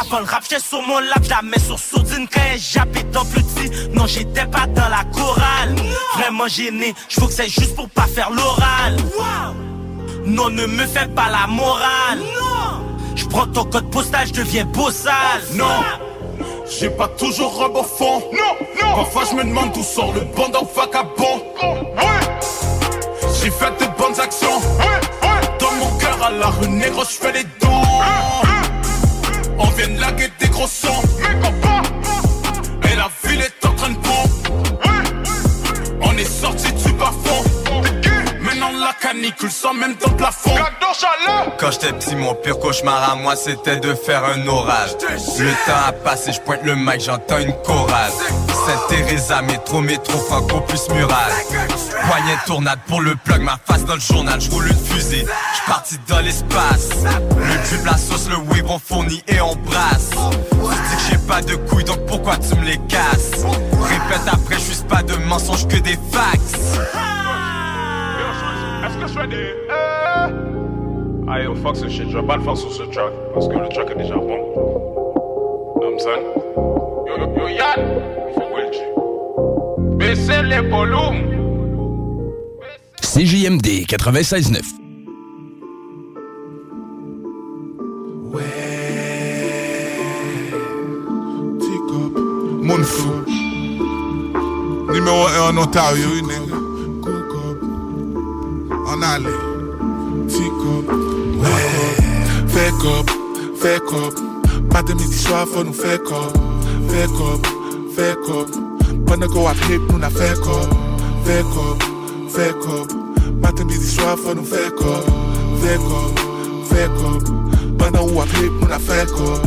[0.00, 3.68] Avant le rap, j'étais sur mon lap, j'la sur sourdine quand j'appelle dans petit.
[3.94, 5.74] Non, j'étais pas dans la chorale.
[6.18, 8.96] Vraiment gêné, j'voue que c'est juste pour pas faire l'oral.
[10.24, 12.20] Non, ne me fais pas la morale.
[13.16, 15.42] J'prends ton code postal, j'deviens beau sale.
[15.54, 15.82] Non.
[16.68, 18.22] J'ai pas toujours un bon fond.
[18.32, 18.96] Non, non.
[18.96, 21.42] Parfois je me demande d'où sort le bon d'un vagabond.
[23.40, 24.60] J'ai fait de bonnes actions.
[25.60, 27.82] Dans mon cœur à la rue négro, je fais les dons.
[29.58, 31.02] On vient de laguer des gros sons.
[39.00, 40.54] Canicule sans même dans le plafond.
[41.58, 44.90] Quand j'étais petit, mon pire cauchemar à moi, c'était de faire un orage.
[45.38, 48.12] Le temps a passé, je pointe le mic, j'entends une chorale.
[48.66, 51.32] Sainte-Thérésa, métro, métro, franco plus mural.
[52.08, 55.26] Poignet tournade pour le plug, ma face dans le journal, je roule une fusée.
[55.26, 56.90] Je parti dans l'espace.
[57.36, 60.10] Le tube, la sauce, le wave, on fournit et on brasse.
[60.10, 63.44] Tu dis que j'ai pas de couilles, donc pourquoi tu me les casses?
[63.82, 66.56] Répète après, je suis pas de mensonges que des facts.
[68.96, 69.54] Est-ce que je fais des.
[69.70, 70.28] Euh...
[71.28, 73.52] Ah yo, fuck ce shit, je vais pas le faire sur ce track parce que
[73.52, 74.38] le track est déjà bon.
[75.98, 76.26] Saying.
[77.06, 77.80] Yo, yo, yo, Yann,
[78.34, 78.76] faut Welch.
[79.96, 81.24] Baissez les volumes.
[83.02, 84.62] CJMD 96.9.
[92.62, 93.10] Mon fou.
[94.92, 96.65] Numéro 1 en Ontario, une
[98.86, 99.28] En allée.
[100.28, 100.84] Tico.
[101.42, 102.46] Ouais.
[102.46, 103.10] Fait cop,
[103.60, 104.14] fait cop.
[104.70, 106.32] Pas de midi soir, faut nous faire cop.
[106.88, 107.46] Fait cop,
[107.94, 108.48] fait cop.
[109.06, 110.68] Pendant qu'on a pris, nous n'a fait cop.
[111.24, 111.82] Fait cop,
[112.28, 112.92] fait cop.
[113.42, 115.04] Pas de midi soir, faut nous faire cop.
[115.60, 116.20] Fait cop,
[116.70, 117.22] fait cop.
[117.78, 119.40] Pendant qu'on a pris, nous n'a fait cop.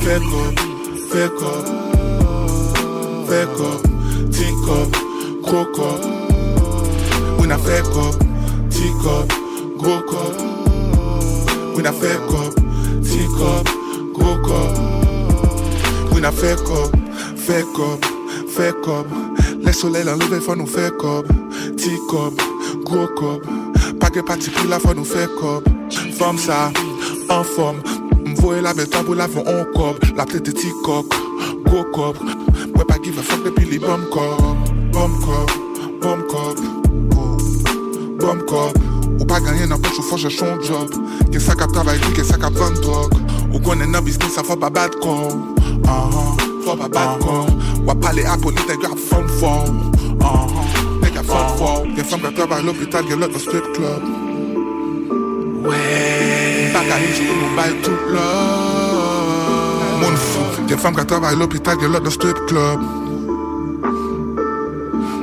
[0.00, 0.60] Fait cop,
[1.12, 1.66] fait cop.
[3.28, 3.82] Fait cop,
[4.32, 4.96] tic cop,
[5.42, 6.00] gros cop.
[7.38, 7.82] We n'a fait
[8.80, 9.28] Ti kop,
[9.76, 10.36] gro kop
[11.74, 12.54] Mwen a fe kop
[13.04, 13.68] Ti kop,
[14.16, 14.78] gro kop
[16.08, 16.96] Mwen a fe kop
[17.36, 18.08] Fe kop,
[18.48, 19.12] fe kop
[19.60, 21.28] Le solel anleve fwa nou fe kop
[21.76, 22.40] Ti kop,
[22.88, 23.44] gro kop
[24.00, 25.68] Pake pati pou la fwa nou fe kop
[26.16, 26.70] Fom sa,
[27.28, 27.84] an fom
[28.32, 31.20] Mvoye la bel tabou la fwa an kop La ple te ti kok,
[31.68, 35.69] gro kop Mwen pa give a fok depi li bom kop Bom kop
[38.50, 38.76] cop.
[39.18, 40.88] Ou pas gagner n'importe où, faut chercher son job.
[41.30, 43.12] Qu'est-ce ça cap travail, qu'est-ce ça cap vendre drogue.
[43.52, 44.90] Ou connaît un business, ça faut pas bad.
[45.02, 45.30] Uh-huh,
[46.64, 47.22] faut pas bad.
[47.86, 49.64] Ou parler à police, t'es grave fun for.
[50.20, 51.82] Uh-huh, t'es grave fun for.
[51.94, 54.02] Des femmes qui travaillent à l'hôpital, qui l'autre strip club.
[56.72, 58.28] Pas gagner, je peux nous bailler tout là.
[60.00, 60.66] Mon fou.
[60.66, 62.80] Des femmes qui travaillent à l'hôpital, qui l'autre strip club.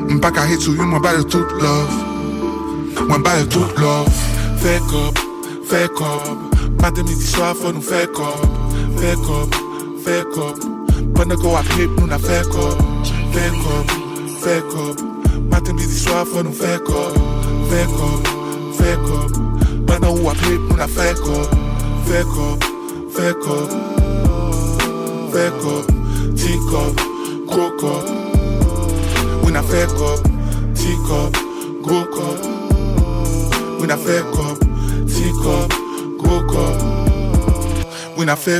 [0.10, 2.17] M'pas qu'à hit sur you, moi bailler tout love.
[3.06, 4.10] Moi bailler tout love.
[4.58, 5.18] Fake up,
[5.66, 6.78] fake up.
[6.80, 8.46] Pas de midi soir, faut nous fake up.
[8.98, 9.56] Fake up,
[10.04, 10.58] fake up.
[11.16, 12.78] Pendant qu'on a clip, nous n'a fake up.
[13.32, 13.92] Fake up,
[14.42, 14.98] fake up.
[15.50, 17.14] Pas de midi soir, faut nous fake up.
[17.70, 18.28] Fake up,
[18.78, 19.32] fake up.
[19.88, 21.50] Pendant qu'on a clip, nous n'a fake up.
[22.06, 22.64] Fake up,
[23.12, 23.70] fake up.
[25.32, 25.86] Fake up,
[26.36, 26.96] tick up,
[27.48, 28.06] gros up.
[29.44, 30.20] We n'a fake up,
[30.74, 31.34] tick up,
[31.84, 32.47] gros up.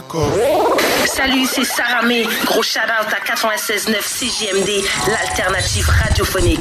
[0.10, 0.24] Go
[1.06, 2.24] Salut, c'est Sarah May.
[2.46, 6.60] Gros shout-out à 96.9 CJMD, l'alternative radiophonique.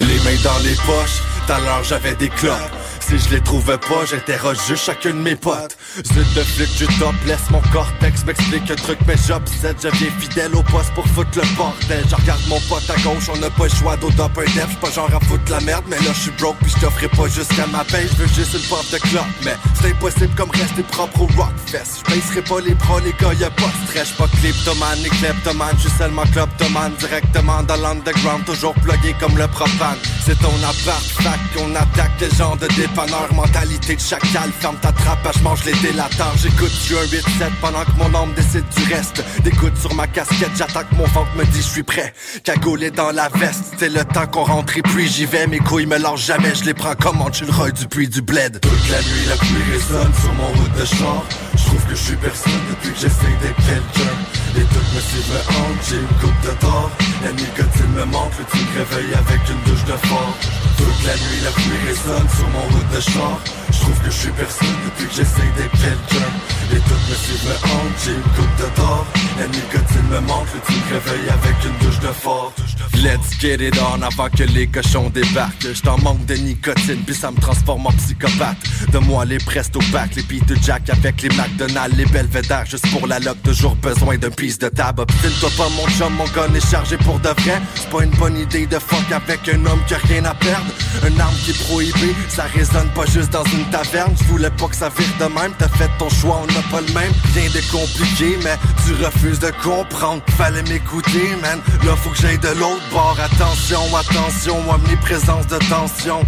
[0.00, 2.81] Les mains dans les poches, tout à j'avais des clopes.
[3.24, 5.76] Je les trouvais pas, j'interroge juste chacun de mes potes.
[5.96, 9.76] Zut de flic du top, laisse mon cortex m'explique un truc, mais j'obsède.
[9.82, 12.04] Je viens fidèle au poste pour foutre le bordel.
[12.10, 14.76] Je regarde mon pote à gauche, on n'a pas le choix d'autop un def.
[14.80, 17.66] Pas genre à foutre la merde, mais là je suis broke, puis je pas jusqu'à
[17.66, 18.06] ma paix.
[18.10, 22.02] Je veux juste une porte de clope, mais c'est impossible comme rester propre au Rockfest.
[22.34, 24.10] Je pas les bras, les gars, y'a pas de stress.
[24.12, 26.92] Pas kleptomane ni kleptomane, j'suis seulement kleptomane.
[26.98, 29.98] Directement dans l'underground, toujours plugué comme le propane.
[30.24, 33.11] C'est ton appart, fac qu'on attaque le genre de dépanneur.
[33.12, 36.32] Mentalité de chacal, ferme ta trappe, je mange les délateurs.
[36.42, 39.22] J'écoute du 1 8 7 pendant que mon âme décide du reste.
[39.42, 42.14] D'écoute sur ma casquette, j'attaque mon ventre, me dit je suis prêt.
[42.42, 45.46] Cagoulé dans la veste, c'est le temps qu'on rentre et puis j'y vais.
[45.46, 48.22] Mes couilles me lâchent jamais, je les prends comme on le roy du puits du
[48.22, 48.60] bled.
[48.60, 51.24] Toute la nuit, la pluie résonne sur mon route de char.
[51.54, 54.12] Je trouve que je suis personne depuis que j'essaie d'être quelqu'un.
[54.56, 56.90] Et toutes me suivent en j'ai une coupe de tort.
[57.22, 60.36] La nicotine me manque, le tu me réveilles avec une douche de fort.
[60.82, 63.38] Toute la nuit, la pluie résonne sur mon route de char.
[63.70, 66.30] Je trouve que je suis personne depuis que j'essaie d'être quelqu'un.
[66.72, 69.06] Et toutes me suivent en j'ai une coupe de tort.
[69.38, 72.52] La nicotine me manque, le tu me réveilles avec une douche de fort.
[72.96, 75.72] Let's get it on avant que les cochons débarquent.
[75.74, 78.56] J't'en manque de nicotine, puis ça me transforme en psychopathe.
[78.92, 83.06] De moi les Presto Pack, les Peter Jack avec les McDonald's, les Belvedere, juste pour
[83.06, 83.36] la loc.
[83.42, 85.02] Toujours besoin d'un piece de table.
[85.02, 87.60] Obstine-toi pas mon chum, mon gun est chargé pour de vrai.
[87.74, 90.71] C'est pas une bonne idée de fuck avec un homme qui a rien à perdre.
[91.04, 94.14] Un arme qui est prohibée, ça résonne pas juste dans une taverne.
[94.18, 96.80] Je voulais pas que ça vire de même, t'as fait ton choix, on n'a pas
[96.80, 97.12] le même.
[97.34, 100.22] Rien de compliqué, mais tu refuses de comprendre.
[100.36, 101.60] Fallait m'écouter, man.
[101.84, 103.16] Là faut que j'aille de l'autre bord.
[103.22, 106.24] Attention, attention, omniprésence de tension.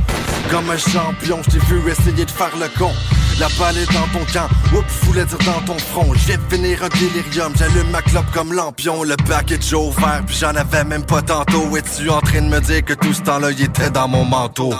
[0.50, 2.92] Comme un champion, je t'ai vu essayer de faire le con.
[3.40, 6.12] La balle est dans ton camp, oups, voulais dire dans ton front.
[6.12, 9.02] De finir un délirium, j'allume ma clope comme lampion.
[9.02, 11.76] Le package ouvert, puis j'en avais même pas tantôt.
[11.76, 14.72] Es-tu en train de me dire que tout ce temps-là, il était dans mon manteau?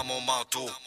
[0.51, 0.84] Toute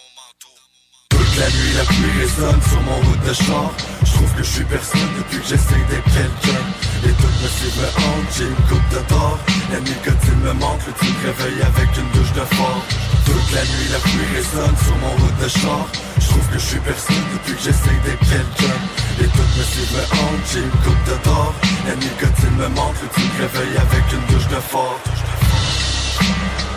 [1.40, 3.72] la nuit, la pluie résonne sur mon route de char.
[4.06, 6.64] Je trouve que je suis personne depuis que j'essaie d'être quelqu'un.
[7.06, 9.38] Et toutes me suivent en j'ai une coupe de tort.
[9.72, 12.82] La nicotine me manque, le tu me réveilles avec une douche de fort.
[13.26, 15.86] Toute la nuit, la pluie résonne sur mon route de char.
[16.20, 18.78] Je trouve que je suis personne depuis que j'essaie d'être quelqu'un.
[19.22, 21.54] Et toutes me suivent en j'ai une coupe de tort.
[21.88, 25.00] La nicotine me manque, le tu me réveilles avec une douche de fort.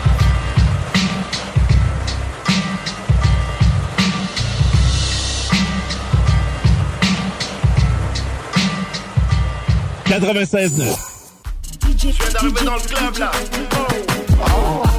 [10.11, 10.97] 96.9.
[11.97, 13.31] Je viens d'arriver dans le club là.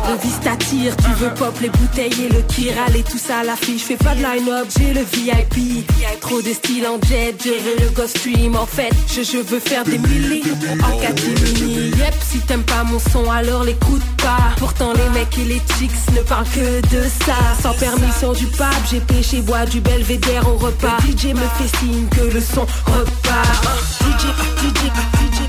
[0.09, 3.45] Le vice t'attire, tu veux pop les bouteilles et le kiral et tout ça à
[3.45, 3.83] l'affiche.
[3.85, 5.87] Fais pas de line-up, j'ai le VIP.
[6.21, 8.57] Trop de style en jet, je veux le ghost stream.
[8.57, 10.43] En fait, je, je veux faire des milliers
[10.83, 11.91] en catimini.
[11.91, 14.55] Yep, si t'aimes pas mon son, alors l'écoute pas.
[14.57, 17.37] Pourtant, les mecs et les chicks ne parlent que de ça.
[17.63, 20.97] Sans permission du pape, j'ai pêché, bois du belvédère au repas.
[21.07, 23.63] Le DJ me fait signe que le son repart.
[24.01, 24.27] DJ,
[24.59, 24.83] DJ,
[25.19, 25.41] DJ,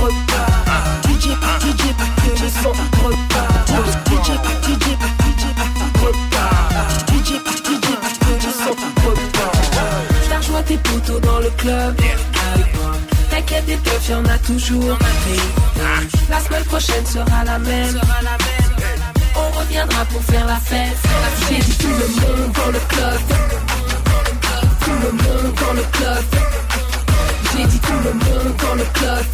[0.00, 1.06] repart.
[1.08, 1.28] DJ,
[1.60, 1.84] DJ,
[2.22, 2.70] que le son
[3.04, 3.33] repart.
[10.66, 12.00] Tes poteaux dans le club.
[13.30, 14.98] T'inquiète des teufs, y'en a toujours.
[16.30, 18.00] La semaine prochaine sera la même.
[19.36, 20.96] On reviendra pour faire la fête.
[21.48, 23.20] J'ai dit tout le monde dans le club.
[24.80, 26.24] Tout le monde dans le club.
[27.56, 29.24] J'ai dit tout le monde dans le club.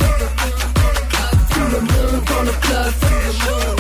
[1.51, 3.80] Tout le monde dans le club.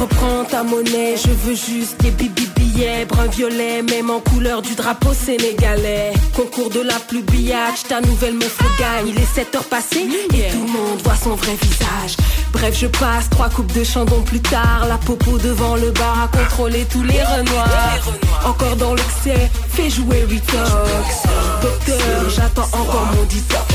[0.00, 4.74] Reprends ta monnaie, je veux juste des bibi billets brun violet, même en couleur du
[4.74, 6.14] drapeau sénégalais.
[6.34, 9.08] Concours de la plus billage, ta nouvelle meuf le gagne.
[9.08, 12.16] Il est 7 heures passées et tout le monde voit son vrai visage.
[12.50, 14.86] Bref, je passe trois coupes de chandon plus tard.
[14.88, 18.00] La popo devant le bar à contrôler tous les renoirs.
[18.46, 21.28] Encore dans l'excès, fais jouer Retox.
[21.60, 23.68] Docteur, j'attends encore mon detox.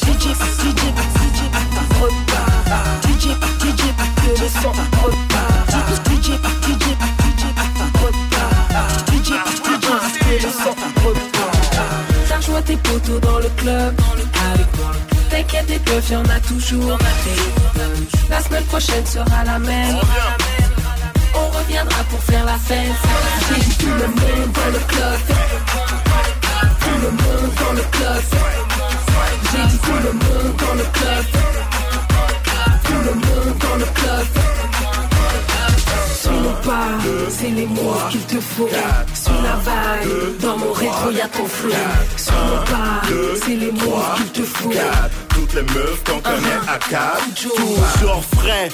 [0.00, 0.32] DJ,
[0.62, 0.82] DJ,
[1.20, 1.42] DJ,
[2.00, 3.04] repart.
[3.04, 3.26] DJ,
[3.60, 3.82] DJ,
[4.16, 5.35] que le son repart.
[12.56, 13.94] T'as tes poteaux dans le club.
[15.30, 16.98] T'inquiète, des keufs, y'en a toujours.
[18.30, 19.96] La semaine prochaine sera la même.
[21.34, 22.92] On reviendra pour faire la fête.
[23.48, 25.20] J'ai tout le monde dans le club.
[26.80, 28.22] Tout le monde dans le club.
[29.52, 31.24] J'ai dit tout le monde dans le club.
[32.84, 34.26] Tout le monde dans le club.
[36.26, 36.88] Sinon pas,
[37.28, 38.68] c'est les mots qu'il te faut.
[39.14, 41.70] Sous la vague, dans mon rétro y'a ton flow.
[42.16, 43.02] Sinon pas,
[43.44, 44.72] c'est les mots qu'il te faut.
[45.28, 47.20] toutes les meufs qu'on connaît à Cap.
[47.36, 48.68] Toujours frais,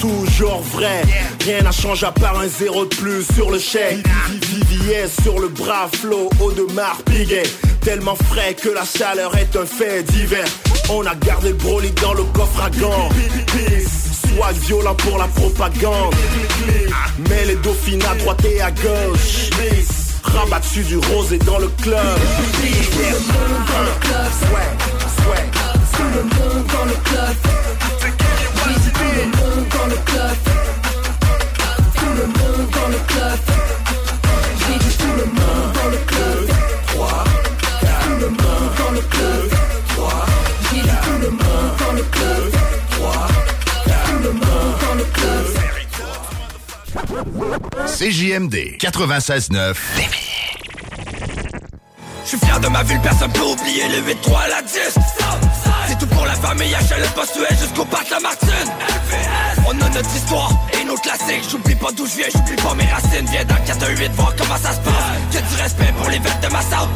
[0.00, 1.02] toujours vrai.
[1.44, 4.04] Rien n'a changé à part un zéro de plus sur le chèque.
[4.28, 7.44] VVS sur le bras, flow, eau de mar, piguet.
[7.80, 10.44] Tellement frais que la chaleur est un fait divers.
[10.90, 13.10] On a gardé le broly dans le coffre à gants.
[14.36, 16.14] Soit violent pour la propagande.
[17.28, 19.50] Mais les dauphines à droite et à gauche.
[20.22, 22.00] Rabattu du rosé dans le club.
[22.00, 24.30] Tout le monde dans le club.
[25.92, 27.87] Tout le monde dans le club.
[47.98, 49.74] CJMD 96.9.
[52.22, 54.70] Je suis fier de ma ville, personne peut oublier le 8-3 à la 10
[55.88, 58.70] C'est tout pour la famille, HL le postuel jusqu'au parc La Martine
[59.66, 60.52] On a notre histoire
[60.88, 61.44] nos classiques.
[61.50, 63.28] J'oublie pas d'où je viens, j'oublie pas mes racines.
[63.30, 65.08] Viens dans le 418 voir comment ça se passe.
[65.32, 66.88] Y'a du respect pour les vettes de ma salle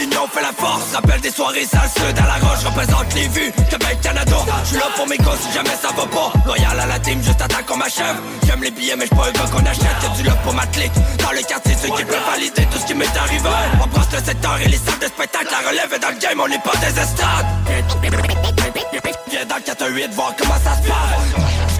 [0.00, 3.52] L'union fait la force, rappelle des soirées sales Sud à la roche, représente les vues.
[3.70, 6.32] Québec, Canada, je suis là pour mes gosses si jamais ça va pas.
[6.46, 8.16] Loyal à la team, juste attends qu'on m'achève.
[8.46, 10.02] J'aime les billets mais j'suis pas un gars qu'on achète.
[10.02, 10.92] Y'a du love pour ma clique.
[11.18, 13.50] Dans le quartier, ceux qui peuvent valider tout ce qui m'est arrivé.
[13.82, 15.48] On brasse le secteur et les salles de spectacle.
[15.50, 17.46] La relève est dans le game, on n'est pas des estrades.
[19.30, 21.77] Viens dans le 418 voir comment ça se passe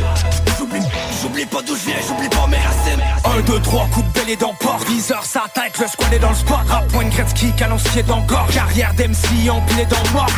[1.29, 3.03] J'oublie, pas d'où je viens, j'oublie pas mes racines.
[3.39, 4.79] 1, 2, 3, coup de belé dans le port.
[4.89, 8.27] Viseur, sa tête, le squad est dans le spot Rap, point Gretzky, canoncier dans le
[8.27, 10.31] gorge Carrière d'MC, empilé dans morgue.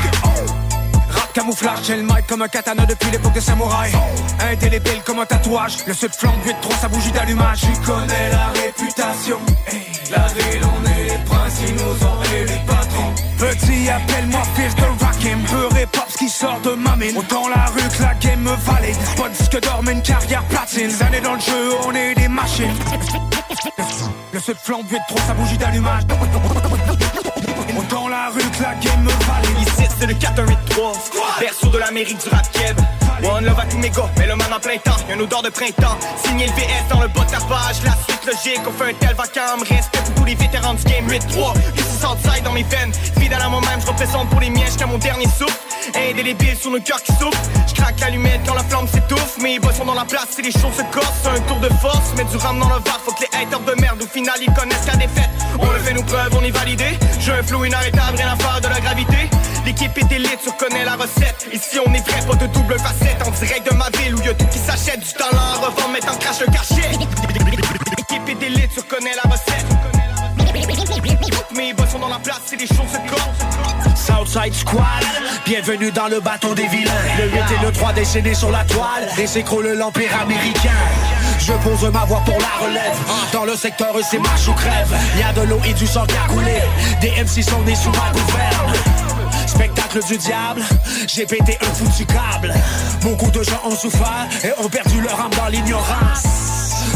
[1.09, 3.93] Rap camouflage, j'ai le mic comme un katana depuis l'époque de samouraï.
[4.41, 5.77] Indélébile comme un tatouage.
[5.87, 7.61] Le sud flambe 8-3, sa bougie d'allumage.
[7.61, 9.39] J'y connais la réputation.
[10.11, 12.80] La ville, on est les princes, ils nous ont et patrons
[13.41, 15.43] Petit, appelle-moi fils de Rakim.
[15.45, 17.17] Peur et pop, ce qui sort de ma mine.
[17.17, 18.97] Autant la rue que la game me valide.
[19.17, 20.89] De disque d'or, une carrière platine.
[20.89, 22.75] Des années dans le jeu, on est des machines.
[24.33, 26.03] Le sud flambe 8-3, sa bougie d'allumage
[27.78, 32.18] Autant la rue que la game me valide Ici c'est le 4-1-8-3 Berceau de l'Amérique
[32.22, 32.76] du rap keb.
[33.22, 34.97] One love à tous mes gars, mais le man en plein temps.
[35.09, 37.76] Y'a une odeur de printemps, signé le VS dans le bas de ta page.
[37.84, 39.60] La suite logique, on fait un tel vacarme.
[39.60, 43.48] Respect pour tous les vétérans du game 8-3 Ici Southside dans mes veines, fidèle à
[43.48, 45.59] moi-même Je représente pour les miens jusqu'à mon dernier souffle.
[45.94, 47.51] Indélébile sur nos cœurs qui souffrent.
[47.68, 49.36] Je craque l'allumette quand la flamme s'étouffe.
[49.42, 51.20] Mes boys sont dans la place, c'est les choses se corsent.
[51.22, 53.60] C'est un tour de force, mettre du rame dans le var Faut que les haters
[53.60, 55.30] de merde au final ils connaissent la défaite.
[55.59, 58.61] On le fait nos preuves, on est validé J'ai un flow inarrêtable, rien à faire
[58.61, 59.31] de la gravité.
[59.65, 61.49] L'équipe est élite, tu reconnais la recette.
[61.53, 63.23] Ici on est vrai, pas de double facette.
[63.27, 65.01] En direct de ma ville où y'a tout qui s'achète.
[65.01, 66.91] Du talent à revendre, mettre en crash le cachet.
[67.97, 69.99] L'équipe est élite, tu reconnais la recette
[71.56, 75.05] Mes boss sont dans la place, c'est les choses se corsent Southside Squad,
[75.44, 76.92] bienvenue dans le bateau des vilains.
[77.18, 80.70] Le 8 et le 3 déchaînés sur la toile, et s'écroule l'empire américain.
[81.40, 82.97] Je pose ma voix pour la relève.
[83.32, 84.94] Dans le secteur, c'est marche ou crève.
[85.18, 86.60] Y a de l'eau et du sang qui a coulé.
[87.01, 88.72] Des MC sont nés sous ma gouverne.
[89.47, 90.62] Spectacle du diable,
[91.09, 92.55] j'ai pété un foutu câble.
[93.02, 96.22] Beaucoup de gens ont souffert et ont perdu leur âme dans l'ignorance.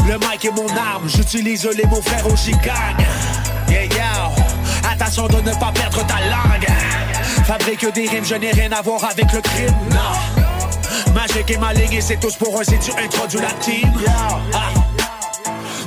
[0.07, 3.05] Le mic est mon arme, j'utilise les mots frères au chicagne.
[3.69, 4.31] Yeah.
[4.91, 6.67] Attention de ne pas perdre ta langue.
[7.45, 9.75] Fabrique des rimes, je n'ai rien à voir avec le crime.
[9.91, 11.13] Non.
[11.13, 13.91] Magique et maligne, c'est tous pour un, c'est tu introduis la team.
[14.53, 14.69] Ah.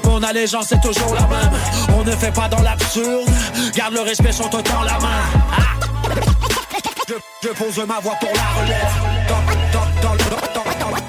[0.05, 1.53] Mon allégeance est toujours la même.
[1.97, 3.29] On ne fait pas dans l'absurde.
[3.75, 5.23] Garde le respect, sont autant la main.
[5.53, 5.79] Ah.
[7.43, 9.29] Je, pose ma voix pour la relève.
[9.29, 10.28] Dans, dans, dans,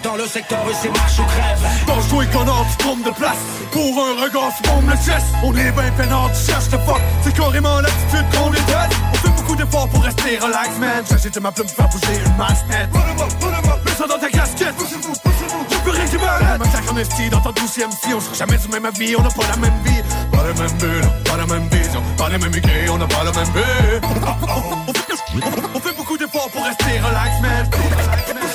[0.04, 1.60] dans, le secteur, c'est marche ou crève.
[1.86, 3.38] Pense-toi qu'on a du trompe de place
[3.72, 7.02] Pour un regard, tu bombes le chest On est ben peinard, tu cherches de fuck.
[7.24, 11.04] C'est carrément l'attitude qu'on déteste On fait beaucoup d'efforts pour rester relax, man.
[11.10, 14.76] J'agite ma plume faire bouger une masse net Mets ça dans ta casquette.
[14.76, 16.60] Poussez-vous, poussez-vous Y'a plus rien qui m'arrête.
[16.60, 16.94] Massacre
[17.32, 19.74] dans ton douzième si On sera jamais du même avis, on n'a pas la même
[19.84, 20.02] vie.
[20.32, 23.24] Pas la même bulle, pas la même vision Pas les mêmes idées, on n'a pas
[23.24, 24.00] la même vie.
[24.88, 25.10] On fait-
[25.76, 28.49] On fait beaucoup d'efforts pour rester relax, man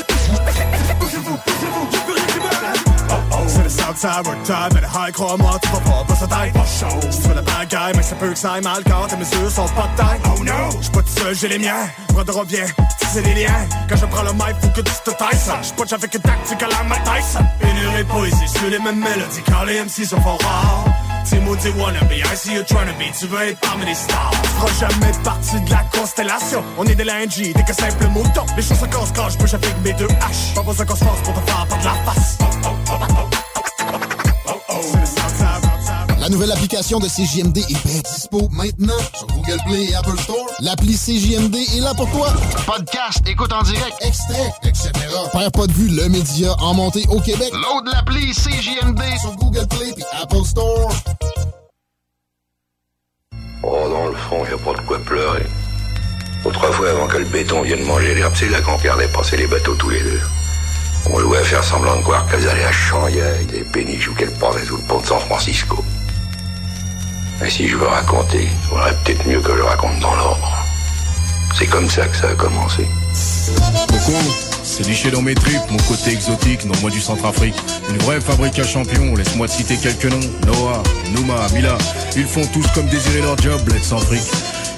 [3.96, 6.52] c'est le Southside Work Time, mais le high, crois-moi, tu vas pas passer ta tête.
[6.52, 7.28] Pas chaud.
[7.28, 9.88] Veux la bagaille, mais ça peut que ça aille mal quand tes mesures sont pas
[9.88, 10.20] de taille.
[10.26, 10.80] Oh no!
[10.80, 11.88] J'suis pas tout seul, j'ai les miens.
[12.12, 12.66] Bras de revient,
[13.12, 13.68] c'est des liens.
[13.88, 15.38] Quand je prends le mic, faut que tu te tailles.
[15.62, 17.44] J'suis pas de avec une tactique à la Mike Tyson.
[17.62, 20.84] Une et poésie, sur les mêmes mélodies quand les MC sont fort rares.
[21.24, 24.30] Timothy wannabe, I see you trying to be, tu veux être parmi les stars.
[24.42, 26.62] Tu feras jamais partie de la constellation.
[26.76, 28.44] On est des lingis, des que simples moutons.
[28.56, 30.54] Les choses se cassent quand je bouge avec mes deux haches.
[30.54, 32.38] Pas besoin qu'on se force pour te faire perdre la face.
[36.24, 40.46] La nouvelle application de CJMD est bien dispo maintenant sur Google Play et Apple Store.
[40.60, 42.32] L'appli CJMD est là pour toi.
[42.64, 44.90] Podcast, écoute en direct, extrait, etc.
[45.32, 47.52] Père pas de vue, le média en montée au Québec.
[47.52, 50.90] Load l'appli CJMD sur Google Play et Apple Store.
[53.62, 55.46] Oh, dans le fond, y a pas de quoi pleurer.
[56.46, 59.74] Autrefois, avant que le béton vienne manger l'herbe, c'est là qu'on regardait passer les bateaux
[59.74, 60.20] tous les deux.
[61.12, 64.32] On jouait à faire semblant de croire qu'elles allaient à Shanghai, des péniches ou qu'elles
[64.38, 65.84] passaient sous le pont de San Francisco.
[67.42, 70.64] Et si je veux raconter, il faudrait peut-être mieux que je raconte dans l'ordre.
[71.58, 72.86] C'est comme ça que ça a commencé.
[73.88, 74.12] Coco,
[74.62, 77.54] c'est liché dans mes tripes, mon côté exotique, non moi du Centrafrique.
[77.90, 80.30] Une vraie fabrique à champions, laisse-moi te citer quelques noms.
[80.46, 80.82] Noah,
[81.14, 81.76] Nouma, Mila,
[82.16, 84.22] ils font tous comme désirer leur job, let's sans fric.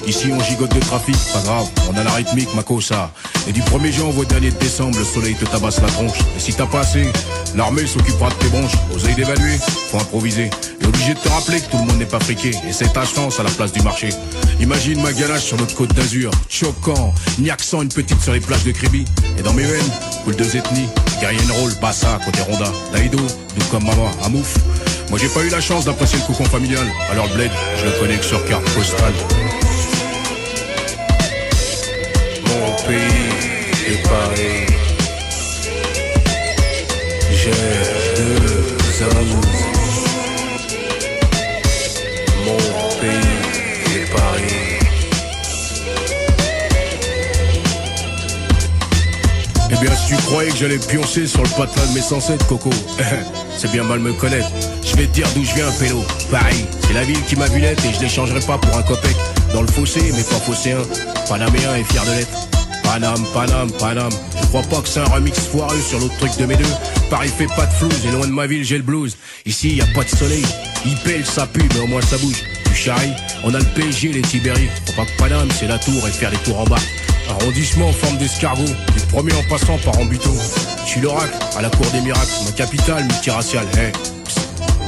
[0.07, 3.11] Ici on gigote de trafic, pas grave, on a la rythmique, ma cosa.
[3.49, 6.19] Et du 1er janvier au dernier de décembre, le soleil te tabasse la tronche.
[6.37, 7.07] Et si t'as pas assez,
[7.57, 8.77] l'armée s'occupera de tes bronches.
[8.95, 9.59] Oseille d'évaluer,
[9.91, 10.49] faut improviser.
[10.81, 12.51] Et obligé de te rappeler que tout le monde n'est pas friqué.
[12.69, 14.11] Et c'est ta chance à la place du marché.
[14.61, 18.65] Imagine ma ganache sur notre côte d'Azur, choquant, ni accent, une petite sur les plages
[18.65, 19.05] de Kribi.
[19.39, 19.91] Et dans mes veines,
[20.25, 20.89] coule deux ethnies,
[21.21, 23.19] guerrier rôle, Bassa, côté Ronda, Daïdo,
[23.73, 24.55] comme Maman, Amouf.
[25.11, 27.93] Moi j'ai pas eu la chance d'apprécier le cocon familial, alors le bled, je le
[28.01, 29.13] connais que sur carte postale.
[32.87, 32.95] Pays
[33.89, 34.67] est Paris.
[37.33, 37.51] J'ai
[38.17, 39.67] deux amours.
[42.45, 42.57] Mon
[43.01, 44.77] pays est Paris.
[49.69, 52.71] Eh bien, si tu croyais que j'allais pioncer sur le patelin de mes ancêtres, Coco,
[53.59, 54.49] c'est bien mal me connaître.
[54.85, 56.05] Je vais te dire d'où je viens, pélo.
[56.31, 59.17] Paris, c'est la ville qui m'a vu naître et je l'échangerai pas pour un copec.
[59.53, 60.79] Dans le fossé, mais pas phocéen.
[61.29, 62.56] Panaméen et fier de l'être.
[62.87, 64.13] Paname, Paname, Paname.
[64.41, 66.65] Je crois pas que c'est un remix foireux sur l'autre truc de mes deux.
[67.11, 69.17] Paris fait pas de flouze et loin de ma ville, j'ai le blues.
[69.45, 70.45] Ici, y a pas de soleil.
[70.85, 72.43] Il pèle, ça pue, mais au moins ça bouge.
[72.65, 73.13] Du charrie,
[73.45, 74.69] on a le PSG, les Tibéri.
[74.87, 76.77] Faut pas que c'est la tour et faire des tours en bas.
[77.29, 80.31] Arrondissement en forme d'escargot, du premier en passant par Ambuto.
[80.85, 83.67] Je suis l'oracle, à la cour des miracles, ma capitale multiraciale.
[83.77, 84.16] Hey.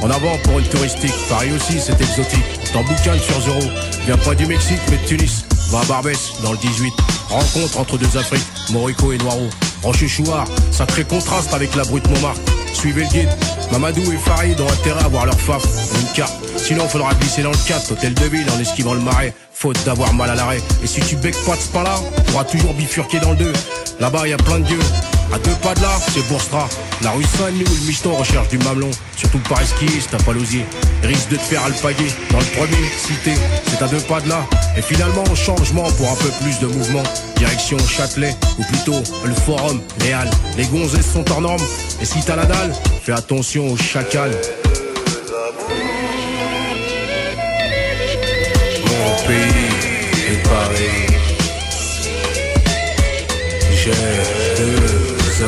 [0.01, 2.71] En avant pour une touristique, Paris aussi c'est exotique.
[2.71, 3.59] T'en boucanes sur zéro,
[4.05, 5.45] viens pas du Mexique mais de Tunis.
[5.71, 6.93] Va à Barbès dans le 18.
[7.29, 9.49] Rencontre entre deux Afriques, Morico et Noiro.
[9.83, 12.41] Rochechouard, ça crée contraste avec la brute Montmartre.
[12.73, 13.29] Suivez le guide,
[13.71, 15.63] Mamadou et Farid ont intérêt à avoir leur faf
[15.99, 16.33] une carte.
[16.57, 19.33] Sinon faudra glisser dans le 4, hôtel de ville en esquivant le marais.
[19.53, 20.61] Faute d'avoir mal à l'arrêt.
[20.83, 21.95] Et si tu becques pas de ce pas-là,
[22.27, 23.53] pourras toujours bifurquer dans le 2.
[23.99, 24.79] Là-bas y a plein de dieux.
[25.31, 26.67] À deux pas de là, c'est Bourstra.
[27.01, 27.75] La rue Saint-Denis où
[28.09, 28.89] le recherche du mamelon.
[29.15, 30.65] Surtout par esquisse, t'as pas l'osier.
[31.03, 32.11] Risque de te faire alpaguer.
[32.31, 33.33] Dans le premier, cité,
[33.67, 34.45] c'est à deux pas de là.
[34.75, 37.03] Et finalement, changement pour un peu plus de mouvement.
[37.37, 40.29] Direction Châtelet, ou plutôt le Forum, les.
[40.57, 41.63] Les gonzesses sont hors normes.
[42.01, 42.73] Et si t'as la dalle,
[43.03, 43.75] fais attention
[50.31, 51.07] est Paris.
[53.71, 54.98] J'ai
[55.39, 55.43] Et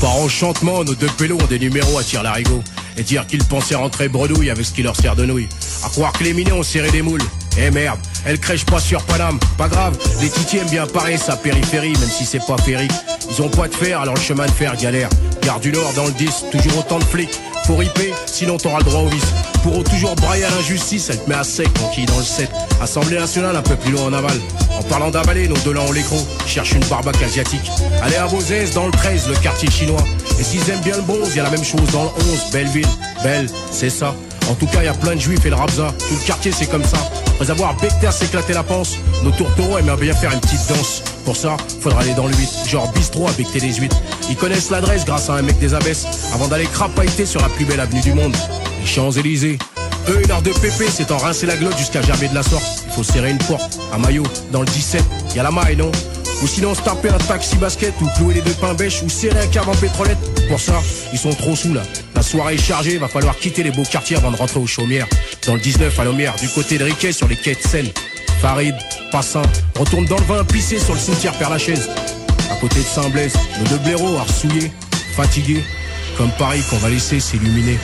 [0.00, 2.62] par enchantement, nos deux pélos ont des numéros à tir larigot.
[2.96, 5.48] Et dire qu'ils pensaient rentrer bredouille avec ce qui leur sert de nouille.
[5.84, 7.20] À croire que les minés ont serré des moules.
[7.58, 11.36] Eh merde, elle crèche pas sur Paname, pas grave, les titiers aiment bien parer sa
[11.36, 12.90] périphérie, même si c'est pas férique.
[13.30, 15.08] Ils ont pas de fer, alors le chemin de fer galère.
[15.42, 17.38] Gare du Nord dans le 10, toujours autant de flics.
[17.66, 19.32] Faut riper, sinon t'auras le droit au vice.
[19.62, 22.50] Pour toujours brailler à l'injustice, elle te met à sec, tranquille dans le 7.
[22.82, 24.38] Assemblée nationale un peu plus loin en aval.
[24.78, 26.16] En parlant d'avaler, nos deux là ont l'écro.
[26.46, 27.70] Cherche une barbaque asiatique.
[28.02, 30.04] Allez à Beauzès, dans le 13, le quartier chinois.
[30.38, 32.88] Et s'ils aiment bien le bronze, y la même chose dans le 11, Belleville.
[33.22, 34.14] Belle, c'est ça.
[34.50, 35.94] En tout cas, y a plein de juifs et le rabza.
[35.98, 36.98] Tout le quartier, c'est comme ça.
[37.34, 41.02] Après avoir Becter s'éclater la panse, nos tourtereaux aimeraient bien faire une petite danse.
[41.24, 43.96] Pour ça, faudra aller dans le 8, genre bistrot à becter les huîtres.
[44.28, 47.64] Ils connaissent l'adresse grâce à un mec des abesses, avant d'aller crapailler sur la plus
[47.64, 48.34] belle avenue du monde,
[48.80, 49.58] les Champs-Élysées.
[50.08, 52.64] Eux, une heure de pépé, c'est en rincer la glotte jusqu'à gerber de la sorte.
[52.86, 55.02] Il faut serrer une porte, un maillot, dans le 17,
[55.34, 55.90] y a la maille, non?
[56.42, 59.40] Ou sinon se taper un taxi basket, ou clouer les deux pains bêches, ou serrer
[59.40, 60.18] un cave en pétrolette.
[60.48, 60.82] Pour ça,
[61.12, 61.82] ils sont trop sous là.
[62.14, 65.06] La soirée est chargée, va falloir quitter les beaux quartiers avant de rentrer aux chaumières.
[65.46, 67.88] Dans le 19 à Lomière, du côté de Riquet sur les quais de Seine.
[68.42, 68.74] Farid,
[69.10, 69.42] Passin,
[69.78, 71.88] retourne dans le vin pissé sur le cimetière Père Lachaise.
[72.50, 74.70] À côté de Saint-Blaise, nos deux blaireaux arsouillés,
[75.16, 75.62] fatigués,
[76.16, 77.78] comme Paris qu'on va laisser s'illuminer.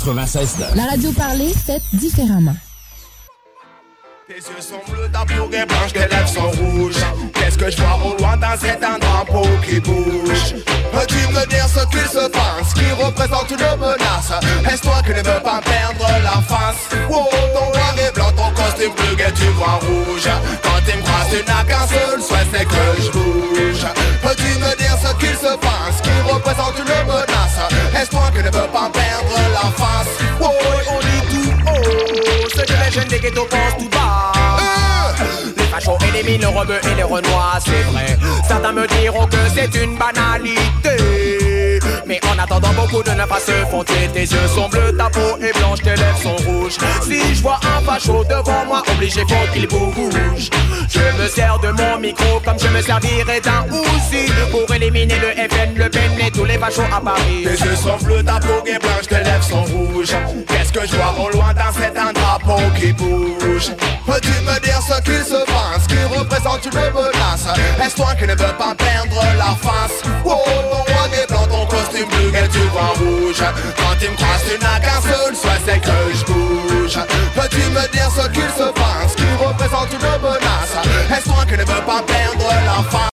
[0.00, 0.76] 96.9.
[0.76, 2.56] La radio parlée, faite différemment.
[4.26, 6.94] Tes yeux sont bleus, ta peau blanche, tes lèvres sont rouges.
[7.50, 10.54] Qu'est-ce que je vois au loin dans cet drapeau qui bouge?
[10.92, 14.30] Peux-tu me dire ce qu'il se passe, qui représente une menace?
[14.70, 16.86] Est-ce toi qui ne veux pas perdre la face?
[17.10, 20.30] Oh, ton noir et blanc, ton costume bleu et tu vois rouge.
[20.62, 23.86] Quand tu me croises, tu n'as qu'un seul souhait, c'est que je bouge.
[24.22, 28.00] Peux-tu me dire ce qu'il se passe, qui représente une menace?
[28.00, 30.06] Est-ce toi qui ne veux pas perdre la face?
[30.40, 30.52] Oh,
[30.88, 34.39] on dit tout haut, ce que les jeunes des ghettos pensent tout bas
[35.70, 38.18] les fachos éliminent le rebeu et les renois, c'est vrai.
[38.46, 41.29] Certains me diront que c'est une banalité.
[42.10, 44.08] Mais en attendant, beaucoup de pas se font tuer.
[44.12, 46.76] Tes yeux sont bleus, ta peau est blanche, tes lèvres sont rouges.
[47.02, 50.50] Si je vois un facho devant moi, obligé faut qu'il bouge.
[50.88, 55.30] Je me sers de mon micro comme je me servirais d'un Uzi pour éliminer le
[55.48, 57.44] FN, le PEN et tous les fachos à Paris.
[57.44, 60.16] Tes yeux sont bleus, ta peau est blanche, tes lèvres sont rouges.
[60.48, 63.70] Qu'est-ce que je vois au loin dans cet un drapeau qui bouge?
[64.04, 67.46] Peux-tu me dire ce qu'il se passe, qui représente une menace?
[67.80, 70.02] Est-ce toi qui ne veux pas perdre la face?
[70.24, 70.34] Oh,
[70.70, 73.42] ton roi des blancs, ton costume bleu et tu vois rouge.
[73.76, 76.98] Quand tu me croises, tu n'as qu'un seul souhait, c'est que je bouge.
[77.34, 80.74] Peux-tu me dire ce qu'il se passe, qui représente une menace?
[81.10, 83.09] Est-ce toi qui ne veux pas perdre face